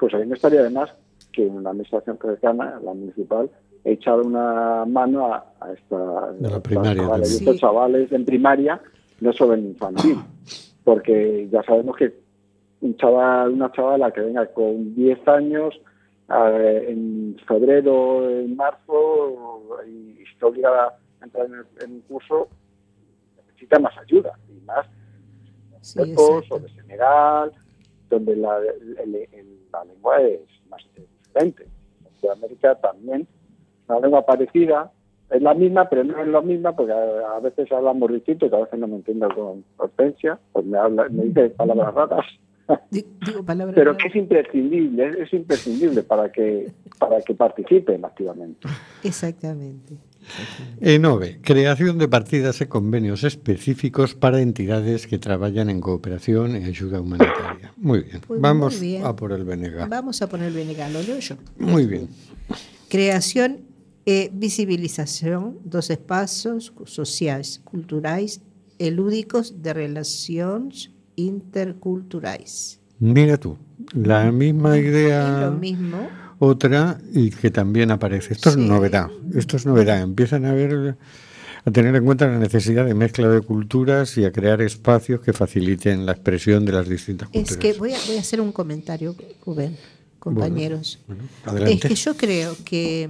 pues 0.02 0.16
ahí 0.16 0.26
no 0.26 0.34
estaría 0.34 0.64
de 0.64 0.72
más 0.72 0.90
que 1.32 1.46
una 1.46 1.70
administración 1.70 2.18
cercana, 2.20 2.80
la 2.84 2.94
municipal, 2.94 3.50
echar 3.86 4.20
una 4.20 4.84
mano 4.86 5.32
a, 5.32 5.46
a 5.62 5.72
esta, 5.74 6.32
De 6.32 6.42
la 6.42 6.56
a 6.56 6.58
estos 6.58 6.62
primaria 6.64 6.96
chavales, 7.04 7.30
también. 7.30 7.40
estos 7.40 7.54
Sí. 7.56 7.60
chavales 7.62 8.12
en 8.12 8.26
primaria, 8.26 8.82
no 9.20 9.32
solo 9.32 9.54
en 9.54 9.66
infantil, 9.68 10.18
porque 10.84 11.48
ya 11.52 11.62
sabemos 11.62 11.96
que 11.98 12.20
un 12.82 12.98
chaval, 12.98 13.52
una 13.54 13.72
chavala 13.72 14.12
que 14.12 14.22
venga 14.22 14.48
con 14.48 14.96
10 14.96 15.28
años 15.28 15.80
eh, 16.34 16.86
en 16.90 17.38
febrero, 17.48 18.28
en 18.28 18.56
marzo 18.56 19.62
y 19.88 20.24
esté 20.24 20.46
obligada 20.48 20.98
a 21.22 21.24
entrar 21.26 21.46
en, 21.46 21.54
el- 21.54 21.84
en 21.84 21.92
un 21.94 22.02
curso, 22.02 22.48
necesita 23.48 23.78
más 23.78 23.96
ayuda 24.00 24.32
y 24.50 24.66
más 24.66 24.88
Sí, 25.84 26.00
o 26.16 26.42
de 26.60 26.70
Senegal, 26.70 27.52
donde 28.12 28.36
la, 28.36 28.58
el- 28.60 29.16
el- 29.16 29.60
la 29.74 29.84
lengua 29.86 30.22
es 30.22 30.42
más 30.70 30.82
diferente. 30.96 31.64
En 32.06 32.20
Sudamérica 32.20 32.76
también, 32.76 33.28
una 33.88 34.00
lengua 34.00 34.26
parecida, 34.26 34.92
es 35.30 35.42
la 35.42 35.54
misma, 35.54 35.88
pero 35.90 36.04
no 36.04 36.22
es 36.22 36.28
la 36.28 36.42
misma, 36.42 36.76
porque 36.76 36.92
a, 36.92 37.38
a 37.38 37.40
veces 37.40 37.72
hablamos 37.72 38.12
distinto 38.12 38.46
y 38.46 38.54
a 38.54 38.60
veces 38.60 38.78
no 38.80 38.88
me 38.88 38.96
entiendo 38.98 39.28
con 39.34 39.64
Hortensia, 39.78 40.38
pues 40.52 40.66
me, 40.66 40.78
habla, 40.78 41.08
me 41.10 41.24
dice 41.24 41.50
palabras 41.52 41.94
raras, 41.96 42.26
Di- 42.90 43.06
Digo 43.26 43.44
palabras 43.44 43.76
pero 43.76 43.92
raras. 43.94 44.04
que 44.04 44.10
es 44.10 44.16
imprescindible, 44.16 45.08
es, 45.08 45.16
es 45.20 45.34
imprescindible 45.34 46.04
para 46.04 46.32
que, 46.32 46.72
para 47.00 47.22
que 47.22 47.34
participen 47.34 48.04
activamente. 48.06 48.68
Exactamente. 49.04 49.96
E 50.80 50.98
nove, 50.98 51.40
creación 51.42 51.98
de 51.98 52.08
partidas 52.08 52.62
e 52.62 52.70
convenios 52.70 53.24
específicos 53.24 54.16
para 54.16 54.42
entidades 54.42 55.06
que 55.06 55.18
traballan 55.20 55.70
en 55.70 55.82
cooperación 55.82 56.56
e 56.56 56.66
axuda 56.66 57.02
humanitaria. 57.02 57.74
Muy 57.78 58.02
bien. 58.06 58.22
Pues 58.26 58.40
Vamos 58.42 58.78
muy 58.78 58.98
bien. 58.98 59.06
a 59.06 59.16
por 59.16 59.32
el 59.34 59.44
Benega. 59.44 59.86
Vamos 59.86 60.22
a 60.22 60.30
poner 60.30 60.54
Benegal, 60.54 60.94
lo 60.94 61.02
leo 61.02 61.20
yo. 61.20 61.36
Muy 61.58 61.86
bien. 61.86 62.08
Creación 62.90 63.66
e 64.06 64.32
visibilización 64.34 65.62
dos 65.64 65.90
espaços 65.94 66.74
sociais, 66.86 67.62
culturais 67.64 68.42
e 68.82 68.90
lúdicos 68.90 69.62
de 69.62 69.74
relacións 69.78 70.90
interculturais. 71.16 72.80
Mira 73.00 73.38
tú, 73.38 73.58
la 73.94 74.32
misma 74.32 74.78
Es 74.78 74.86
idea, 74.86 75.50
lo 75.50 75.52
mismo. 75.58 76.10
Otra 76.44 77.00
y 77.14 77.30
que 77.30 77.52
también 77.52 77.92
aparece. 77.92 78.34
Esto 78.34 78.50
Sí. 78.52 78.60
es 78.60 78.66
novedad. 78.68 79.08
Esto 79.36 79.58
es 79.58 79.66
novedad. 79.68 80.02
Empiezan 80.02 80.46
a 80.46 80.54
ver 80.54 80.98
a 81.64 81.72
tener 81.72 81.96
en 81.96 82.04
cuenta 82.04 82.26
la 82.28 82.40
necesidad 82.40 82.84
de 82.88 82.96
mezcla 82.96 83.30
de 83.30 83.42
culturas 83.42 84.18
y 84.18 84.26
a 84.26 84.32
crear 84.32 84.60
espacios 84.64 85.22
que 85.22 85.34
faciliten 85.34 86.08
la 86.08 86.14
expresión 86.14 86.66
de 86.66 86.72
las 86.72 86.90
distintas 86.90 87.30
culturas. 87.30 87.52
Es 87.52 87.58
que 87.58 87.74
voy 87.74 87.94
a, 87.94 87.98
voy 88.08 88.18
a 88.18 88.22
hacer 88.22 88.42
un 88.42 88.52
comentario, 88.52 89.16
Rubén, 89.46 89.78
compañeros. 90.18 90.98
Bueno. 91.46 91.68
Es 91.68 91.80
que 91.82 91.94
yo 91.94 92.18
creo 92.18 92.56
que 92.66 93.08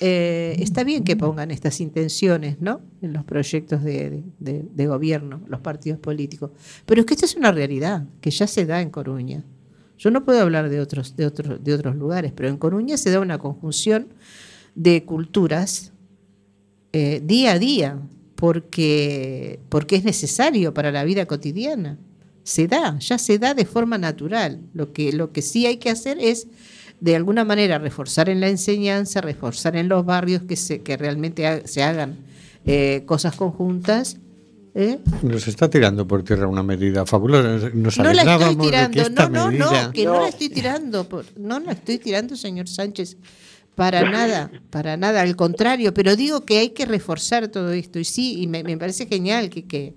eh, 0.00 0.54
está 0.60 0.84
bien 0.84 1.02
que 1.02 1.16
pongan 1.16 1.50
estas 1.50 1.80
intenciones 1.80 2.60
¿no? 2.60 2.80
en 3.02 3.12
los 3.12 3.24
proyectos 3.24 3.82
de, 3.82 4.22
de- 4.38 4.64
de 4.72 4.86
gobierno, 4.86 5.40
los 5.48 5.58
partidos 5.58 5.98
políticos, 5.98 6.52
pero 6.86 7.00
es 7.00 7.06
que 7.08 7.14
esto 7.14 7.26
es 7.26 7.34
una 7.34 7.50
realidad 7.50 8.04
que 8.20 8.30
ya 8.30 8.46
se 8.46 8.64
da 8.66 8.80
en 8.80 8.90
Coruña. 8.90 9.42
Yo 9.98 10.10
no 10.10 10.24
puedo 10.24 10.40
hablar 10.40 10.68
de 10.70 10.80
otros, 10.80 11.16
de 11.16 11.26
otros, 11.26 11.62
de 11.62 11.74
otros 11.74 11.96
lugares, 11.96 12.32
pero 12.34 12.48
en 12.48 12.56
Coruña 12.56 12.96
se 12.96 13.10
da 13.10 13.20
una 13.20 13.38
conjunción 13.38 14.08
de 14.74 15.04
culturas 15.04 15.92
eh, 16.92 17.20
día 17.24 17.52
a 17.52 17.58
día, 17.58 18.00
porque, 18.36 19.58
porque 19.68 19.96
es 19.96 20.04
necesario 20.04 20.72
para 20.72 20.92
la 20.92 21.02
vida 21.02 21.26
cotidiana. 21.26 21.98
Se 22.44 22.68
da, 22.68 22.96
ya 23.00 23.18
se 23.18 23.38
da 23.38 23.52
de 23.52 23.64
forma 23.64 23.98
natural. 23.98 24.60
Lo 24.72 24.92
que, 24.92 25.12
lo 25.12 25.32
que 25.32 25.42
sí 25.42 25.66
hay 25.66 25.78
que 25.78 25.90
hacer 25.90 26.18
es, 26.20 26.46
de 27.00 27.16
alguna 27.16 27.44
manera, 27.44 27.78
reforzar 27.78 28.28
en 28.28 28.40
la 28.40 28.48
enseñanza, 28.48 29.20
reforzar 29.20 29.76
en 29.76 29.88
los 29.88 30.06
barrios 30.06 30.42
que, 30.44 30.54
se, 30.54 30.82
que 30.82 30.96
realmente 30.96 31.66
se 31.66 31.82
hagan 31.82 32.18
eh, 32.64 33.02
cosas 33.06 33.34
conjuntas. 33.34 34.18
¿Eh? 34.74 34.98
Nos 35.22 35.48
está 35.48 35.68
tirando 35.70 36.06
por 36.06 36.22
tierra 36.22 36.46
una 36.46 36.62
medida 36.62 37.04
fabulosa. 37.06 37.70
Nos 37.74 37.98
No 37.98 38.12
la 38.12 38.22
estoy 38.22 38.56
tirando, 38.56 39.02
esta 39.02 39.28
no, 39.28 39.44
no, 39.44 39.50
medida... 39.50 39.86
no, 39.86 39.92
que 39.92 40.04
no. 40.04 40.14
No. 40.14 40.20
la 40.22 40.28
estoy 40.28 40.48
tirando, 40.48 41.08
por- 41.08 41.24
no 41.38 41.60
la 41.60 41.72
estoy 41.72 41.98
tirando, 41.98 42.36
señor 42.36 42.68
Sánchez, 42.68 43.16
para 43.74 44.10
nada, 44.10 44.50
para 44.70 44.96
nada, 44.96 45.20
al 45.22 45.36
contrario, 45.36 45.94
pero 45.94 46.16
digo 46.16 46.44
que 46.44 46.58
hay 46.58 46.70
que 46.70 46.84
reforzar 46.84 47.48
todo 47.48 47.70
esto, 47.72 47.98
y 48.00 48.04
sí, 48.04 48.40
y 48.42 48.46
me, 48.48 48.64
me 48.64 48.76
parece 48.76 49.06
genial 49.06 49.50
que, 49.50 49.66
que, 49.66 49.94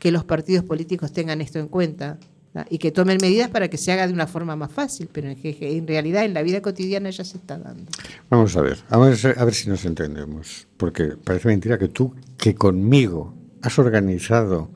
que 0.00 0.10
los 0.10 0.24
partidos 0.24 0.64
políticos 0.64 1.12
tengan 1.12 1.40
esto 1.40 1.60
en 1.60 1.68
cuenta 1.68 2.18
¿no? 2.52 2.64
y 2.68 2.78
que 2.78 2.90
tomen 2.90 3.18
medidas 3.22 3.48
para 3.48 3.68
que 3.68 3.78
se 3.78 3.92
haga 3.92 4.08
de 4.08 4.12
una 4.12 4.26
forma 4.26 4.56
más 4.56 4.72
fácil, 4.72 5.08
pero 5.12 5.28
en, 5.30 5.38
en 5.42 5.86
realidad 5.86 6.24
en 6.24 6.34
la 6.34 6.42
vida 6.42 6.60
cotidiana 6.62 7.10
ya 7.10 7.22
se 7.24 7.36
está 7.38 7.56
dando. 7.58 7.84
Vamos 8.28 8.56
a 8.56 8.60
ver, 8.62 8.78
vamos 8.90 9.24
a 9.24 9.44
ver 9.44 9.54
si 9.54 9.68
nos 9.68 9.84
entendemos. 9.84 10.66
Porque 10.76 11.12
parece 11.22 11.46
mentira 11.46 11.78
que 11.78 11.86
tú, 11.88 12.12
que 12.36 12.56
conmigo 12.56 13.34
has 13.62 13.78
organizado 13.78 14.70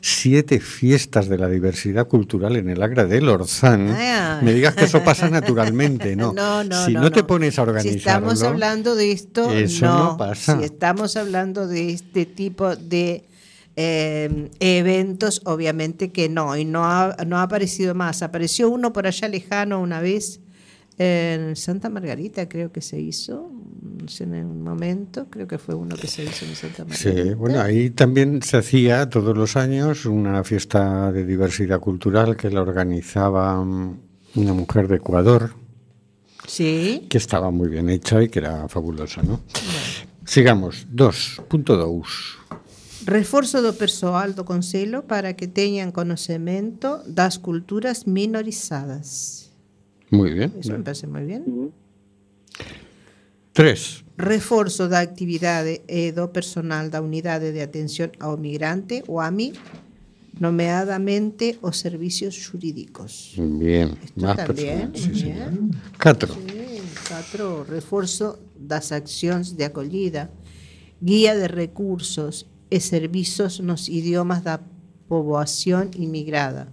siete 0.00 0.58
fiestas 0.58 1.28
de 1.28 1.38
la 1.38 1.48
diversidad 1.48 2.08
cultural 2.08 2.56
en 2.56 2.68
el 2.68 2.82
Agra 2.82 3.04
del 3.04 3.28
Orzán, 3.28 3.88
Ah. 3.96 4.40
me 4.42 4.52
digas 4.52 4.74
que 4.74 4.84
eso 4.84 5.04
pasa 5.04 5.30
naturalmente, 5.30 6.16
¿no? 6.16 6.32
No, 6.32 6.64
no, 6.64 6.86
si 6.86 6.92
no, 6.92 7.10
te 7.12 7.22
pones 7.22 7.56
a 7.58 7.62
organizarlo, 7.62 7.92
Si 7.92 7.98
estamos 8.34 8.42
hablando 8.42 8.96
de 8.96 9.12
esto, 9.12 9.52
eso 9.52 9.86
no 9.86 10.16
pasa. 10.16 10.58
Si 10.58 10.64
estamos 10.64 11.16
hablando 11.16 11.68
de 11.68 11.90
este 11.92 12.26
tipo 12.26 12.74
de 12.74 13.24
eh, 13.76 14.50
eventos, 14.60 15.40
obviamente 15.44 16.10
que 16.10 16.28
no. 16.28 16.56
Y 16.56 16.64
no 16.64 16.84
ha, 16.84 17.16
no 17.26 17.38
ha 17.38 17.42
aparecido 17.44 17.94
más. 17.94 18.22
Apareció 18.22 18.68
uno 18.68 18.92
por 18.92 19.06
allá 19.06 19.28
lejano 19.28 19.80
una 19.80 20.00
vez 20.00 20.40
en 20.98 21.56
Santa 21.56 21.88
Margarita 21.88 22.48
creo 22.48 22.72
que 22.72 22.80
se 22.80 23.00
hizo 23.00 23.50
en 24.20 24.34
un 24.34 24.62
momento, 24.62 25.26
creo 25.30 25.46
que 25.46 25.58
fue 25.58 25.74
uno 25.74 25.96
que 25.96 26.06
se 26.06 26.24
hizo 26.24 26.44
en 26.44 26.54
Santa 26.54 26.84
Margarita. 26.84 27.22
Sí, 27.22 27.34
bueno, 27.34 27.60
ahí 27.60 27.90
también 27.90 28.42
se 28.42 28.56
hacía 28.56 29.08
todos 29.08 29.36
los 29.36 29.56
años 29.56 30.06
una 30.06 30.42
fiesta 30.44 31.12
de 31.12 31.24
diversidad 31.24 31.80
cultural 31.80 32.36
que 32.36 32.50
la 32.50 32.62
organizaba 32.62 33.60
um, 33.60 33.98
una 34.34 34.52
mujer 34.54 34.88
de 34.88 34.96
Ecuador. 34.96 35.54
Sí. 36.46 37.06
Que 37.08 37.18
estaba 37.18 37.50
muy 37.50 37.68
bien 37.68 37.88
hecha 37.88 38.22
y 38.22 38.28
que 38.28 38.40
era 38.40 38.68
fabulosa, 38.68 39.22
¿no? 39.22 39.40
Bueno. 39.52 40.12
Sigamos, 40.24 40.86
dos, 40.90 41.40
punto 41.48 41.76
dous. 41.76 42.38
Reforzo 43.04 43.62
do 43.62 43.74
persoal 43.74 44.34
do 44.38 44.44
Consello 44.46 45.10
para 45.10 45.34
que 45.34 45.50
teñan 45.50 45.90
conocemento 45.90 47.02
das 47.06 47.38
culturas 47.42 48.06
minorizadas. 48.06 49.41
Muy 50.12 50.30
bien. 50.34 50.52
Eso 50.60 50.76
me 50.76 50.84
parece 50.84 51.08
moi 51.08 51.24
bien. 51.24 51.72
3. 53.52 54.04
Reforzo 54.16 54.88
da 54.88 55.00
actividade 55.00 55.82
e 55.88 56.12
do 56.12 56.28
personal 56.28 56.92
da 56.92 57.00
unidade 57.00 57.48
de 57.50 57.64
atención 57.64 58.12
ao 58.20 58.36
migrante, 58.36 59.00
o 59.08 59.24
AMI, 59.24 59.56
nomeadamente 60.36 61.56
os 61.64 61.80
servicios 61.80 62.36
xurídicos. 62.36 63.36
Bien, 63.40 63.96
Esto 64.04 64.20
más 64.20 64.36
también, 64.36 64.92
personas, 64.92 65.00
sí, 65.00 65.08
muy 65.08 65.32
bien. 65.32 65.70
Catro. 65.96 66.32
Sí, 66.36 66.80
catro, 67.08 67.64
reforzo 67.64 68.36
das 68.56 68.92
accións 68.92 69.56
de 69.56 69.64
acollida, 69.64 70.28
guía 71.00 71.32
de 71.32 71.48
recursos 71.48 72.44
e 72.68 72.80
servizos 72.84 73.64
nos 73.64 73.88
idiomas 73.88 74.44
da 74.44 74.60
poboación 75.08 75.88
inmigrada, 75.96 76.68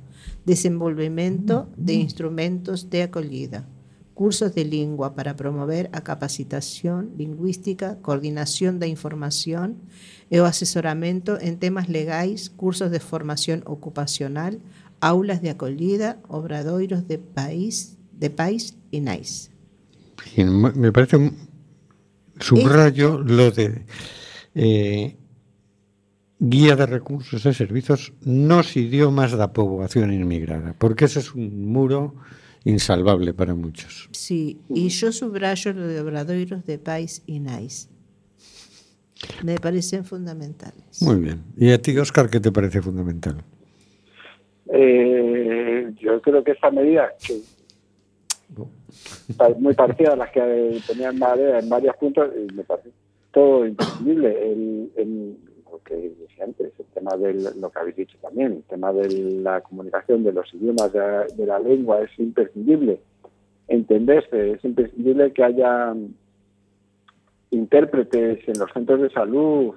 desenvolvemento 0.49 1.69
de 1.77 1.93
instrumentos 1.93 2.89
de 2.89 3.03
acollida, 3.03 3.69
cursos 4.15 4.55
de 4.55 4.65
lingua 4.65 5.13
para 5.13 5.35
promover 5.35 5.91
a 5.93 6.01
capacitación 6.01 7.13
lingüística, 7.15 8.01
coordinación 8.01 8.79
da 8.81 8.89
información 8.89 9.77
e 10.33 10.41
o 10.41 10.49
asesoramento 10.49 11.37
en 11.37 11.61
temas 11.61 11.85
legais, 11.85 12.49
cursos 12.49 12.89
de 12.89 12.97
formación 12.97 13.61
ocupacional, 13.69 14.57
aulas 15.05 15.45
de 15.45 15.53
acollida, 15.53 16.17
obradoiros 16.25 17.05
de 17.05 17.21
país, 17.21 18.01
de 18.17 18.33
país 18.33 18.73
e 18.89 19.05
nais. 19.05 19.53
Me 20.33 20.73
me 20.73 20.89
parece 20.89 21.21
un 21.21 21.37
subrayo 22.41 23.21
lo 23.21 23.53
de 23.53 23.85
eh, 24.57 25.13
guía 26.39 26.75
de 26.75 26.85
recursos 26.85 27.45
e 27.45 27.53
servizos 27.53 28.13
nos 28.23 28.75
idiomas 28.79 29.35
da 29.35 29.51
poboación 29.51 30.15
inmigrada, 30.15 30.73
porque 30.79 31.05
ese 31.05 31.19
es 31.19 31.35
un 31.35 31.67
muro 31.67 32.15
insalvable 32.63 33.33
para 33.33 33.55
muchos. 33.55 34.09
Sí, 34.11 34.61
y 34.69 34.89
yo 34.89 35.11
subrayo 35.11 35.73
lo 35.73 35.87
de 35.87 35.99
obradoiros 35.99 36.65
de 36.65 36.79
Pais 36.79 37.23
y 37.27 37.39
Nais. 37.39 37.89
Me 39.43 39.59
parecen 39.59 40.05
fundamentales. 40.05 41.01
Muy 41.01 41.19
bien. 41.19 41.43
¿Y 41.57 41.71
a 41.71 41.81
ti, 41.81 41.97
Oscar, 41.97 42.29
qué 42.29 42.39
te 42.39 42.51
parece 42.51 42.81
fundamental? 42.81 43.43
Eh, 44.71 45.91
yo 45.99 46.21
creo 46.21 46.43
que 46.43 46.51
esta 46.51 46.71
medida, 46.71 47.09
que 47.19 47.33
es 47.33 47.57
muy 49.59 49.73
parecida 49.73 50.13
a 50.13 50.15
las 50.15 50.31
que 50.31 50.79
tenían 50.87 51.19
Madera 51.19 51.59
en 51.59 51.67
varios 51.67 51.97
puntos, 51.97 52.31
y 52.33 52.53
me 52.53 52.63
parece 52.63 52.91
todo 53.31 53.65
imprescindible. 53.65 54.51
El, 54.51 55.37
que 55.89 55.95
decía 55.95 56.45
antes, 56.45 56.71
el 56.79 56.85
tema 56.93 57.17
de 57.17 57.33
lo 57.59 57.69
que 57.69 57.79
habéis 57.79 57.95
dicho 57.97 58.17
también, 58.21 58.53
el 58.53 58.63
tema 58.63 58.93
de 58.93 59.09
la 59.41 59.59
comunicación 59.61 60.23
de 60.23 60.31
los 60.33 60.53
idiomas 60.53 60.93
de, 60.93 61.25
de 61.35 61.45
la 61.45 61.59
lengua 61.59 62.01
es 62.01 62.11
imprescindible. 62.19 63.01
Entenderse, 63.67 64.51
es 64.51 64.63
imprescindible 64.63 65.33
que 65.33 65.43
haya 65.43 65.93
intérpretes 67.51 68.47
en 68.47 68.59
los 68.59 68.71
centros 68.73 69.01
de 69.01 69.09
salud, 69.09 69.73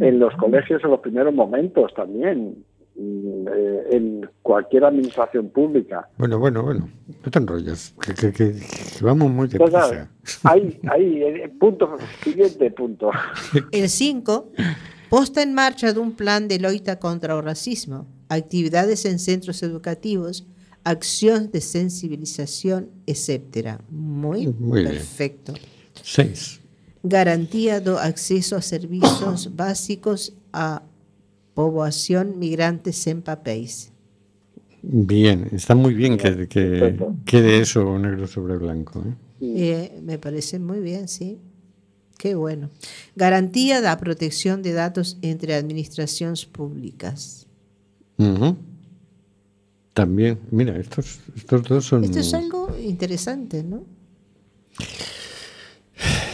en 0.00 0.18
los 0.18 0.34
colegios 0.36 0.82
en 0.84 0.90
los 0.90 1.00
primeros 1.00 1.34
momentos 1.34 1.92
también, 1.94 2.64
eh, 2.96 3.82
en 3.92 4.28
cualquier 4.42 4.84
administración 4.84 5.48
pública. 5.50 6.08
Bueno, 6.18 6.38
bueno, 6.38 6.62
bueno, 6.64 6.88
no 7.24 7.30
te 7.30 7.38
enrolles, 7.38 7.94
que, 8.04 8.12
que- 8.14 8.32
que- 8.32 8.52
que 8.98 9.04
vamos 9.04 9.30
muy 9.30 9.48
Entonces, 9.50 9.90
deprisa. 9.90 10.10
ahí, 10.44 10.80
ahí, 10.90 11.22
eh, 11.22 11.48
punto, 11.60 11.96
siguiente 12.22 12.70
punto. 12.72 13.10
El 13.72 13.88
5, 13.88 14.50
posta 15.10 15.42
en 15.42 15.54
marcha 15.54 15.92
de 15.92 16.00
un 16.00 16.12
plan 16.12 16.48
de 16.48 16.58
loita 16.58 16.98
contra 16.98 17.34
el 17.34 17.42
racismo, 17.42 18.06
actividades 18.28 19.04
en 19.04 19.18
centros 19.18 19.62
educativos, 19.62 20.46
acción 20.84 21.50
de 21.50 21.60
sensibilización, 21.60 22.90
etcétera. 23.06 23.80
Muy, 23.90 24.46
Muy 24.46 24.82
bien. 24.82 24.94
perfecto. 24.94 25.54
Seis. 26.02 26.60
Garantía 27.02 27.80
do 27.80 27.98
acceso 27.98 28.56
a 28.56 28.62
servicios 28.62 29.54
básicos 29.56 30.34
a 30.52 30.82
población 31.54 32.38
migrantes 32.38 33.06
en 33.06 33.22
papéis. 33.22 33.92
Bien, 34.82 35.48
está 35.52 35.74
muy 35.74 35.94
bien 35.94 36.16
que, 36.16 36.46
quede 37.24 37.60
eso 37.60 37.98
negro 37.98 38.26
sobre 38.26 38.56
blanco. 38.56 39.02
¿eh? 39.04 39.14
Eh, 39.40 40.00
me 40.02 40.18
parece 40.18 40.58
muy 40.58 40.80
bien, 40.80 41.08
sí. 41.08 41.38
Qué 42.18 42.34
bueno. 42.34 42.68
Garantía 43.14 43.80
da 43.80 43.96
protección 43.96 44.60
de 44.60 44.72
datos 44.72 45.18
entre 45.22 45.54
administraciones 45.54 46.44
públicas. 46.44 47.46
También, 49.94 50.40
mira, 50.50 50.76
estos, 50.76 51.20
estos 51.36 51.62
dos 51.62 51.84
son... 51.86 52.02
Esto 52.02 52.18
es 52.18 52.34
algo 52.34 52.76
interesante, 52.84 53.62
¿no? 53.62 53.84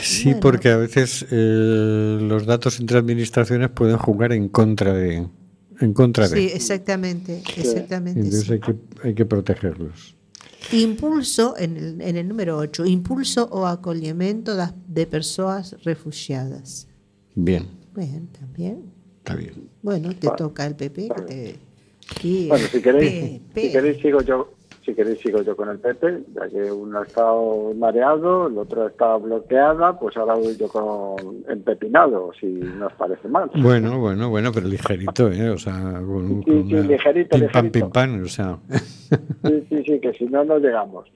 Sí, 0.02 0.24
bueno. 0.24 0.40
porque 0.40 0.70
a 0.70 0.78
veces 0.78 1.26
eh, 1.30 2.18
los 2.20 2.46
datos 2.46 2.80
entre 2.80 2.98
administraciones 2.98 3.68
pueden 3.70 3.98
jugar 3.98 4.32
en 4.32 4.48
contra 4.48 4.94
de... 4.94 5.26
En 5.80 5.92
contra 5.92 6.28
de. 6.28 6.36
Sí, 6.36 6.50
exactamente, 6.54 7.42
exactamente. 7.56 8.20
Entonces 8.20 8.46
sí. 8.46 8.52
hay 8.52 8.60
que, 8.60 8.74
hay 9.02 9.14
que 9.14 9.26
protegerlos. 9.26 10.16
Impulso, 10.72 11.54
en 11.58 11.76
el, 11.76 12.00
en 12.00 12.16
el 12.16 12.26
número 12.28 12.56
8, 12.58 12.84
impulso 12.86 13.48
o 13.50 13.66
acolhimiento 13.66 14.54
das- 14.56 14.74
de 14.86 15.06
personas 15.06 15.76
refugiadas. 15.84 16.88
Bien, 17.34 17.66
Bien, 17.94 18.26
también. 18.28 18.92
está 19.18 19.36
bien. 19.36 19.68
Bueno, 19.82 20.10
te 20.16 20.28
toca 20.36 20.66
el 20.66 20.74
PP. 20.74 21.08
que 21.08 21.22
te- 21.22 21.58
aquí, 22.10 22.46
Bueno, 22.48 22.66
si 22.70 22.80
queréis, 22.82 23.40
si 23.54 23.72
queréis 23.72 24.02
sigo 24.02 24.20
yo, 24.22 24.53
si 24.84 24.94
queréis 24.94 25.18
sigo 25.20 25.42
yo 25.42 25.56
con 25.56 25.68
el 25.68 25.78
PP, 25.78 26.24
ya 26.34 26.48
que 26.48 26.70
uno 26.70 26.98
ha 27.00 27.04
estado 27.04 27.72
mareado, 27.74 28.48
el 28.48 28.58
otro 28.58 28.86
está 28.86 29.16
bloqueada, 29.16 29.98
pues 29.98 30.16
ahora 30.16 30.34
voy 30.34 30.56
yo 30.56 30.68
con 30.68 31.16
empepinado, 31.48 32.32
si 32.38 32.46
no 32.46 32.86
os 32.86 32.92
parece 32.94 33.28
mal. 33.28 33.50
Bueno, 33.56 33.98
bueno, 33.98 34.28
bueno, 34.28 34.50
pero 34.52 34.66
ligerito, 34.68 35.30
¿eh? 35.30 35.50
O 35.50 35.58
sea, 35.58 35.74
con, 36.06 36.42
Sí, 36.44 36.50
con 36.50 36.68
sí, 36.68 36.74
una 36.74 36.82
ligerito, 36.82 37.38
pim 37.38 37.48
pam, 37.48 37.64
ligerito. 37.64 37.72
pim 37.72 37.90
pam, 37.90 38.22
o 38.22 38.28
sea. 38.28 38.58
Sí, 39.44 39.66
sí, 39.68 39.82
sí, 39.84 40.00
que 40.00 40.12
si 40.14 40.24
no, 40.26 40.44
no 40.44 40.58
llegamos. 40.58 41.10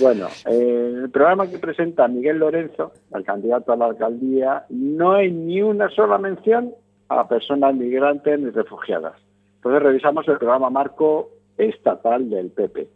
Bueno, 0.00 0.28
eh, 0.46 0.92
el 1.04 1.10
programa 1.10 1.46
que 1.48 1.58
presenta 1.58 2.08
Miguel 2.08 2.38
Lorenzo, 2.38 2.92
el 3.14 3.22
candidato 3.22 3.72
a 3.72 3.76
la 3.76 3.86
alcaldía, 3.86 4.64
no 4.70 5.12
hay 5.12 5.30
ni 5.30 5.62
una 5.62 5.88
sola 5.90 6.18
mención 6.18 6.72
a 7.08 7.28
personas 7.28 7.74
migrantes 7.74 8.40
ni 8.40 8.50
refugiadas. 8.50 9.14
Entonces 9.56 9.82
revisamos 9.82 10.26
el 10.28 10.38
programa 10.38 10.70
marco 10.70 11.30
estatal 11.58 12.28
del 12.30 12.50
PP. 12.50 12.88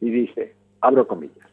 Y 0.00 0.10
dice, 0.10 0.54
abro 0.80 1.06
comillas, 1.06 1.46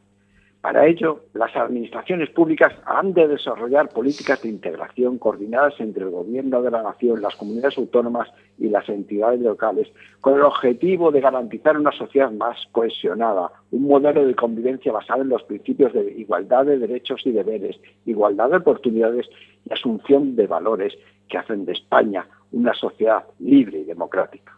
para 0.63 0.87
ello, 0.87 1.25
las 1.33 1.53
administraciones 1.57 2.29
públicas 2.29 2.71
han 2.85 3.13
de 3.13 3.27
desarrollar 3.27 3.89
políticas 3.89 4.41
de 4.41 4.47
integración 4.47 5.17
coordinadas 5.17 5.73
entre 5.79 6.05
el 6.05 6.09
Gobierno 6.09 6.61
de 6.61 6.71
la 6.71 6.81
Nación, 6.81 7.21
las 7.21 7.35
comunidades 7.35 7.77
autónomas 7.77 8.29
y 8.57 8.69
las 8.69 8.87
entidades 8.87 9.41
locales, 9.41 9.89
con 10.21 10.35
el 10.35 10.41
objetivo 10.43 11.11
de 11.11 11.19
garantizar 11.19 11.77
una 11.77 11.91
sociedad 11.91 12.31
más 12.31 12.55
cohesionada, 12.71 13.51
un 13.71 13.83
modelo 13.83 14.25
de 14.25 14.35
convivencia 14.35 14.93
basado 14.93 15.23
en 15.23 15.27
los 15.27 15.43
principios 15.43 15.91
de 15.91 16.13
igualdad 16.13 16.65
de 16.65 16.79
derechos 16.79 17.19
y 17.25 17.33
deberes, 17.33 17.77
igualdad 18.05 18.49
de 18.51 18.57
oportunidades 18.57 19.27
y 19.65 19.73
asunción 19.73 20.37
de 20.37 20.47
valores 20.47 20.93
que 21.27 21.39
hacen 21.39 21.65
de 21.65 21.73
España 21.73 22.25
una 22.53 22.73
sociedad 22.73 23.25
libre 23.39 23.79
y 23.79 23.83
democrática. 23.83 24.57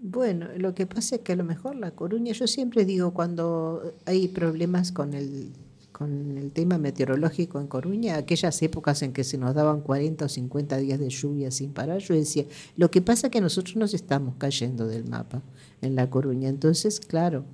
Bueno, 0.00 0.46
lo 0.56 0.74
que 0.74 0.86
pasa 0.86 1.16
es 1.16 1.22
que 1.22 1.32
a 1.32 1.36
lo 1.36 1.44
mejor 1.44 1.74
La 1.74 1.90
Coruña, 1.90 2.32
yo 2.32 2.46
siempre 2.46 2.84
digo 2.84 3.12
cuando 3.12 3.94
hay 4.06 4.28
problemas 4.28 4.92
con 4.92 5.12
el, 5.12 5.50
con 5.90 6.38
el 6.38 6.52
tema 6.52 6.78
meteorológico 6.78 7.60
en 7.60 7.66
Coruña, 7.66 8.16
aquellas 8.16 8.62
épocas 8.62 9.02
en 9.02 9.12
que 9.12 9.24
se 9.24 9.38
nos 9.38 9.54
daban 9.56 9.80
40 9.80 10.24
o 10.24 10.28
50 10.28 10.76
días 10.76 11.00
de 11.00 11.10
lluvia 11.10 11.50
sin 11.50 11.72
parar, 11.72 11.98
yo 11.98 12.14
decía, 12.14 12.44
lo 12.76 12.92
que 12.92 13.02
pasa 13.02 13.26
es 13.26 13.32
que 13.32 13.40
nosotros 13.40 13.74
nos 13.74 13.92
estamos 13.92 14.36
cayendo 14.38 14.86
del 14.86 15.04
mapa 15.04 15.42
en 15.82 15.96
La 15.96 16.08
Coruña. 16.08 16.48
Entonces, 16.48 17.00
claro, 17.00 17.44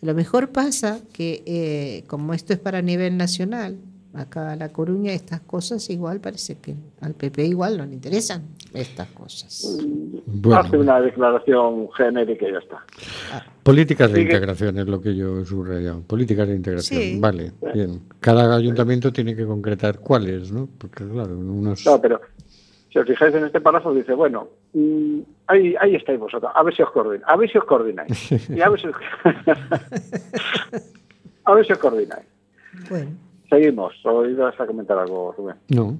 lo 0.00 0.14
mejor 0.14 0.50
pasa 0.50 1.00
que 1.12 1.42
eh, 1.44 2.04
como 2.06 2.34
esto 2.34 2.52
es 2.52 2.60
para 2.60 2.82
nivel 2.82 3.16
nacional, 3.16 3.78
acá 4.14 4.52
a 4.52 4.56
La 4.56 4.70
Coruña 4.70 5.12
estas 5.12 5.40
cosas 5.40 5.88
igual 5.90 6.20
parece 6.20 6.58
que 6.58 6.74
al 7.00 7.14
PP 7.14 7.44
igual 7.46 7.78
no 7.78 7.86
le 7.86 7.94
interesan 7.94 8.42
estas 8.74 9.08
cosas. 9.08 9.78
Bueno, 10.26 10.60
Hace 10.60 10.76
una 10.78 11.00
declaración 11.00 11.88
genérica 11.92 12.48
y 12.48 12.52
ya 12.52 12.58
está. 12.58 12.84
políticas 13.62 14.12
de 14.12 14.22
integración 14.22 14.78
es 14.78 14.86
lo 14.86 15.00
que 15.00 15.14
yo 15.14 15.40
he 15.40 15.44
subrayado. 15.44 16.00
Políticas 16.02 16.48
de 16.48 16.56
integración, 16.56 17.00
Sí. 17.00 17.18
vale, 17.20 17.52
bien. 17.74 18.02
Cada 18.20 18.54
ayuntamiento 18.56 19.12
tiene 19.12 19.34
que 19.36 19.44
concretar 19.46 20.00
cuáles, 20.00 20.50
¿no? 20.52 20.68
Porque 20.78 21.06
claro, 21.08 21.36
unos... 21.38 21.84
No, 21.86 22.00
pero 22.00 22.20
si 22.92 22.98
os 22.98 23.06
fijáis 23.06 23.32
en 23.34 23.44
este 23.44 23.60
párrafo 23.60 23.94
dice, 23.94 24.12
bueno, 24.14 24.48
mm, 24.72 25.20
ahí, 25.46 25.74
ahí 25.80 25.94
estáis 25.94 26.18
vosotros, 26.18 26.50
a 26.54 26.62
ver 26.64 26.74
si 26.74 26.82
os 26.82 26.90
coordináis, 26.90 27.24
a 27.28 27.36
ver 27.36 27.50
si 27.50 27.58
os 27.58 27.64
coordináis. 27.64 28.32
Y 28.50 28.60
a 28.60 28.68
ver 28.68 28.80
si 28.80 28.88
os, 28.88 28.96
a 31.44 31.54
ver 31.54 31.66
si 31.66 31.72
os 31.72 31.78
coordináis. 31.78 32.26
Bueno, 32.88 33.10
Seguimos, 33.50 33.94
o 34.04 34.24
ibas 34.24 34.58
a 34.58 34.66
comentar 34.66 34.98
algo, 34.98 35.32
Rubén. 35.36 35.56
No, 35.68 35.98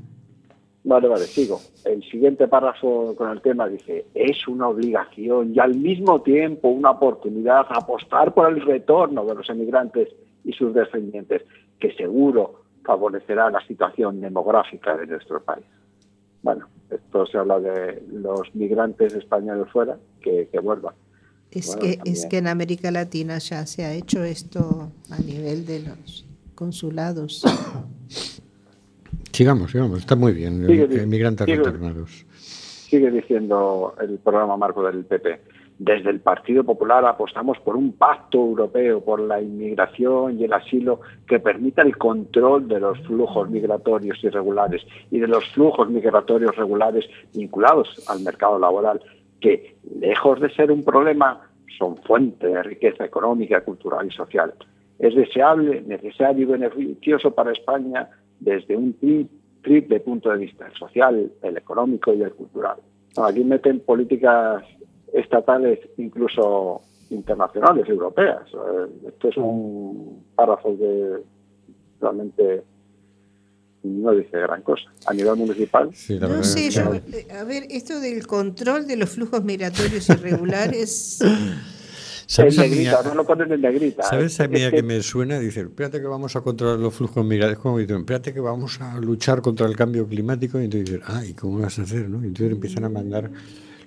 Vale, 0.83 1.09
vale, 1.09 1.25
sigo. 1.25 1.61
El 1.85 2.03
siguiente 2.05 2.49
párrafo 2.49 3.15
con 3.15 3.31
el 3.31 3.43
tema 3.43 3.69
dice, 3.69 4.07
es 4.15 4.49
una 4.49 4.69
obligación 4.69 5.55
y 5.55 5.59
al 5.59 5.75
mismo 5.75 6.23
tiempo 6.23 6.69
una 6.69 6.93
oportunidad 6.93 7.67
apostar 7.69 8.33
por 8.33 8.51
el 8.51 8.63
retorno 8.63 9.25
de 9.27 9.35
los 9.35 9.51
emigrantes 9.51 10.09
y 10.43 10.53
sus 10.53 10.73
descendientes, 10.73 11.43
que 11.79 11.93
seguro 11.95 12.63
favorecerá 12.83 13.51
la 13.51 13.65
situación 13.67 14.21
demográfica 14.21 14.97
de 14.97 15.07
nuestro 15.07 15.43
país. 15.43 15.67
Bueno, 16.43 16.67
esto 16.89 17.27
se 17.27 17.37
habla 17.37 17.61
de 17.61 18.03
los 18.11 18.55
migrantes 18.55 19.13
españoles 19.15 19.69
fuera, 19.71 19.99
que, 20.23 20.49
que 20.51 20.61
vuelvan. 20.61 20.95
Es, 21.51 21.77
Bueno, 21.77 21.83
que, 21.83 22.11
es 22.11 22.25
que 22.25 22.39
en 22.39 22.47
América 22.47 22.91
Latina 22.91 23.37
ya 23.39 23.67
se 23.67 23.85
ha 23.85 23.93
hecho 23.93 24.25
esto 24.25 24.93
a 25.11 25.19
nivel 25.19 25.67
de 25.67 25.81
los 25.81 26.30
consulados. 26.61 27.43
sigamos, 29.33 29.71
sigamos, 29.71 30.01
está 30.01 30.15
muy 30.15 30.35
bien. 30.35 30.67
Sigue, 30.67 30.85
eh, 30.85 31.07
Migrantes 31.07 31.47
sigue. 31.47 31.57
retornados. 31.57 32.27
Sigue 32.37 33.11
diciendo 33.11 33.95
el 33.99 34.19
programa 34.19 34.59
marco 34.59 34.83
del 34.83 35.07
PP. 35.07 35.41
Desde 35.79 36.11
el 36.11 36.21
Partido 36.21 36.63
Popular 36.63 37.03
apostamos 37.07 37.59
por 37.61 37.77
un 37.77 37.95
pacto 37.95 38.37
europeo 38.37 39.03
por 39.03 39.21
la 39.21 39.41
inmigración 39.41 40.39
y 40.39 40.45
el 40.45 40.53
asilo 40.53 41.01
que 41.27 41.41
permita 41.41 41.81
el 41.81 41.97
control 41.97 42.69
de 42.69 42.79
los 42.79 42.99
flujos 43.07 43.49
migratorios 43.49 44.23
irregulares 44.23 44.83
y 45.11 45.19
de 45.19 45.29
los 45.29 45.43
flujos 45.55 45.89
migratorios 45.89 46.55
regulares 46.57 47.07
vinculados 47.33 47.89
al 48.07 48.21
mercado 48.21 48.59
laboral, 48.59 49.01
que, 49.41 49.77
lejos 49.99 50.39
de 50.41 50.51
ser 50.51 50.71
un 50.71 50.85
problema, 50.85 51.41
son 51.79 51.97
fuente 52.03 52.49
de 52.49 52.63
riqueza 52.63 53.07
económica, 53.07 53.63
cultural 53.63 54.07
y 54.07 54.11
social. 54.11 54.53
Es 55.01 55.15
deseable, 55.15 55.83
necesario 55.83 56.43
y 56.43 56.45
beneficioso 56.45 57.35
para 57.35 57.53
España 57.53 58.09
desde 58.39 58.77
un, 58.77 58.95
triple 59.63 60.01
punto 60.01 60.31
de 60.31 60.39
vista, 60.39 60.67
el 60.67 60.75
social, 60.75 61.33
el 61.43 61.57
económico 61.57 62.15
y 62.15 62.23
el 62.23 62.33
cultural. 62.33 62.77
aquí 63.17 63.45
meten 63.45 63.81
políticas 63.81 64.63
estatales, 65.13 65.81
incluso 65.97 66.81
internacionales, 67.11 67.89
europeas. 67.89 68.43
Esto 69.07 69.29
es 69.29 69.37
un 69.37 70.25
párrafo 70.35 70.77
que 70.79 71.19
realmente 72.01 72.63
no 73.83 74.13
dice 74.13 74.39
gran 74.39 74.63
cosa. 74.63 74.85
A 75.07 75.15
nivel 75.15 75.37
municipal. 75.37 75.91
no 76.21 76.45
sé, 76.45 76.69
eh, 76.69 77.33
a 77.33 77.45
ver, 77.45 77.65
esto 77.71 77.99
del 78.01 78.27
control 78.27 78.87
de 78.87 78.97
los 78.97 79.11
flujos 79.11 79.43
migratorios 79.45 80.09
irregulares. 80.09 81.19
¿Sabes 82.31 82.59
en 82.59 82.71
negrita, 82.71 83.03
no 83.03 83.15
lo 83.17 83.27
ponen 83.27 83.51
en 83.51 83.61
negrita. 83.61 84.05
¿Sabes 84.05 84.39
a 84.39 84.47
mí 84.47 84.61
que 84.71 84.85
me 84.85 85.03
suena? 85.03 85.41
Dice, 85.41 85.63
espérate 85.63 86.01
que 86.01 86.07
vamos 86.07 86.37
a 86.37 86.43
controlar 86.43 86.79
los 86.79 86.95
flujos 86.95 87.25
migratorios. 87.27 87.61
Como 87.61 87.79
dicen, 87.79 87.97
espérate 87.97 88.33
que 88.33 88.39
vamos 88.39 88.81
a 88.81 89.01
luchar 89.01 89.43
contra 89.43 89.67
el 89.67 89.75
cambio 89.75 90.07
climático. 90.07 90.61
Y 90.61 90.67
entonces 90.67 90.91
dicen, 90.91 91.03
ay, 91.07 91.35
¿cómo 91.35 91.59
vas 91.59 91.81
a 91.81 91.83
hacer? 91.83 92.09
¿no? 92.09 92.23
Y 92.23 92.29
entonces 92.29 92.53
empiezan 92.53 92.85
a 92.85 92.89
mandar 92.89 93.33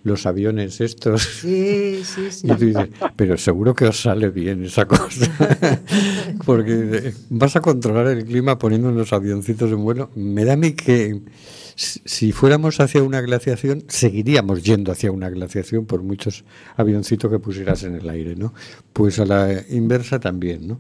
los 0.04 0.26
aviones 0.26 0.82
estos. 0.82 1.24
Sí, 1.24 2.04
sí, 2.04 2.32
sí. 2.32 2.48
Y 2.48 2.50
tú 2.50 2.66
dices, 2.66 2.90
pero 3.16 3.38
seguro 3.38 3.74
que 3.74 3.86
os 3.86 4.02
sale 4.02 4.30
bien 4.30 4.66
esa 4.66 4.86
cosa. 4.86 5.32
Porque 6.46 7.14
vas 7.30 7.56
a 7.56 7.62
controlar 7.62 8.08
el 8.08 8.26
clima 8.26 8.60
poniendo 8.60 8.90
unos 8.90 9.14
avioncitos 9.14 9.72
en 9.72 9.86
vuelo. 9.86 10.10
Me 10.16 10.44
da 10.44 10.54
a 10.54 10.58
mí 10.58 10.74
que 10.74 11.22
si 11.76 12.32
fuéramos 12.32 12.80
hacia 12.80 13.04
una 13.04 13.22
glaciación, 13.22 13.84
seguiríamos 13.88 14.64
yendo 14.64 14.92
hacia 14.92 15.12
una 15.12 15.30
glaciación 15.30 15.86
por 15.86 16.04
muchos 16.04 16.44
avioncitos 16.76 17.32
que 17.32 17.40
pusieras 17.40 17.84
en 17.84 17.96
el 17.96 18.10
aire, 18.10 18.36
¿no? 18.36 18.54
Pues 18.92 19.20
a 19.20 19.26
la 19.26 19.64
inversa 19.70 20.20
también, 20.20 20.68
¿no? 20.68 20.80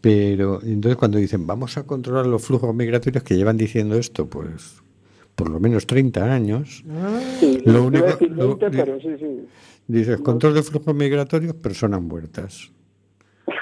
Pero 0.00 0.62
entonces 0.62 0.96
cuando 0.96 1.18
dicen, 1.18 1.46
vamos 1.46 1.76
a 1.76 1.84
controlar 1.84 2.26
los 2.26 2.42
flujos 2.42 2.74
migratorios 2.74 3.22
que 3.24 3.36
llevan 3.36 3.56
diciendo 3.56 3.96
esto, 3.96 4.26
pues 4.28 4.80
por 5.34 5.48
lo 5.48 5.58
menos 5.58 5.86
30 5.86 6.32
años. 6.32 6.84
lo 7.64 7.84
único, 7.84 8.06
Dices, 9.88 10.20
control 10.20 10.54
de 10.54 10.62
flujos 10.62 10.94
migratorios, 10.94 11.54
personas 11.54 12.02
muertas. 12.02 12.70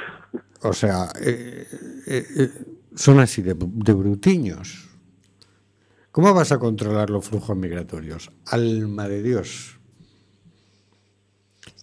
O 0.62 0.72
sea, 0.72 1.08
eh, 1.24 1.68
eh, 2.08 2.26
eh, 2.36 2.48
son 2.92 3.20
así 3.20 3.42
de, 3.42 3.54
de, 3.56 3.92
brutiños. 3.92 4.87
¿Cómo 6.18 6.34
vas 6.34 6.50
a 6.50 6.58
controlar 6.58 7.10
los 7.10 7.24
flujos 7.24 7.56
migratorios? 7.56 8.32
Alma 8.46 9.06
de 9.06 9.22
Dios. 9.22 9.78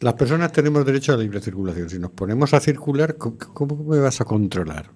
Las 0.01 0.15
personas 0.15 0.51
tenemos 0.51 0.85
derecho 0.85 1.13
a 1.13 1.15
la 1.15 1.23
libre 1.23 1.39
circulación. 1.39 1.89
Si 1.89 1.99
nos 1.99 2.11
ponemos 2.11 2.53
a 2.53 2.59
circular, 2.59 3.15
cómo 3.15 3.81
me 3.85 3.97
vas 3.97 4.19
a 4.19 4.25
controlar? 4.25 4.91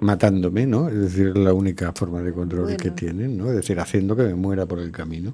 matándome, 0.00 0.66
¿no? 0.66 0.88
Es 0.88 0.96
decir, 0.96 1.36
la 1.36 1.54
única 1.54 1.92
forma 1.92 2.20
de 2.22 2.32
control 2.32 2.76
que 2.76 2.90
tienen, 2.90 3.36
¿no? 3.36 3.50
Es 3.50 3.54
decir, 3.54 3.78
haciendo 3.78 4.16
que 4.16 4.24
me 4.24 4.34
muera 4.34 4.66
por 4.66 4.80
el 4.80 4.90
camino. 4.90 5.32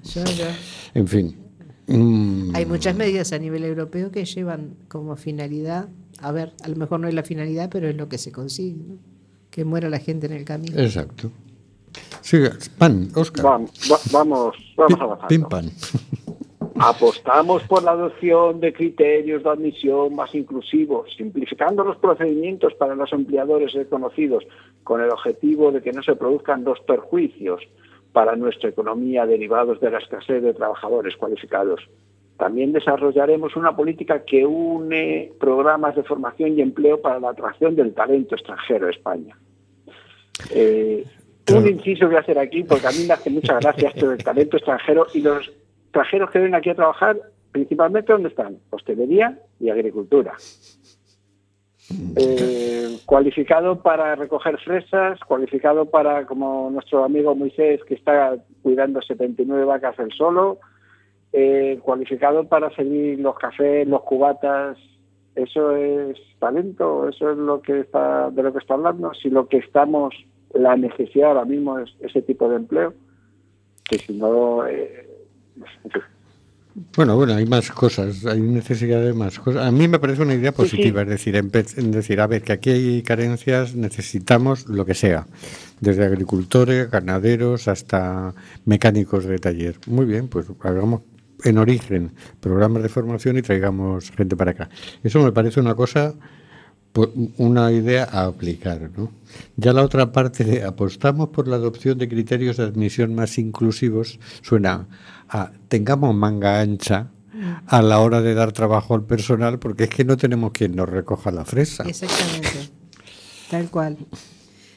En 0.92 1.08
fin. 1.08 1.38
Mm. 1.86 2.54
Hay 2.54 2.66
muchas 2.66 2.94
medidas 2.96 3.32
a 3.32 3.38
nivel 3.38 3.64
europeo 3.64 4.10
que 4.10 4.26
llevan 4.26 4.76
como 4.88 5.16
finalidad, 5.16 5.88
a 6.20 6.32
ver, 6.32 6.52
a 6.62 6.68
lo 6.68 6.76
mejor 6.76 7.00
no 7.00 7.08
es 7.08 7.14
la 7.14 7.22
finalidad, 7.22 7.70
pero 7.70 7.88
es 7.88 7.96
lo 7.96 8.10
que 8.10 8.18
se 8.18 8.30
consigue, 8.30 8.84
¿no? 8.86 8.98
Que 9.48 9.64
muera 9.64 9.88
la 9.88 10.00
gente 10.00 10.26
en 10.26 10.34
el 10.34 10.44
camino. 10.44 10.78
Exacto. 10.78 11.32
Siga, 12.20 12.50
pan, 12.78 13.08
Oscar. 13.14 13.44
Vamos, 13.44 13.70
vamos, 14.12 14.74
vamos 14.76 15.00
avanzando. 15.00 15.28
Pim, 15.28 15.42
pan. 15.44 15.70
Apostamos 16.78 17.62
por 17.62 17.82
la 17.82 17.92
adopción 17.92 18.60
de 18.60 18.72
criterios 18.74 19.42
de 19.42 19.48
admisión 19.48 20.14
más 20.14 20.34
inclusivos, 20.34 21.08
simplificando 21.16 21.82
los 21.84 21.96
procedimientos 21.96 22.74
para 22.74 22.94
los 22.94 23.12
empleadores 23.14 23.72
reconocidos, 23.72 24.44
con 24.84 25.00
el 25.00 25.10
objetivo 25.10 25.72
de 25.72 25.80
que 25.80 25.92
no 25.92 26.02
se 26.02 26.16
produzcan 26.16 26.64
dos 26.64 26.80
perjuicios 26.80 27.62
para 28.12 28.36
nuestra 28.36 28.68
economía 28.68 29.24
derivados 29.24 29.80
de 29.80 29.90
la 29.90 29.98
escasez 29.98 30.42
de 30.42 30.52
trabajadores 30.52 31.16
cualificados. 31.16 31.80
También 32.36 32.72
desarrollaremos 32.72 33.56
una 33.56 33.74
política 33.74 34.24
que 34.24 34.44
une 34.44 35.32
programas 35.40 35.96
de 35.96 36.02
formación 36.02 36.58
y 36.58 36.60
empleo 36.60 37.00
para 37.00 37.18
la 37.18 37.30
atracción 37.30 37.74
del 37.74 37.94
talento 37.94 38.34
extranjero 38.34 38.88
a 38.88 38.90
España. 38.90 39.36
Eh, 40.50 41.04
un 41.54 41.68
inciso 41.68 42.06
voy 42.06 42.16
a 42.16 42.20
hacer 42.20 42.38
aquí 42.38 42.64
porque 42.64 42.86
a 42.86 42.90
mí 42.90 43.04
me 43.06 43.14
hace 43.14 43.30
mucha 43.30 43.58
gracia 43.60 43.88
esto 43.88 44.08
del 44.08 44.22
talento 44.22 44.56
extranjero 44.56 45.06
y 45.14 45.20
los 45.20 45.52
extranjeros 45.84 46.30
que 46.30 46.38
vienen 46.38 46.54
aquí 46.54 46.70
a 46.70 46.74
trabajar, 46.74 47.16
principalmente, 47.52 48.12
¿dónde 48.12 48.28
están? 48.28 48.58
Hostelería 48.70 49.38
y 49.60 49.70
agricultura. 49.70 50.34
Eh, 52.16 52.98
cualificado 53.06 53.80
para 53.80 54.16
recoger 54.16 54.58
fresas, 54.58 55.20
cualificado 55.20 55.86
para, 55.86 56.26
como 56.26 56.68
nuestro 56.70 57.04
amigo 57.04 57.34
Moisés, 57.36 57.80
que 57.84 57.94
está 57.94 58.36
cuidando 58.62 59.00
79 59.00 59.64
vacas 59.64 59.98
él 60.00 60.10
solo, 60.16 60.58
eh, 61.32 61.78
cualificado 61.82 62.48
para 62.48 62.74
servir 62.74 63.20
los 63.20 63.36
cafés, 63.36 63.86
los 63.86 64.02
cubatas. 64.02 64.78
Eso 65.36 65.76
es 65.76 66.18
talento, 66.38 67.08
eso 67.08 67.30
es 67.30 67.36
lo 67.36 67.60
que 67.60 67.80
está 67.80 68.30
de 68.30 68.42
lo 68.42 68.52
que 68.52 68.58
está 68.58 68.74
hablando. 68.74 69.12
Si 69.14 69.30
lo 69.30 69.46
que 69.46 69.58
estamos, 69.58 70.14
la 70.58 70.76
necesidad 70.76 71.28
ahora 71.28 71.44
mismo 71.44 71.78
es 71.78 71.90
ese 72.00 72.22
tipo 72.22 72.48
de 72.48 72.56
empleo, 72.56 72.94
que 73.84 73.98
si 73.98 74.12
no, 74.14 74.66
eh, 74.66 75.06
bueno, 76.94 77.16
bueno, 77.16 77.34
hay 77.34 77.46
más 77.46 77.70
cosas, 77.70 78.26
hay 78.26 78.40
necesidad 78.40 79.02
de 79.02 79.14
más 79.14 79.38
cosas. 79.38 79.66
A 79.66 79.70
mí 79.70 79.88
me 79.88 79.98
parece 79.98 80.22
una 80.22 80.34
idea 80.34 80.52
positiva, 80.52 81.02
es 81.02 81.08
decir, 81.08 81.34
en, 81.36 81.50
decir, 81.90 82.20
a 82.20 82.26
ver, 82.26 82.42
que 82.42 82.52
aquí 82.52 82.70
hay 82.70 83.02
carencias, 83.02 83.74
necesitamos 83.74 84.68
lo 84.68 84.84
que 84.84 84.92
sea, 84.92 85.26
desde 85.80 86.04
agricultores, 86.04 86.90
ganaderos 86.90 87.68
hasta 87.68 88.34
mecánicos 88.66 89.24
de 89.24 89.38
taller. 89.38 89.76
Muy 89.86 90.04
bien, 90.04 90.28
pues 90.28 90.46
hagamos 90.60 91.02
en 91.44 91.56
origen 91.56 92.12
programas 92.40 92.82
de 92.82 92.90
formación 92.90 93.38
y 93.38 93.42
traigamos 93.42 94.10
gente 94.10 94.36
para 94.36 94.50
acá. 94.50 94.68
Eso 95.02 95.22
me 95.22 95.32
parece 95.32 95.60
una 95.60 95.74
cosa 95.74 96.14
una 97.36 97.72
idea 97.72 98.04
a 98.04 98.26
aplicar. 98.26 98.90
¿no? 98.96 99.10
Ya 99.56 99.72
la 99.72 99.82
otra 99.82 100.12
parte 100.12 100.44
de 100.44 100.64
apostamos 100.64 101.28
por 101.30 101.48
la 101.48 101.56
adopción 101.56 101.98
de 101.98 102.08
criterios 102.08 102.56
de 102.56 102.64
admisión 102.64 103.14
más 103.14 103.38
inclusivos 103.38 104.18
suena 104.42 104.86
a 105.28 105.50
tengamos 105.68 106.14
manga 106.14 106.60
ancha 106.60 107.10
a 107.66 107.82
la 107.82 108.00
hora 108.00 108.22
de 108.22 108.34
dar 108.34 108.52
trabajo 108.52 108.94
al 108.94 109.04
personal 109.04 109.58
porque 109.58 109.84
es 109.84 109.90
que 109.90 110.04
no 110.04 110.16
tenemos 110.16 110.52
quien 110.52 110.74
nos 110.74 110.88
recoja 110.88 111.30
la 111.30 111.44
fresa. 111.44 111.84
Exactamente, 111.84 112.70
tal 113.50 113.68
cual. 113.70 113.98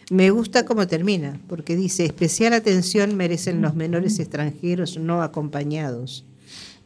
Me 0.10 0.32
gusta 0.32 0.66
cómo 0.66 0.88
termina, 0.88 1.40
porque 1.48 1.76
dice, 1.76 2.04
especial 2.04 2.54
atención 2.54 3.16
merecen 3.16 3.62
los 3.62 3.76
menores 3.76 4.18
extranjeros 4.20 4.98
no 4.98 5.22
acompañados, 5.22 6.26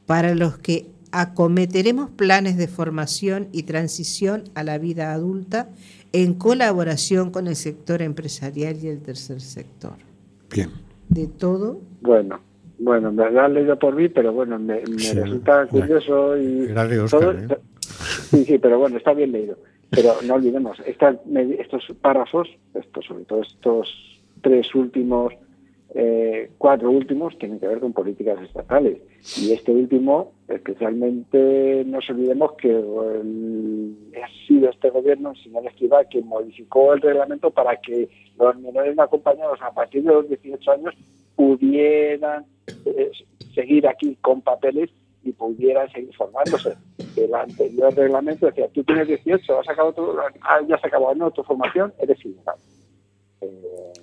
para 0.06 0.36
los 0.36 0.58
que 0.58 0.93
acometeremos 1.14 2.10
planes 2.10 2.58
de 2.58 2.68
formación 2.68 3.48
y 3.52 3.64
transición 3.64 4.46
a 4.56 4.64
la 4.64 4.80
vida 4.80 5.14
adulta 5.14 5.70
en 6.12 6.34
colaboración 6.34 7.30
con 7.30 7.48
el 7.48 7.56
sector 7.56 8.02
empresarial 8.02 8.78
y 8.82 8.88
el 8.88 9.02
tercer 9.02 9.40
sector. 9.40 9.94
Bien. 10.52 10.72
De 11.10 11.28
todo. 11.28 11.80
Bueno, 12.02 12.40
bueno, 12.80 13.12
me 13.12 13.30
lo 13.30 13.42
han 13.42 13.54
leído 13.54 13.78
por 13.78 13.96
mí, 13.96 14.10
pero 14.10 14.34
bueno, 14.34 14.58
me, 14.58 14.80
resulta 14.80 15.68
curioso 15.68 16.36
y... 16.36 16.66
Era 16.72 16.88
de 16.88 17.00
Oscar, 17.00 17.48
¿eh? 17.50 17.58
Sí, 18.30 18.44
sí, 18.46 18.58
pero 18.58 18.80
bueno, 18.80 18.98
está 18.98 19.14
bien 19.14 19.32
leído. 19.32 19.58
Pero 19.92 20.16
no 20.26 20.34
olvidemos, 20.34 20.80
estos 20.80 21.96
párrafos, 22.02 22.50
estos, 22.74 23.06
sobre 23.06 23.26
todo 23.26 23.44
estos 23.44 23.88
tres 24.42 24.74
últimos 24.74 25.34
eh, 25.96 26.50
cuatro 26.58 26.90
últimos 26.90 27.38
tienen 27.38 27.60
que 27.60 27.68
ver 27.68 27.80
con 27.80 27.94
políticas 27.94 28.42
estatales. 28.42 28.98
Y 29.38 29.52
este 29.52 29.72
último, 29.72 30.34
especialmente, 30.48 31.84
no 31.86 31.98
nos 31.98 32.10
olvidemos 32.10 32.54
que 32.54 32.72
ha 32.72 34.48
sido 34.48 34.70
este 34.70 34.90
gobierno, 34.90 35.32
el 35.32 35.44
señor 35.44 35.68
Esquiva, 35.68 36.04
que 36.06 36.22
modificó 36.22 36.94
el 36.94 37.02
reglamento 37.02 37.52
para 37.52 37.80
que 37.80 38.10
los 38.38 38.60
menores 38.60 38.96
no 38.96 39.04
acompañados 39.04 39.62
a 39.62 39.72
partir 39.72 40.04
de 40.04 40.14
los 40.14 40.28
18 40.28 40.72
años 40.72 40.96
pudieran 41.36 42.46
eh, 42.86 43.12
seguir 43.54 43.88
aquí 43.88 44.18
con 44.22 44.42
papeles 44.42 44.90
y 45.24 45.32
pudieran 45.32 45.92
seguir 45.92 46.14
formándose. 46.16 46.76
El 47.16 47.34
anterior 47.36 47.94
reglamento 47.94 48.48
decía, 48.48 48.68
tú 48.70 48.84
tienes 48.84 49.08
18, 49.08 49.60
has 49.60 49.70
acabado 49.70 49.94
tu, 49.94 50.16
ya 50.68 50.76
has 50.76 50.84
acabado 50.84 51.32
tu 51.32 51.44
formación, 51.44 51.94
eres 52.00 52.24
ilegal. 52.26 52.56
Eh, 53.42 53.94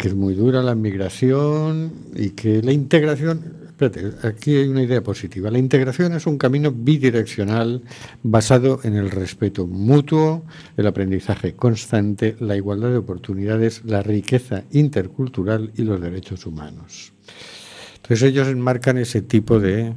que 0.05 0.09
es 0.09 0.15
muy 0.15 0.35
dura 0.35 0.63
la 0.63 0.75
migración 0.75 1.91
y 2.15 2.29
que 2.31 2.61
la 2.61 2.73
integración 2.73 3.65
Espérate, 3.69 4.29
aquí 4.29 4.55
hay 4.55 4.69
una 4.69 4.83
idea 4.83 5.03
positiva. 5.03 5.51
La 5.51 5.59
integración 5.59 6.13
es 6.13 6.27
un 6.27 6.37
camino 6.37 6.71
bidireccional 6.71 7.83
basado 8.23 8.81
en 8.85 8.97
el 8.97 9.11
respeto 9.11 9.67
mutuo, 9.67 10.45
el 10.77 10.87
aprendizaje 10.87 11.55
constante, 11.55 12.37
la 12.39 12.55
igualdad 12.55 12.91
de 12.91 12.99
oportunidades, 12.99 13.83
la 13.87 14.03
riqueza 14.03 14.65
intercultural 14.73 15.73
y 15.75 15.83
los 15.83 16.01
derechos 16.01 16.45
humanos. 16.45 17.15
Entonces 17.97 18.29
ellos 18.29 18.47
enmarcan 18.49 18.99
ese 18.99 19.23
tipo 19.23 19.59
de, 19.59 19.95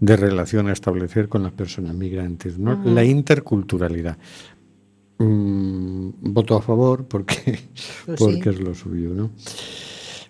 relación 0.00 0.68
a 0.68 0.72
establecer 0.72 1.28
con 1.28 1.42
las 1.42 1.52
personas 1.52 1.94
migrantes, 1.94 2.58
¿no? 2.58 2.82
La 2.82 3.04
interculturalidad. 3.04 4.16
Mm, 5.20 6.32
voto 6.32 6.56
a 6.56 6.62
favor 6.62 7.04
porque, 7.06 7.58
pues 8.06 8.18
porque 8.18 8.48
es 8.48 8.58
lo 8.58 8.74
suyo, 8.74 9.10
¿no? 9.10 9.30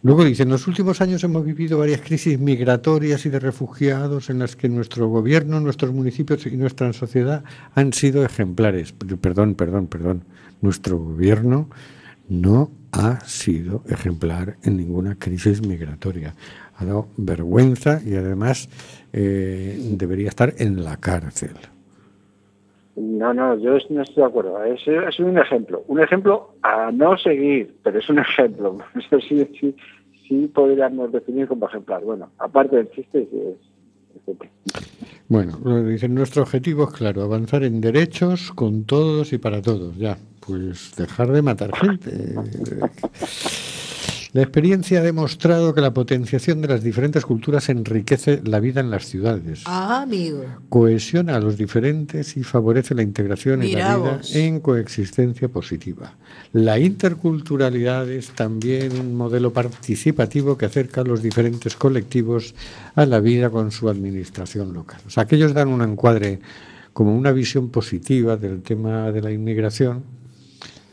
Luego 0.03 0.25
dice, 0.25 0.43
en 0.43 0.49
los 0.49 0.67
últimos 0.67 1.01
años 1.01 1.23
hemos 1.23 1.45
vivido 1.45 1.79
varias 1.79 2.01
crisis 2.01 2.41
migratorias 2.41 3.25
y 3.25 3.29
de 3.29 3.39
refugiados 3.39 4.31
en 4.31 4.41
las 4.41 4.57
que 4.57 4.69
nuestro 4.69 5.09
gobierno, 5.09 5.61
nuestros 5.61 5.93
municipios 5.93 6.45
y 6.47 6.57
nuestra 6.57 6.93
sociedad 6.93 7.45
han 7.75 7.93
sido 7.93 8.25
ejemplares. 8.25 8.93
Perdón, 8.93 9.55
perdón, 9.55 9.87
perdón. 9.87 10.25
Nuestro 10.61 10.99
gobierno 10.99 11.69
no 12.29 12.73
ha 12.91 13.21
sido 13.27 13.85
ejemplar 13.89 14.57
en 14.65 14.77
ninguna 14.77 15.17
crisis 15.17 15.65
migratoria. 15.65 16.35
Ha 16.77 16.85
dado 16.85 17.09
vergüenza 17.17 18.01
y 18.05 18.15
además 18.15 18.69
eh, 19.13 19.79
debería 19.93 20.31
estar 20.31 20.55
en 20.59 20.83
la 20.83 20.97
cárcel. 20.97 21.55
No, 22.97 23.33
no, 23.33 23.57
yo 23.59 23.79
no 23.91 24.03
estoy 24.03 24.23
de 24.23 24.25
acuerdo. 24.25 24.63
Es, 24.65 24.87
es 24.87 25.21
un 25.21 25.39
ejemplo. 25.39 25.85
Un 25.87 26.01
ejemplo 26.01 26.55
a 26.63 26.91
no 26.91 27.17
seguir, 27.17 27.75
pero 27.83 27.99
es 27.99 28.09
un 28.09 28.19
ejemplo. 28.21 28.79
Eso 28.95 29.21
sí, 29.21 29.47
sí, 29.59 29.75
sí 30.29 30.51
podríamos 30.53 31.13
definir 31.13 31.49
como 31.49 31.67
ejemplar. 31.69 32.03
Bueno, 32.03 32.31
aparte 32.39 32.77
del 32.77 32.91
chiste, 32.91 33.29
sí 33.31 33.39
es. 33.39 33.71
Bueno, 35.29 35.85
dicen, 35.85 36.15
nuestro 36.15 36.43
objetivo 36.43 36.85
es 36.85 36.91
claro, 36.91 37.23
avanzar 37.23 37.63
en 37.63 37.81
derechos 37.81 38.51
con 38.53 38.85
todos 38.85 39.33
y 39.33 39.39
para 39.39 39.63
todos. 39.63 39.97
Ya, 39.97 40.19
pues 40.45 40.95
dejar 40.97 41.31
de 41.31 41.43
matar 41.43 41.71
gente. 41.77 42.35
La 44.33 44.43
experiencia 44.43 45.01
ha 45.01 45.03
demostrado 45.03 45.75
que 45.75 45.81
la 45.81 45.93
potenciación 45.93 46.61
de 46.61 46.69
las 46.69 46.85
diferentes 46.85 47.25
culturas 47.25 47.69
enriquece 47.69 48.41
la 48.45 48.61
vida 48.61 48.81
en 48.81 48.89
las 48.89 49.07
ciudades. 49.07 49.63
Ah, 49.67 50.03
amigo. 50.03 50.45
Cohesiona 50.69 51.35
a 51.35 51.41
los 51.41 51.57
diferentes 51.57 52.37
y 52.37 52.45
favorece 52.45 52.95
la 52.95 53.03
integración 53.03 53.65
y 53.65 53.73
la 53.73 53.97
vida 53.97 54.21
en 54.35 54.61
coexistencia 54.61 55.49
positiva. 55.49 56.15
La 56.53 56.79
interculturalidad 56.79 58.09
es 58.09 58.31
también 58.31 59.01
un 59.01 59.17
modelo 59.17 59.53
participativo 59.53 60.57
que 60.57 60.67
acerca 60.67 61.01
a 61.01 61.05
los 61.05 61.23
diferentes 61.23 61.75
colectivos 61.75 62.55
a 62.95 63.07
la 63.07 63.19
vida 63.19 63.51
con 63.51 63.73
su 63.73 63.89
administración 63.89 64.73
local. 64.73 65.01
O 65.09 65.11
sea, 65.11 65.25
aquellos 65.25 65.55
dan 65.55 65.69
un 65.69 65.83
encuadre 65.83 66.39
como 66.93 67.17
una 67.17 67.33
visión 67.33 67.71
positiva 67.71 68.37
del 68.37 68.63
tema 68.63 69.11
de 69.11 69.23
la 69.23 69.33
inmigración. 69.33 70.05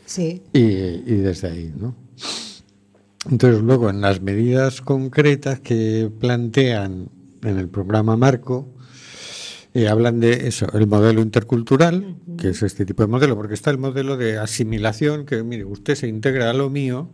Sí. 0.06 0.42
Y, 0.52 0.60
y 0.60 1.16
desde 1.22 1.48
ahí, 1.48 1.72
¿no? 1.78 1.94
Entonces, 3.30 3.62
luego, 3.62 3.90
en 3.90 4.00
las 4.00 4.20
medidas 4.20 4.80
concretas 4.80 5.60
que 5.60 6.10
plantean 6.20 7.10
en 7.42 7.58
el 7.58 7.68
programa 7.68 8.16
Marco, 8.16 8.74
eh, 9.74 9.88
hablan 9.88 10.20
de 10.20 10.48
eso, 10.48 10.66
el 10.72 10.86
modelo 10.86 11.20
intercultural, 11.20 12.16
que 12.38 12.50
es 12.50 12.62
este 12.62 12.86
tipo 12.86 13.02
de 13.02 13.08
modelo, 13.08 13.36
porque 13.36 13.54
está 13.54 13.70
el 13.70 13.78
modelo 13.78 14.16
de 14.16 14.38
asimilación, 14.38 15.26
que 15.26 15.42
mire, 15.42 15.64
usted 15.64 15.94
se 15.94 16.08
integra 16.08 16.50
a 16.50 16.52
lo 16.52 16.70
mío, 16.70 17.10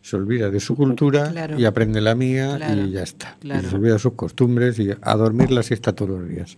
se 0.00 0.16
olvida 0.16 0.50
de 0.50 0.60
su 0.60 0.74
cultura 0.74 1.32
y 1.58 1.64
aprende 1.64 2.00
la 2.00 2.14
mía 2.14 2.58
y 2.72 2.92
ya 2.92 3.02
está. 3.02 3.36
Y 3.42 3.66
se 3.66 3.74
olvida 3.74 3.94
de 3.94 3.98
sus 3.98 4.14
costumbres 4.14 4.78
y 4.78 4.90
a 5.00 5.16
dormir 5.16 5.50
la 5.50 5.62
siesta 5.62 5.92
todos 5.92 6.20
los 6.20 6.28
días. 6.28 6.56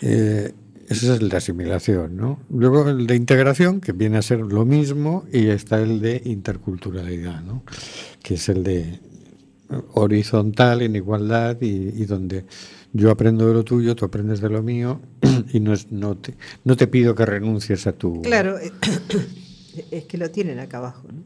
Eh, 0.00 0.52
ese 0.92 1.12
es 1.12 1.20
el 1.20 1.28
de 1.28 1.36
asimilación, 1.36 2.16
¿no? 2.16 2.40
Luego 2.50 2.88
el 2.88 3.06
de 3.06 3.16
integración, 3.16 3.80
que 3.80 3.92
viene 3.92 4.18
a 4.18 4.22
ser 4.22 4.40
lo 4.40 4.64
mismo, 4.64 5.24
y 5.32 5.48
está 5.48 5.80
el 5.80 6.00
de 6.00 6.22
interculturalidad, 6.24 7.42
¿no? 7.42 7.64
Que 8.22 8.34
es 8.34 8.48
el 8.48 8.62
de 8.62 9.00
horizontal, 9.94 10.82
en 10.82 10.96
igualdad, 10.96 11.60
y, 11.60 12.04
donde 12.04 12.44
yo 12.92 13.10
aprendo 13.10 13.46
de 13.46 13.54
lo 13.54 13.64
tuyo, 13.64 13.96
tú 13.96 14.04
aprendes 14.04 14.40
de 14.40 14.50
lo 14.50 14.62
mío, 14.62 15.00
y 15.52 15.60
no, 15.60 15.72
es, 15.72 15.90
no, 15.90 16.16
te, 16.16 16.34
no 16.64 16.76
te 16.76 16.86
pido 16.86 17.14
que 17.14 17.26
renuncies 17.26 17.86
a 17.86 17.92
tu... 17.92 18.22
Claro, 18.22 18.58
eh, 18.58 18.70
es 19.90 20.04
que 20.04 20.18
lo 20.18 20.30
tienen 20.30 20.58
acá 20.58 20.78
abajo, 20.78 21.08
¿no? 21.12 21.22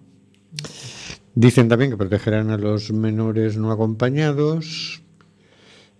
Dicen 1.34 1.68
también 1.68 1.90
que 1.90 1.98
protegerán 1.98 2.50
a 2.50 2.56
los 2.56 2.92
menores 2.92 3.58
no 3.58 3.70
acompañados, 3.70 5.02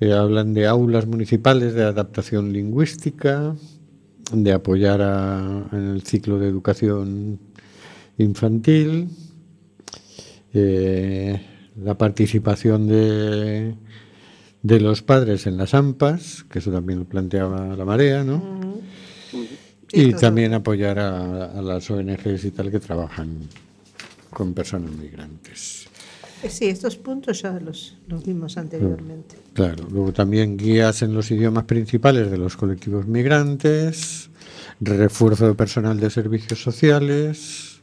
eh, 0.00 0.12
hablan 0.12 0.54
de 0.54 0.66
aulas 0.66 1.06
municipales 1.06 1.74
de 1.74 1.84
adaptación 1.84 2.52
lingüística, 2.52 3.54
de 4.32 4.52
apoyar 4.52 5.00
en 5.72 5.90
el 5.90 6.02
ciclo 6.02 6.38
de 6.38 6.48
educación 6.48 7.38
infantil, 8.18 9.08
eh, 10.52 11.40
la 11.82 11.96
participación 11.96 12.88
de, 12.88 13.74
de 14.62 14.80
los 14.80 15.02
padres 15.02 15.46
en 15.46 15.56
las 15.56 15.74
AMPAs, 15.74 16.44
que 16.44 16.58
eso 16.58 16.72
también 16.72 17.00
lo 17.00 17.04
planteaba 17.04 17.76
la 17.76 17.84
marea, 17.84 18.24
¿no? 18.24 18.80
Y 19.92 20.12
también 20.14 20.52
apoyar 20.54 20.98
a, 20.98 21.52
a 21.58 21.62
las 21.62 21.90
ONGs 21.90 22.44
y 22.44 22.50
tal 22.50 22.70
que 22.70 22.80
trabajan 22.80 23.48
con 24.30 24.52
personas 24.52 24.90
migrantes. 24.92 25.85
Eh, 26.46 26.50
sí, 26.50 26.66
estos 26.66 26.96
puntos 26.96 27.42
ya 27.42 27.58
los, 27.58 27.96
los 28.06 28.24
vimos 28.24 28.56
anteriormente. 28.56 29.34
Claro, 29.52 29.88
luego 29.90 30.12
también 30.12 30.56
guías 30.56 31.02
en 31.02 31.12
los 31.12 31.28
idiomas 31.32 31.64
principales 31.64 32.30
de 32.30 32.38
los 32.38 32.56
colectivos 32.56 33.08
migrantes, 33.08 34.30
refuerzo 34.78 35.48
de 35.48 35.54
personal 35.54 35.98
de 35.98 36.08
servicios 36.08 36.62
sociales 36.62 37.82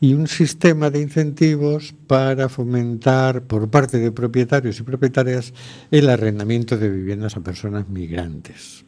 y 0.00 0.14
un 0.14 0.28
sistema 0.28 0.90
de 0.90 1.00
incentivos 1.00 1.92
para 2.06 2.48
fomentar 2.48 3.42
por 3.42 3.68
parte 3.68 3.98
de 3.98 4.12
propietarios 4.12 4.78
y 4.78 4.84
propietarias 4.84 5.52
el 5.90 6.08
arrendamiento 6.08 6.78
de 6.78 6.88
viviendas 6.88 7.36
a 7.36 7.40
personas 7.40 7.88
migrantes. 7.88 8.84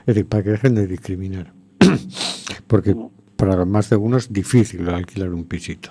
Es 0.00 0.06
decir, 0.06 0.26
para 0.26 0.42
que 0.42 0.50
dejen 0.50 0.74
de 0.74 0.88
discriminar. 0.88 1.52
Porque 2.66 2.96
para 3.36 3.64
más 3.64 3.90
de 3.90 3.96
uno 3.96 4.16
es 4.16 4.32
difícil 4.32 4.88
alquilar 4.88 5.32
un 5.32 5.44
pisito. 5.44 5.90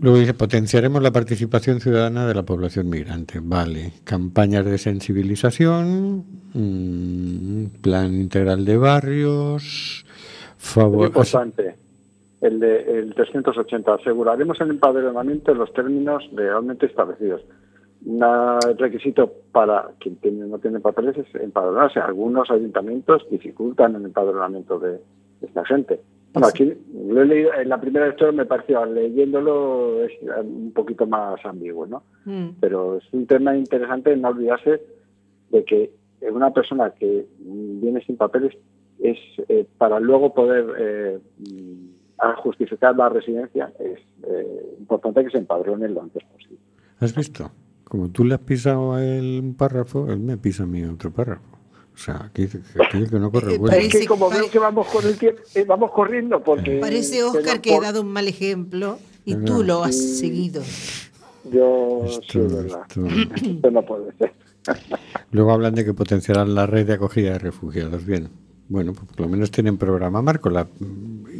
Luego 0.00 0.18
dice, 0.18 0.34
potenciaremos 0.34 1.02
la 1.02 1.12
participación 1.12 1.80
ciudadana 1.80 2.26
de 2.26 2.34
la 2.34 2.42
población 2.42 2.88
migrante. 2.88 3.40
Vale. 3.42 3.92
Campañas 4.04 4.64
de 4.64 4.78
sensibilización, 4.78 6.24
mm, 6.52 7.80
plan 7.80 8.14
integral 8.14 8.64
de 8.64 8.76
barrios. 8.76 10.04
Importante. 11.06 11.76
El, 12.40 12.60
de, 12.60 12.98
el 12.98 13.14
380. 13.14 13.94
Aseguraremos 13.94 14.60
el 14.60 14.70
empadronamiento 14.70 15.52
en 15.52 15.58
los 15.58 15.72
términos 15.72 16.22
legalmente 16.32 16.86
establecidos. 16.86 17.42
Un 18.04 18.20
requisito 18.76 19.32
para 19.50 19.88
quien 19.98 20.50
no 20.50 20.58
tiene 20.58 20.80
papeles 20.80 21.16
es 21.16 21.34
empadronarse. 21.36 22.00
Algunos 22.00 22.50
ayuntamientos 22.50 23.26
dificultan 23.30 23.94
el 23.94 24.04
empadronamiento 24.04 24.78
de 24.78 25.00
esta 25.40 25.64
gente. 25.64 26.00
Bueno, 26.34 26.48
aquí 26.48 26.76
lo 26.92 27.22
he 27.22 27.26
leído, 27.26 27.54
en 27.54 27.68
la 27.68 27.80
primera 27.80 28.08
historia 28.08 28.32
me 28.32 28.44
pareció, 28.44 28.84
leyéndolo 28.84 30.02
es 30.02 30.12
un 30.42 30.72
poquito 30.74 31.06
más 31.06 31.38
ambiguo, 31.44 31.86
¿no? 31.86 32.02
Mm. 32.24 32.56
Pero 32.58 32.98
es 32.98 33.04
un 33.12 33.24
tema 33.26 33.56
interesante 33.56 34.16
no 34.16 34.28
olvidarse 34.30 34.80
de 35.50 35.64
que 35.64 35.92
una 36.32 36.52
persona 36.52 36.90
que 36.90 37.26
viene 37.38 38.04
sin 38.04 38.16
papeles 38.16 38.52
es 38.98 39.18
eh, 39.48 39.64
para 39.78 40.00
luego 40.00 40.34
poder 40.34 40.66
eh, 40.76 41.18
justificar 42.42 42.96
la 42.96 43.08
residencia 43.08 43.72
es 43.78 44.00
eh, 44.26 44.76
importante 44.78 45.24
que 45.24 45.30
se 45.30 45.38
empadrone 45.38 45.88
lo 45.88 46.02
antes 46.02 46.24
posible. 46.24 46.58
¿Has 46.98 47.14
visto? 47.14 47.50
Como 47.84 48.10
tú 48.10 48.24
le 48.24 48.34
has 48.34 48.40
pisado 48.40 48.94
a 48.94 49.04
él 49.04 49.40
un 49.40 49.54
párrafo, 49.54 50.10
él 50.10 50.18
me 50.18 50.36
pisa 50.36 50.64
a 50.64 50.66
mí 50.66 50.82
otro 50.84 51.12
párrafo. 51.12 51.53
O 51.94 51.98
sea, 51.98 52.30
que, 52.34 52.48
que, 52.48 53.18
no 53.18 53.30
corre 53.30 53.56
bueno. 53.56 53.76
Es 53.76 53.92
que 53.92 54.06
como 54.06 54.28
veo 54.28 54.50
que 54.50 54.58
vamos 54.58 54.86
con 54.88 55.06
el 55.06 55.16
tiempo, 55.16 55.40
eh, 55.54 55.64
vamos 55.66 55.92
corriendo 55.92 56.42
porque... 56.42 56.78
Parece 56.78 57.22
Oscar 57.22 57.60
que 57.60 57.74
ha 57.74 57.80
dado 57.80 58.00
un 58.02 58.08
mal 58.12 58.26
ejemplo 58.26 58.98
Y 59.24 59.36
tú 59.36 59.62
lo 59.62 59.84
has 59.84 59.96
seguido. 59.96 60.62
Yo, 61.50 62.04
Esto- 62.04 62.46
es 62.46 62.52
verdad. 62.54 62.80
esto- 62.88 63.06
Esto 63.46 63.70
no 63.70 63.82
puede 63.82 64.12
ser. 64.18 64.32
Luego 65.30 65.52
hablan 65.52 65.74
de 65.74 65.84
que 65.84 65.94
potenciarán 65.94 66.54
la 66.54 66.66
red 66.66 66.86
de 66.86 66.94
acogida 66.94 67.32
de 67.32 67.38
refugiados. 67.38 68.04
Bien, 68.04 68.28
bueno, 68.68 68.92
pues 68.92 69.06
por 69.06 69.20
lo 69.20 69.28
menos 69.28 69.50
tienen 69.50 69.76
programa 69.76 70.22
marco. 70.22 70.50
La 70.50 70.66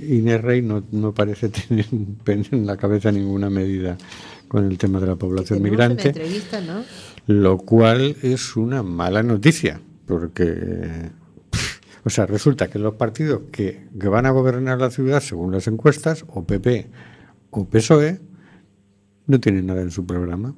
Inés 0.08 0.40
Rey 0.42 0.62
no, 0.62 0.84
no 0.92 1.12
parece 1.12 1.48
tener 1.68 1.86
en 1.90 2.66
la 2.66 2.76
cabeza 2.76 3.10
ninguna 3.10 3.50
medida 3.50 3.96
con 4.48 4.70
el 4.70 4.78
tema 4.78 5.00
de 5.00 5.06
la 5.06 5.16
población 5.16 5.62
migrante, 5.62 6.08
entrevista, 6.08 6.60
¿no? 6.60 6.84
lo 7.26 7.56
cual 7.58 8.16
es 8.22 8.56
una 8.56 8.82
mala 8.82 9.22
noticia, 9.22 9.80
porque, 10.06 11.10
o 12.04 12.10
sea, 12.10 12.26
resulta 12.26 12.68
que 12.68 12.78
los 12.78 12.94
partidos 12.94 13.42
que, 13.52 13.86
que 13.98 14.08
van 14.08 14.26
a 14.26 14.30
gobernar 14.30 14.78
la 14.80 14.90
ciudad, 14.90 15.20
según 15.20 15.52
las 15.52 15.66
encuestas, 15.66 16.24
o 16.28 16.44
PP 16.44 16.88
o 17.50 17.64
PSOE, 17.68 18.20
no 19.26 19.40
tienen 19.40 19.66
nada 19.66 19.82
en 19.82 19.90
su 19.90 20.04
programa. 20.06 20.54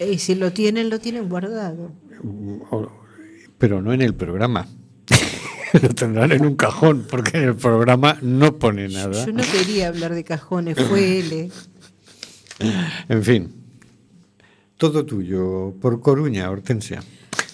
Y 0.00 0.18
si 0.18 0.34
lo 0.34 0.52
tienen, 0.52 0.90
lo 0.90 0.98
tienen 0.98 1.28
guardado. 1.28 1.92
O- 2.70 2.90
pero 3.58 3.80
no 3.80 3.92
en 3.92 4.02
el 4.02 4.14
programa. 4.14 4.66
Lo 5.82 5.88
tendrán 5.88 6.30
en 6.30 6.46
un 6.46 6.54
cajón, 6.54 7.04
porque 7.10 7.36
en 7.36 7.44
el 7.48 7.56
programa 7.56 8.16
no 8.22 8.56
pone 8.60 8.88
nada. 8.88 9.26
Yo 9.26 9.32
no 9.32 9.42
quería 9.42 9.88
hablar 9.88 10.14
de 10.14 10.22
cajones, 10.22 10.76
fue 10.78 11.18
él. 11.18 11.50
En 13.08 13.22
fin, 13.24 13.52
todo 14.76 15.04
tuyo 15.06 15.74
por 15.80 16.00
Coruña, 16.00 16.50
Hortensia. 16.50 17.02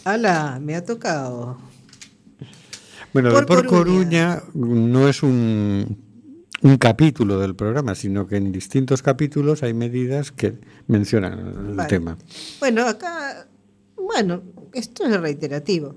Ala, 0.05 0.59
me 0.63 0.75
ha 0.77 0.85
tocado. 0.85 1.59
Bueno, 3.13 3.31
Por 3.31 3.41
de 3.41 3.47
por 3.47 3.67
Coruña. 3.67 4.41
Coruña 4.41 4.89
no 4.91 5.09
es 5.09 5.23
un, 5.23 5.99
un 6.63 6.77
capítulo 6.79 7.39
del 7.41 7.55
programa, 7.57 7.95
sino 7.95 8.27
que 8.27 8.37
en 8.37 8.53
distintos 8.53 9.03
capítulos 9.03 9.63
hay 9.63 9.75
medidas 9.75 10.31
que 10.33 10.55
mencionan 10.87 11.39
el 11.69 11.75
Vale. 11.75 11.89
tema. 11.89 12.17
Bueno, 12.61 12.87
acá, 12.87 13.47
bueno, 13.97 14.43
esto 14.73 15.05
es 15.07 15.21
reiterativo. 15.21 15.97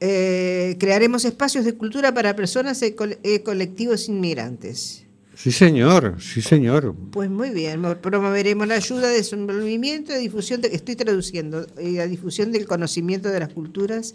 Eh, 0.00 0.76
crearemos 0.80 1.24
espacios 1.24 1.64
de 1.64 1.74
cultura 1.74 2.12
para 2.12 2.34
personas 2.34 2.82
y 2.82 2.92
col- 2.92 3.18
y 3.22 3.38
colectivos 3.40 4.08
inmigrantes. 4.08 5.03
Sí, 5.36 5.50
señor, 5.52 6.16
sí, 6.20 6.40
señor. 6.42 6.94
Pues 7.10 7.28
muy 7.30 7.50
bien, 7.50 7.80
mo- 7.80 7.96
promoveremos 7.96 8.66
la 8.68 8.76
ayuda, 8.76 9.08
desenvolvimiento 9.08 10.14
y 10.16 10.20
difusión, 10.20 10.60
de, 10.60 10.68
estoy 10.68 10.96
traduciendo, 10.96 11.66
y 11.82 11.92
la 11.92 12.06
difusión 12.06 12.52
del 12.52 12.66
conocimiento 12.66 13.28
de 13.28 13.40
las 13.40 13.52
culturas 13.52 14.14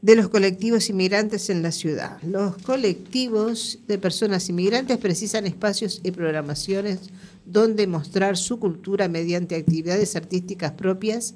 de 0.00 0.16
los 0.16 0.28
colectivos 0.28 0.90
inmigrantes 0.90 1.48
en 1.48 1.62
la 1.62 1.70
ciudad. 1.70 2.20
Los 2.22 2.56
colectivos 2.58 3.78
de 3.86 3.98
personas 3.98 4.48
inmigrantes 4.48 4.98
precisan 4.98 5.46
espacios 5.46 6.00
y 6.02 6.10
programaciones 6.10 6.98
donde 7.46 7.86
mostrar 7.86 8.36
su 8.36 8.58
cultura 8.58 9.06
mediante 9.08 9.54
actividades 9.54 10.16
artísticas 10.16 10.72
propias 10.72 11.34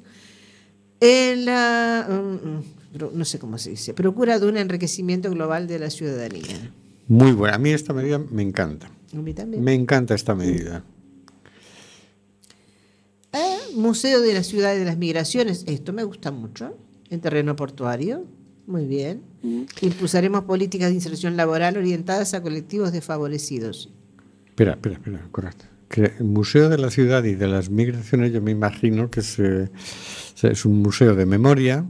en 0.99 1.45
la, 1.45 2.09
mm, 2.09 2.49
mm, 3.05 3.19
no 3.19 3.25
sé 3.25 3.39
cómo 3.39 3.57
se 3.59 3.71
dice, 3.71 3.95
procura 3.95 4.41
de 4.41 4.47
un 4.49 4.57
enriquecimiento 4.57 5.31
global 5.31 5.69
de 5.69 5.79
la 5.79 5.91
ciudadanía. 5.91 6.73
Muy 7.09 7.33
buena. 7.33 7.57
A 7.57 7.59
mí 7.59 7.71
esta 7.71 7.93
medida 7.93 8.19
me 8.19 8.43
encanta. 8.43 8.91
A 9.15 9.17
mí 9.17 9.33
también. 9.33 9.63
Me 9.63 9.75
encanta 9.75 10.15
esta 10.15 10.35
medida. 10.35 10.83
Ah, 13.33 13.57
Museo 13.75 14.21
de 14.21 14.35
la 14.35 14.43
Ciudad 14.43 14.75
de 14.75 14.85
las 14.85 14.97
Migraciones, 14.97 15.65
esto 15.67 15.93
me 15.93 16.05
gusta 16.05 16.31
mucho, 16.31 16.77
en 17.11 17.21
terreno 17.21 17.55
portuario, 17.57 18.25
muy 18.67 18.87
bien. 18.87 19.23
Impulsaremos 19.83 20.45
políticas 20.45 20.89
de 20.89 20.95
inserción 20.95 21.37
laboral 21.37 21.77
orientadas 21.77 22.35
a 22.35 22.43
colectivos 22.43 22.93
desfavorecidos. 22.93 23.91
Espera, 24.49 24.73
espera, 24.73 24.95
espera, 24.97 25.29
correcto. 25.31 25.67
Que 25.89 26.13
el 26.19 26.25
Museo 26.25 26.69
de 26.69 26.79
la 26.79 26.91
Ciudad 26.91 27.23
y 27.25 27.35
de 27.37 27.47
las 27.47 27.71
Migraciones, 27.71 28.33
yo 28.33 28.41
me 28.43 28.51
imagino 28.51 29.09
que 29.11 29.23
se- 29.23 29.71
se- 30.35 30.51
es 30.51 30.65
un 30.65 30.83
museo 30.83 31.15
de 31.15 31.27
memoria 31.27 31.85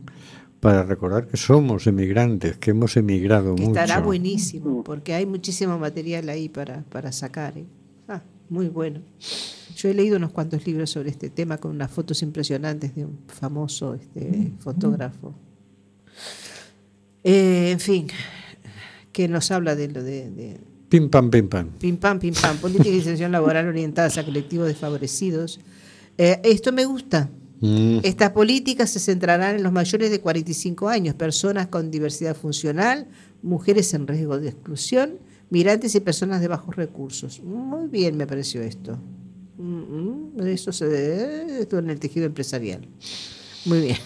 para 0.61 0.83
recordar 0.83 1.27
que 1.27 1.37
somos 1.37 1.87
emigrantes, 1.87 2.57
que 2.59 2.71
hemos 2.71 2.97
emigrado 2.97 3.55
Que 3.55 3.63
mucho. 3.67 3.81
estará 3.81 4.01
buenísimo, 4.01 4.83
porque 4.83 5.15
hay 5.15 5.27
muchísimo 5.27 5.79
material 5.79 6.29
ahí 6.29 6.49
para, 6.49 6.83
para 6.85 7.13
sacar. 7.13 7.57
¿eh? 7.59 7.65
Ah, 8.09 8.23
muy 8.49 8.69
bueno. 8.69 9.01
Yo 9.77 9.89
he 9.91 9.95
leído 9.95 10.17
unos 10.17 10.33
cuantos 10.33 10.67
libros 10.67 10.91
sobre 10.91 11.11
este 11.11 11.29
tema 11.31 11.59
con 11.59 11.73
unas 11.73 11.91
fotos 11.91 12.23
impresionantes 12.23 12.95
de 12.95 13.05
un 13.05 13.19
famoso 13.29 13.95
este, 13.95 14.53
fotógrafo. 14.61 15.35
Eh, 17.25 17.71
en 17.73 17.81
fin, 17.81 18.07
que 19.13 19.29
nos 19.29 19.51
habla 19.51 19.75
de 19.75 19.89
lo 19.89 20.03
de- 20.03 20.31
de, 20.31 20.61
Pim 20.89 21.09
pam, 21.11 21.29
pim 21.31 21.49
pam. 21.49 21.69
Pim 21.81 21.97
pam, 21.97 22.19
pim 22.21 22.33
pam. 22.33 22.57
Política 22.59 22.91
de 22.91 22.97
inserción 22.97 23.33
laboral 23.33 23.67
orientadas 23.67 24.17
a 24.19 24.25
colectivos 24.25 24.69
desfavorecidos. 24.69 25.59
Eh, 26.17 26.41
esto 26.45 26.73
me 26.73 26.85
gusta. 26.85 27.29
Mm, 27.67 27.99
Estas 28.05 28.31
políticas 28.31 28.91
se 28.91 29.01
centrarán 29.01 29.57
en 29.57 29.63
los 29.63 29.73
mayores 29.73 30.11
de 30.11 30.21
45 30.21 30.89
años, 30.89 31.15
personas 31.15 31.67
con 31.67 31.91
diversidad 31.91 32.37
funcional, 32.37 33.09
mujeres 33.43 33.93
en 33.95 34.07
riesgo 34.07 34.39
de 34.39 34.51
exclusión, 34.51 35.19
migrantes 35.51 35.95
y 35.95 36.01
personas 36.01 36.41
de 36.41 36.49
bajos 36.49 36.77
recursos. 36.77 37.43
Muy 37.43 37.89
bien 37.89 38.17
me 38.17 38.27
pareció 38.27 38.63
esto. 38.63 38.99
Mm, 39.59 40.37
mm, 40.39 40.47
Eso 40.47 40.71
se 40.73 41.61
esto 41.61 41.79
en 41.79 41.91
el 41.91 41.99
tejido 41.99 42.27
empresarial. 42.27 42.87
Muy 43.65 43.81
bien. 43.81 43.97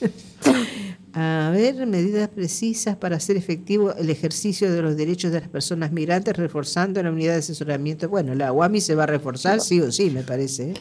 A 1.12 1.50
ver, 1.52 1.86
medidas 1.86 2.28
precisas 2.28 2.94
para 2.96 3.16
hacer 3.16 3.36
efectivo 3.36 3.92
el 3.94 4.10
ejercicio 4.10 4.70
de 4.72 4.80
los 4.80 4.96
derechos 4.96 5.32
de 5.32 5.40
las 5.40 5.48
personas 5.48 5.90
migrantes, 5.90 6.36
reforzando 6.36 7.02
la 7.02 7.10
unidad 7.10 7.32
de 7.32 7.40
asesoramiento. 7.40 8.08
Bueno, 8.08 8.34
la 8.36 8.52
UAMI 8.52 8.80
se 8.80 8.94
va 8.94 9.02
a 9.02 9.06
reforzar, 9.06 9.60
sí 9.60 9.80
o 9.80 9.90
sí, 9.90 10.10
me 10.10 10.22
parece. 10.22 10.70
¿eh? 10.70 10.74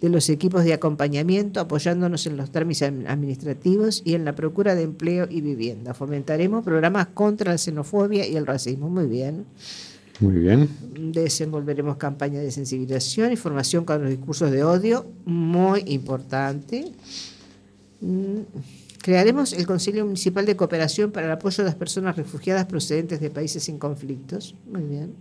de 0.01 0.09
los 0.09 0.27
equipos 0.27 0.65
de 0.65 0.73
acompañamiento, 0.73 1.61
apoyándonos 1.61 2.27
en 2.27 2.35
los 2.35 2.51
trámites 2.51 2.81
admi- 2.81 3.07
administrativos 3.07 4.01
y 4.03 4.15
en 4.15 4.25
la 4.25 4.35
procura 4.35 4.75
de 4.75 4.83
empleo 4.83 5.27
y 5.29 5.39
vivienda. 5.39 5.93
Fomentaremos 5.93 6.65
programas 6.65 7.07
contra 7.13 7.53
la 7.53 7.57
xenofobia 7.57 8.27
y 8.27 8.35
el 8.35 8.45
racismo. 8.45 8.89
Muy 8.89 9.05
bien. 9.05 9.45
Muy 10.19 10.35
bien. 10.39 10.69
Desenvolveremos 11.13 11.97
campañas 11.97 12.43
de 12.43 12.51
sensibilización 12.51 13.31
y 13.31 13.35
formación 13.35 13.85
con 13.85 14.01
los 14.01 14.09
discursos 14.09 14.51
de 14.51 14.63
odio, 14.63 15.05
muy 15.25 15.83
importante. 15.87 16.85
Mm, 18.01 18.39
Crearemos 19.01 19.53
el 19.53 19.67
Consejo 19.67 20.03
Municipal 20.03 20.47
de 20.47 20.55
Cooperación 20.55 21.11
para 21.11 21.27
el 21.27 21.31
apoyo 21.33 21.57
de 21.63 21.65
las 21.69 21.75
personas 21.75 22.17
refugiadas 22.17 22.65
procedentes 22.65 23.19
de 23.19 23.29
países 23.29 23.61
sin 23.63 23.77
conflictos. 23.77 24.55
Muy 24.71 24.81
bien. 24.81 25.13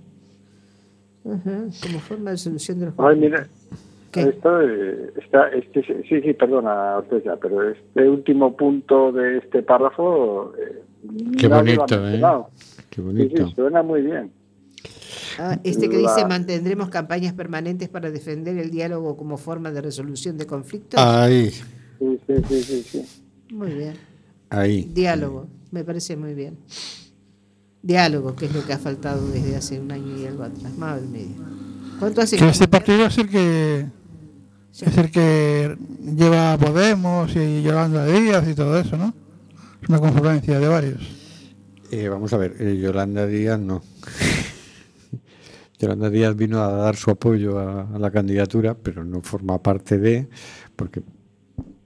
Ajá, 1.26 1.64
Como 1.82 1.98
forma 2.00 2.30
de 2.30 2.38
solución 2.38 2.78
de 2.80 2.86
los 2.86 2.94
Ay, 2.96 3.18
mira, 3.18 3.46
¿Qué? 4.10 4.22
esto 4.22 4.60
eh, 4.62 5.12
está, 5.22 5.48
este, 5.48 5.82
sí, 6.08 6.20
sí, 6.22 6.32
perdona, 6.32 6.96
Ortega, 6.98 7.36
pero 7.40 7.68
este 7.70 8.08
último 8.08 8.56
punto 8.56 9.12
de 9.12 9.38
este 9.38 9.62
párrafo. 9.62 10.54
eh, 10.58 10.82
Qué 11.38 11.48
nadie 11.50 11.74
lo 11.76 11.82
ha 11.82 11.86
bonito, 11.86 12.08
¿eh? 12.08 12.44
Qué 12.88 12.96
Sí, 12.96 13.02
bonito. 13.02 13.46
sí, 13.48 13.54
suena 13.54 13.82
muy 13.82 14.00
bien. 14.00 14.30
Ah, 15.38 15.58
este 15.64 15.88
que 15.88 15.96
dice 15.98 16.24
mantendremos 16.28 16.88
campañas 16.90 17.32
permanentes 17.34 17.88
para 17.88 18.10
defender 18.10 18.56
el 18.58 18.70
diálogo 18.70 19.16
como 19.16 19.36
forma 19.36 19.70
de 19.70 19.80
resolución 19.80 20.36
de 20.38 20.46
conflictos. 20.46 21.00
Ahí, 21.00 21.50
Sí, 21.50 22.18
sí, 22.26 22.34
sí, 22.48 22.62
sí, 22.62 22.82
sí. 22.90 23.04
Muy 23.54 23.72
bien. 23.72 23.94
ahí. 24.50 24.90
Diálogo, 24.92 25.46
me 25.70 25.84
parece 25.84 26.16
muy 26.16 26.34
bien. 26.34 26.58
Diálogo, 27.82 28.34
que 28.34 28.46
es 28.46 28.54
lo 28.54 28.64
que 28.64 28.72
ha 28.72 28.78
faltado 28.78 29.26
desde 29.30 29.56
hace 29.56 29.78
un 29.78 29.92
año 29.92 30.16
y 30.18 30.26
algo 30.26 30.42
atrás. 30.44 30.76
Madre 30.78 31.06
mía. 31.06 31.26
¿Cuánto 31.98 32.20
hace 32.22 32.36
Que 32.36 32.48
este 32.48 32.64
no- 32.64 32.70
partido 32.70 33.06
es 33.06 33.18
el 33.18 33.28
que 33.28 33.86
es 34.80 34.96
el 34.98 35.10
que 35.10 35.76
lleva 36.16 36.54
a 36.54 36.58
Podemos 36.58 37.30
y 37.36 37.62
Yolanda 37.62 38.06
Díaz 38.06 38.48
y 38.48 38.54
todo 38.54 38.78
eso, 38.78 38.96
¿no? 38.96 39.14
Es 39.82 39.88
una 39.88 39.98
confluencia 40.00 40.58
de 40.58 40.66
varios. 40.68 41.02
Eh, 41.92 42.08
vamos 42.08 42.32
a 42.32 42.38
ver, 42.38 42.56
eh, 42.58 42.76
Yolanda 42.80 43.26
Díaz 43.26 43.60
no. 43.60 43.82
Yolanda 45.78 46.10
Díaz 46.10 46.36
vino 46.36 46.62
a 46.62 46.70
dar 46.72 46.96
su 46.96 47.10
apoyo 47.10 47.58
a, 47.58 47.82
a 47.94 47.98
la 47.98 48.10
candidatura, 48.10 48.74
pero 48.74 49.04
no 49.04 49.20
forma 49.22 49.62
parte 49.62 49.98
de, 49.98 50.28
porque 50.76 51.02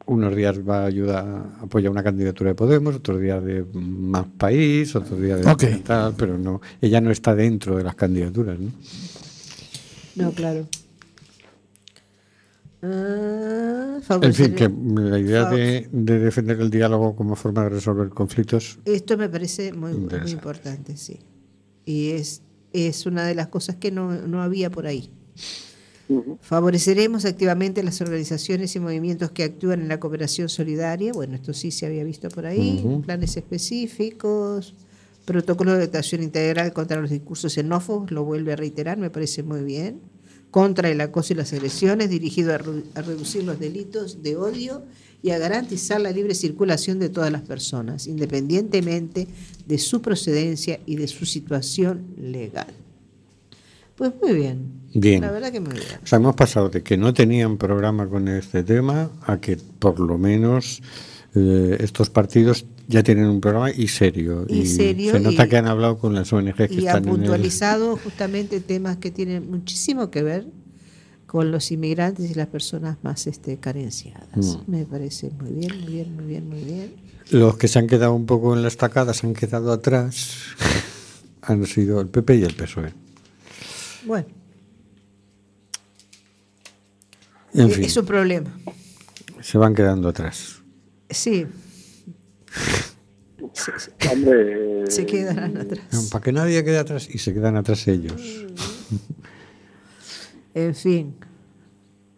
unos 0.07 0.35
días 0.35 0.59
va 0.67 0.83
a 0.83 0.87
ayudar, 0.87 1.27
apoya 1.61 1.91
una 1.91 2.03
candidatura 2.03 2.51
de 2.51 2.55
Podemos, 2.55 2.97
otros 2.97 3.21
días 3.21 3.45
de 3.45 3.65
Más 3.75 4.27
País, 4.39 4.95
otros 4.97 5.21
días 5.21 5.41
de 5.41 5.51
Ok. 5.51 5.65
tal, 5.85 6.15
pero 6.17 6.39
no, 6.39 6.61
ella 6.81 7.01
no 7.01 7.11
está 7.11 7.35
dentro 7.35 7.77
de 7.77 7.85
las 7.85 7.95
candidaturas, 7.95 8.59
¿no? 8.59 8.71
No, 10.17 10.33
claro. 10.33 10.67
Ah, 12.81 13.99
En 14.23 14.35
fin, 14.35 14.55
que 14.55 14.69
la 14.69 15.19
idea 15.19 15.45
de, 15.51 15.89
de 15.91 16.19
defender 16.21 16.61
el 16.61 16.71
diálogo 16.71 17.17
como 17.17 17.35
forma 17.35 17.65
de 17.65 17.71
resolver 17.71 18.09
conflictos, 18.11 18.79
Esto 18.85 19.17
me 19.17 19.29
parece 19.29 19.73
muy, 19.73 19.95
muy 19.95 20.31
importante, 20.31 20.97
sí. 20.97 21.19
Y 21.85 22.11
es, 22.11 22.43
es 22.73 23.07
una 23.07 23.27
de 23.27 23.35
las 23.35 23.49
cosas 23.49 23.77
que 23.77 23.91
no, 23.91 24.13
no 24.13 24.43
había 24.43 24.71
por 24.71 24.87
ahí. 24.87 25.11
Favoreceremos 26.41 27.27
activamente 27.27 27.83
las 27.83 28.01
organizaciones 28.01 28.75
y 28.75 28.81
movimientos 28.81 29.31
que 29.31 29.45
actúan 29.45 29.83
en 29.83 29.89
la 29.89 30.01
cooperación 30.01 30.49
solidaria. 30.49 31.13
Bueno, 31.13 31.35
esto 31.35 31.53
sí 31.53 31.71
se 31.71 31.85
había 31.85 32.03
visto 32.03 32.31
por 32.31 32.47
ahí. 32.47 32.83
Planes 33.05 33.37
específicos, 33.37 34.75
protocolo 35.27 35.75
de 35.77 35.85
actuación 35.85 36.23
integral 36.23 36.73
contra 36.73 37.01
los 37.01 37.11
discursos 37.11 37.53
xenófobos, 37.53 38.11
lo 38.11 38.25
vuelve 38.25 38.55
a 38.55 38.57
reiterar, 38.57 38.97
me 38.97 39.11
parece 39.11 39.43
muy 39.43 39.63
bien. 39.63 40.01
Contra 40.51 40.89
el 40.89 40.99
acoso 41.03 41.35
y 41.35 41.37
las 41.37 41.53
agresiones, 41.53 42.09
dirigido 42.09 42.55
a 42.55 43.03
reducir 43.03 43.45
los 43.45 43.61
delitos 43.61 44.23
de 44.23 44.37
odio 44.37 44.85
y 45.23 45.31
a 45.31 45.39
garantizar 45.39 46.01
la 46.01 46.11
libre 46.13 46.35
circulación 46.35 46.99
de 46.99 47.09
todas 47.09 47.33
las 47.33 47.43
personas, 47.43 48.07
independientemente 48.07 49.27
de 49.67 49.79
su 49.79 50.01
procedencia 50.01 50.79
y 50.87 50.97
de 50.97 51.09
su 51.09 51.27
situación 51.27 52.07
legal. 52.17 52.69
Pues 53.97 54.13
muy 54.23 54.33
bien. 54.33 54.59
Bien. 54.95 55.21
La 55.21 55.31
verdad 55.33 55.51
que 55.51 55.61
muy 55.61 55.73
bien. 55.75 55.87
o 56.03 56.07
sea, 56.07 56.19
hemos 56.19 56.37
pasado 56.37 56.69
de 56.71 56.83
que 56.83 56.97
no 56.97 57.13
tenían 57.13 57.59
programa 57.59 58.09
con 58.09 58.29
este 58.29 58.63
tema 58.63 59.11
a 59.27 59.41
que 59.41 59.57
por 59.57 59.99
lo 59.99 60.17
menos 60.19 60.81
eh, 61.35 61.77
estos 61.81 62.09
partidos 62.09 62.65
ya 62.87 63.03
tienen 63.03 63.27
un 63.27 63.41
programa 63.41 63.71
y 63.71 63.89
serio. 63.89 64.47
Y 64.49 64.67
serio, 64.67 65.13
se 65.13 65.21
nota 65.21 65.45
y- 65.45 65.49
que 65.49 65.57
han 65.57 65.67
hablado 65.67 65.99
con 65.99 66.15
las 66.15 66.33
ONG 66.33 66.55
que 66.55 66.75
y 66.75 66.87
ha 66.87 66.93
están 66.93 67.03
en 67.05 67.09
el... 67.11 67.17
puntualizado 67.17 67.97
justamente 67.97 68.61
temas 68.61 68.97
que 68.99 69.11
tienen 69.11 69.51
muchísimo 69.51 70.11
que 70.11 70.23
ver 70.23 70.47
con 71.29 71.53
los 71.53 71.71
inmigrantes 71.71 72.31
y 72.31 72.35
las 72.35 72.47
personas 72.49 72.97
más 73.03 73.27
este, 73.27 73.59
carenciadas. 73.59 74.35
Mm. 74.35 74.71
Me 74.71 74.85
parece 74.87 75.31
muy 75.31 75.51
bien, 75.53 75.79
muy 75.83 75.93
bien, 75.93 76.17
muy 76.17 76.25
bien, 76.25 76.49
muy 76.49 76.61
bien. 76.65 76.95
Los 77.31 77.59
que 77.59 77.69
se 77.69 77.79
han 77.79 77.87
quedado 77.87 78.15
un 78.15 78.25
poco 78.25 78.57
en 78.57 78.63
la 78.63 78.69
estacada, 78.69 79.13
se 79.13 79.27
han 79.27 79.35
quedado 79.35 79.71
atrás, 79.71 80.39
han 81.43 81.65
sido 81.67 82.01
el 82.01 82.09
PP 82.09 82.37
y 82.37 82.43
el 82.45 82.55
PSOE. 82.55 82.95
Bueno, 84.07 84.27
En 87.53 87.71
fin, 87.71 87.85
es 87.85 87.97
un 87.99 88.07
problema. 88.07 88.51
se 89.43 89.59
van 89.59 89.75
quedando 89.75 90.09
atrás. 90.09 90.63
Sí. 91.11 91.47
Se, 93.53 93.73
se- 93.79 94.09
Hombre, 94.13 94.89
se 94.91 95.05
quedarán 95.07 95.57
atrás. 95.57 96.09
Para 96.13 96.23
que 96.23 96.33
nadie 96.33 96.63
quede 96.65 96.79
atrás 96.79 97.09
y 97.13 97.19
se 97.19 97.33
quedan 97.35 97.57
atrás 97.57 97.89
ellos. 97.89 98.21
En 100.67 100.75
fin. 100.75 101.15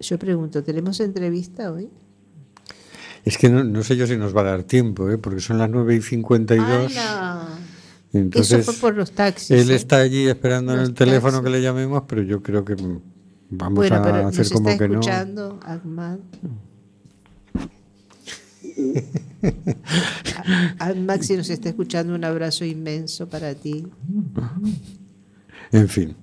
Yo 0.01 0.19
pregunto, 0.19 0.63
¿tenemos 0.63 0.99
entrevista 1.01 1.71
hoy? 1.73 1.89
Es 3.25 3.37
que 3.37 3.51
no, 3.51 3.63
no 3.65 3.83
sé 3.83 3.97
yo 3.97 4.07
si 4.07 4.17
nos 4.17 4.35
va 4.35 4.41
a 4.41 4.45
dar 4.45 4.63
tiempo, 4.63 5.11
¿eh? 5.11 5.19
porque 5.19 5.41
son 5.41 5.59
las 5.59 5.69
9 5.69 5.97
y 5.97 6.01
52. 6.01 6.97
¡Hala! 6.97 7.49
Entonces, 8.15 8.61
Eso 8.61 8.73
fue 8.73 8.81
por 8.81 8.97
los 8.97 9.13
taxis. 9.13 9.51
él 9.51 9.71
¿eh? 9.71 9.75
está 9.75 9.99
allí 9.99 10.27
esperando 10.27 10.73
en 10.73 10.81
el 10.81 10.95
teléfono 10.95 11.33
taxis. 11.39 11.45
que 11.45 11.51
le 11.59 11.63
llamemos, 11.63 12.05
pero 12.09 12.23
yo 12.23 12.43
creo 12.43 12.65
que 12.65 12.75
vamos 13.51 13.77
bueno, 13.77 13.97
a 13.97 14.03
pero 14.03 14.27
hacer 14.29 14.39
nos 14.47 14.53
como 14.53 14.71
está 14.71 14.85
que 14.85 14.89
no. 14.89 15.01
escuchando 15.01 15.61
Ahmad. 15.63 16.19
A- 20.79 20.89
Ahmad, 20.91 21.21
si 21.21 21.37
nos 21.37 21.51
está 21.51 21.69
escuchando, 21.69 22.15
un 22.15 22.25
abrazo 22.25 22.65
inmenso 22.65 23.29
para 23.29 23.55
ti, 23.55 23.87
En 25.73 25.89
fin, 25.89 26.17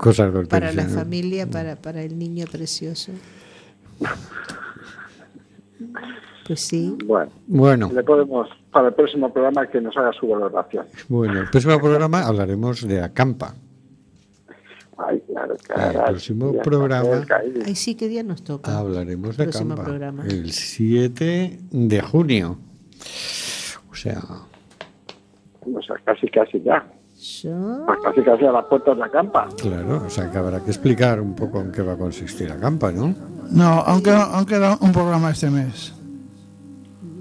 cosas 0.00 0.32
de 0.32 0.46
para 0.46 0.72
la 0.72 0.84
familia, 0.84 1.46
para, 1.48 1.76
para 1.76 2.02
el 2.02 2.18
niño 2.18 2.46
precioso. 2.50 3.12
Pues 6.46 6.60
sí. 6.60 6.96
bueno, 7.06 7.30
Bueno, 7.46 7.90
le 7.92 8.02
podemos 8.02 8.48
para 8.70 8.88
el 8.88 8.94
próximo 8.94 9.32
programa 9.32 9.66
que 9.66 9.80
nos 9.80 9.96
haga 9.96 10.12
su 10.12 10.26
valoración. 10.28 10.86
bueno, 11.08 11.40
el 11.40 11.48
próximo 11.48 11.78
programa 11.80 12.26
hablaremos 12.26 12.86
de 12.86 13.00
Acampa. 13.02 13.54
Ay, 14.96 15.20
claro, 15.26 15.54
El 15.54 15.60
caray, 15.62 16.06
próximo 16.06 16.52
ya 16.54 16.62
programa-. 16.62 17.24
Ay, 17.64 17.74
sí, 17.74 17.94
¿qué 17.94 18.08
día 18.08 18.22
nos 18.22 18.44
toca? 18.44 18.76
Hablaremos 18.78 19.36
de 19.36 19.44
Próximo 19.44 19.72
Acampa. 19.72 19.90
programa. 19.90 20.24
El 20.26 20.52
7 20.52 21.58
de 21.70 22.00
junio. 22.02 22.58
O 23.90 23.94
sea, 23.94 24.20
O 25.62 25.82
sea, 25.82 25.96
casi, 26.04 26.28
casi 26.28 26.60
ya. 26.62 26.86
Pues 27.86 27.98
casi, 28.02 28.22
casi 28.22 28.44
a 28.44 28.52
las 28.52 28.64
puertas 28.66 28.94
de 28.96 29.00
la 29.00 29.08
campa. 29.10 29.48
claro, 29.56 30.02
o 30.06 30.10
sea 30.10 30.30
que 30.30 30.36
habrá 30.38 30.60
que 30.60 30.70
explicar 30.70 31.20
un 31.20 31.34
poco 31.34 31.60
en 31.60 31.72
qué 31.72 31.80
va 31.82 31.92
a 31.94 31.96
consistir 31.96 32.52
Acampa, 32.52 32.92
¿no? 32.92 33.14
No, 33.50 33.64
aunque 33.86 34.10
aunque 34.10 34.56
era 34.56 34.76
un 34.80 34.92
programa 34.92 35.30
este 35.30 35.48
mes. 35.50 35.94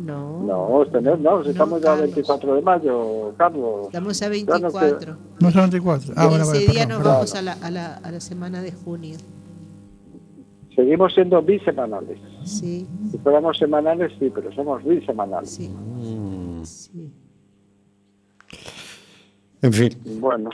no. 0.05 0.33
No, 0.43 0.83
este 0.83 0.99
mes 0.99 1.17
no, 1.19 1.41
si 1.43 1.51
estamos 1.51 1.79
ya 1.81 1.87
Carlos. 1.95 2.01
24 2.15 2.55
de 2.55 2.61
mayo, 2.61 3.33
Carlos. 3.37 3.85
Estamos 3.87 4.21
a 4.21 4.25
Ya 4.25 4.29
no 4.29 4.71
24. 4.71 5.17
No 5.39 5.51
son 5.51 5.61
24. 5.61 6.13
Ah, 6.17 6.23
en 6.23 6.29
bueno, 6.29 6.43
ese 6.43 6.53
vale, 6.53 6.67
día 6.67 6.73
perdón, 6.73 6.89
nos 6.89 6.97
perdón. 6.97 7.13
vamos 7.13 7.35
a 7.35 7.41
la, 7.41 7.53
a, 7.53 7.71
la, 7.71 7.93
a 7.95 8.11
la 8.11 8.19
semana 8.19 8.61
de 8.61 8.71
junio. 8.73 9.17
Seguimos 10.75 11.13
siendo 11.13 11.41
bisemanales. 11.41 12.19
Sí, 12.43 12.85
Si 13.09 13.17
fuéramos 13.19 13.57
semanales, 13.57 14.11
sí, 14.19 14.29
pero 14.35 14.51
somos 14.53 14.83
bisemanales. 14.83 15.49
sí, 15.49 15.69
Mm. 15.69 16.63
sí. 16.65 17.13
En 19.63 19.73
fin, 19.73 19.97
Bueno, 20.19 20.49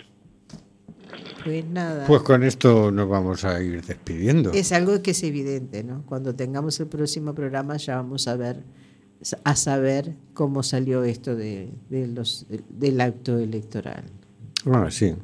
Pues 1.43 1.66
nada. 1.66 2.05
pues 2.07 2.22
con 2.22 2.43
esto 2.43 2.91
nos 2.91 3.10
vamos 3.10 3.43
a 3.43 3.62
ir 3.62 3.84
despidiendo. 3.84 4.51
Es 4.53 4.72
algo 4.72 5.01
que 5.01 5.12
es 5.12 5.24
evidente, 5.24 5.84
¿no? 5.84 6.03
Cuando 6.05 6.36
tengamos 6.36 6.80
el 6.80 6.88
próximo 6.88 7.34
programa 7.34 7.76
ya 7.78 7.95
vamos 7.97 8.28
a 8.28 8.36
ver, 8.38 8.64
a 9.43 9.55
saber 9.55 10.14
cómo 10.34 10.62
salió 10.64 11.03
esto 11.03 11.36
de, 11.36 11.72
de 11.89 12.07
los, 12.07 12.45
del 12.70 13.01
acto 13.01 13.38
electoral. 13.39 14.03
Ah, 14.66 14.88
sí. 14.91 15.16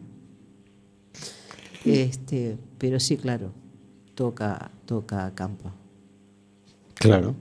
Este, 1.86 2.58
pero 2.80 3.00
sí, 3.00 3.18
claro, 3.18 3.52
toca, 4.16 4.72
toca 4.86 5.28
a 5.28 5.36
campo. 5.36 5.72
Claro. 6.96 7.36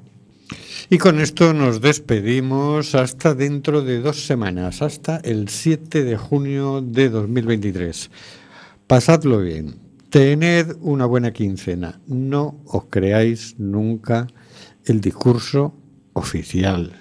Y 0.91 0.99
con 0.99 1.21
esto 1.21 1.55
nos 1.55 1.81
despedimos 1.81 2.95
hasta 2.95 3.35
dentro 3.35 3.83
de 3.83 4.01
dos 4.01 4.27
semanas, 4.27 4.83
hasta 4.83 5.17
el 5.19 5.49
7 5.49 6.05
de 6.05 6.17
junio 6.17 6.83
de 6.83 7.09
2023. 7.09 8.11
Pasadlo 8.87 9.41
bien, 9.41 9.77
tened 10.11 10.77
una 10.81 11.07
buena 11.07 11.33
quincena, 11.33 12.01
no 12.07 12.61
os 12.67 12.85
creáis 12.91 13.59
nunca 13.59 14.27
el 14.85 15.01
discurso 15.01 15.75
oficial. 16.13 16.93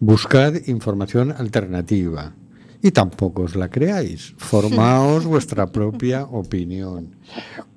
Buscad 0.00 0.54
información 0.66 1.32
alternativa 1.32 2.34
y 2.82 2.90
tampoco 2.90 3.42
os 3.42 3.56
la 3.56 3.70
creáis. 3.70 4.34
Formaos 4.36 5.24
vuestra 5.34 5.72
propia 5.72 6.24
opinión. 6.24 7.16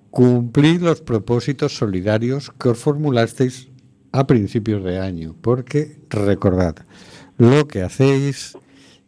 Cumplid 0.10 0.82
los 0.82 1.02
propósitos 1.02 1.78
solidarios 1.78 2.52
que 2.60 2.70
os 2.70 2.78
formulasteis 2.80 3.70
a 4.12 4.28
principios 4.28 4.84
de 4.84 5.00
año, 5.00 5.36
porque 5.42 6.00
recordad, 6.10 6.76
lo 7.38 7.68
que 7.68 7.84
hacéis 7.84 8.58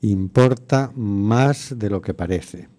importa 0.02 0.92
más 0.96 1.78
de 1.78 1.90
lo 1.90 2.02
que 2.02 2.14
parece. 2.14 2.70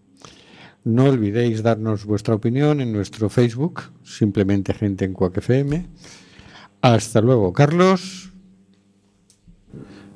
No 0.84 1.04
olvidéis 1.04 1.62
darnos 1.62 2.04
vuestra 2.04 2.34
opinión 2.34 2.80
en 2.80 2.92
nuestro 2.92 3.28
Facebook, 3.28 3.82
simplemente 4.02 4.74
gente 4.74 5.04
en 5.04 5.12
Cuac 5.12 5.36
FM. 5.38 5.86
Hasta 6.80 7.20
luego, 7.20 7.52
Carlos. 7.52 8.32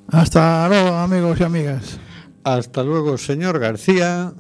Hasta 0.09 0.69
luego, 0.69 0.97
amigos 0.97 1.41
y 1.41 1.45
amigas. 1.45 2.01
Hasta 2.43 2.83
luego, 2.83 3.17
señor 3.17 3.59
García. 3.59 4.33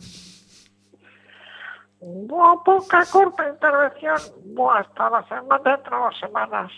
Buah, 2.01 2.62
poca 2.64 3.05
corta 3.11 3.49
intervención. 3.49 4.17
Buah, 4.55 4.81
hasta 4.81 5.11
la 5.11 5.29
semana 5.29 5.61
dentro 5.64 5.97
de 5.97 6.03
dos 6.03 6.19
semanas. 6.21 6.73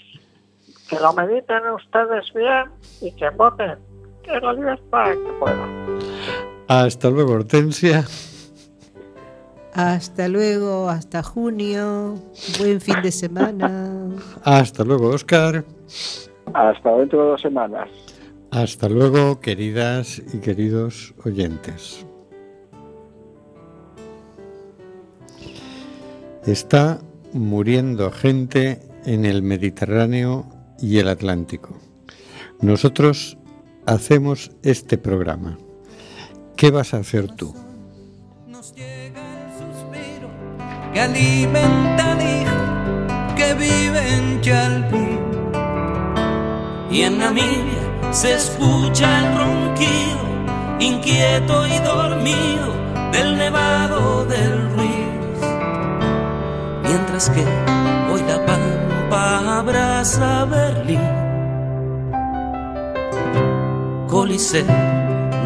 Que 0.89 0.99
lo 1.01 1.12
mediten 1.12 1.66
ustedes 1.74 2.32
bien 2.34 2.70
y 3.01 3.12
que 3.12 3.30
voten. 3.30 3.78
Que 4.22 4.41
la 4.41 4.53
libertad 4.53 5.11
que 5.11 5.32
puedan. 5.39 5.99
Hasta 6.68 7.11
luego, 7.11 7.32
Hortensia. 7.32 8.05
Hasta 9.74 10.28
luego, 10.28 10.89
hasta 10.89 11.22
junio. 11.22 12.14
Buen 12.59 12.80
fin 12.80 12.97
de 13.03 13.12
semana. 13.12 14.11
Hasta 14.45 14.82
luego, 14.84 15.09
Oscar. 15.11 15.64
hasta 16.53 16.97
dentro 16.97 17.22
de 17.22 17.30
dos 17.30 17.41
semanas. 17.41 17.89
Hasta 18.51 18.89
luego, 18.89 19.41
queridas 19.41 20.22
y 20.32 20.41
queridos 20.41 21.14
oyentes. 21.24 22.05
Está 26.47 26.99
muriendo 27.34 28.11
gente 28.11 28.80
en 29.05 29.26
el 29.26 29.43
Mediterráneo 29.43 30.47
y 30.81 30.99
el 30.99 31.09
Atlántico. 31.09 31.79
Nosotros 32.61 33.39
hacemos 33.87 34.51
este 34.62 34.99
programa. 34.99 35.59
¿Qué 36.57 36.70
vas 36.70 36.95
a 36.95 36.99
hacer 36.99 37.31
tú? 37.37 37.55
Nos 38.47 38.74
llega 38.74 39.22
el 39.22 39.53
suspiro 39.53 40.29
que 40.93 41.01
alimenta 41.01 42.12
al 42.12 42.20
hijo 42.20 43.35
que 43.37 43.55
vive 43.55 44.14
en 44.14 44.41
Chalpín. 44.41 45.18
Y 46.91 47.03
en 47.03 47.18
Namibia 47.18 48.12
se 48.12 48.35
escucha 48.35 49.20
el 49.20 49.39
ronquido, 49.39 50.18
inquieto 50.81 51.66
y 51.66 51.79
dormido, 51.79 52.74
del 53.12 53.37
nevado 53.37 54.24
del 54.24 54.70
Ruiz. 54.72 55.39
Mientras 56.83 57.31
que 57.31 57.45
hoy 58.11 58.22
la 58.22 58.45
pampa 59.09 59.59
abraza 59.59 60.44
Berlín. 60.44 61.00
Coliseo 64.06 64.66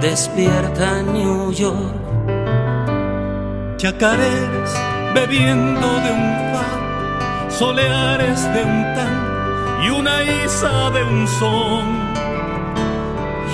despierta 0.00 1.02
New 1.02 1.52
York. 1.52 1.94
Chacareras 3.76 4.72
bebiendo 5.14 5.88
de 6.04 6.10
un 6.12 6.52
far, 6.52 7.50
soleares 7.50 8.42
de 8.54 8.62
un 8.62 8.82
tan 8.94 9.14
y 9.84 9.90
una 9.90 10.22
isa 10.22 10.90
de 10.90 11.02
un 11.04 11.26
son. 11.26 12.02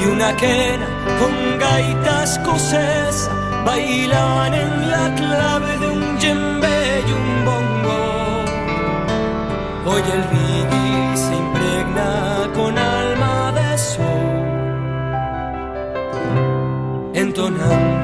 Y 0.00 0.04
una 0.04 0.36
quena 0.36 0.86
con 1.18 1.58
gaitas 1.58 2.38
escocesa 2.38 3.30
bailaban 3.64 4.54
en 4.54 4.90
la 4.90 5.14
clave 5.16 5.78
de 5.78 5.88
un 5.88 6.18
djembe 6.18 7.04
y 7.08 7.12
un 7.12 7.44
bongo. 7.44 7.77
Hoy 9.90 10.02
el 10.02 10.22
reggae 10.34 11.16
se 11.16 11.34
impregna 11.34 12.50
con 12.54 12.76
alma 12.76 13.52
de 13.52 13.78
sol, 13.78 14.28
entonando 17.14 17.88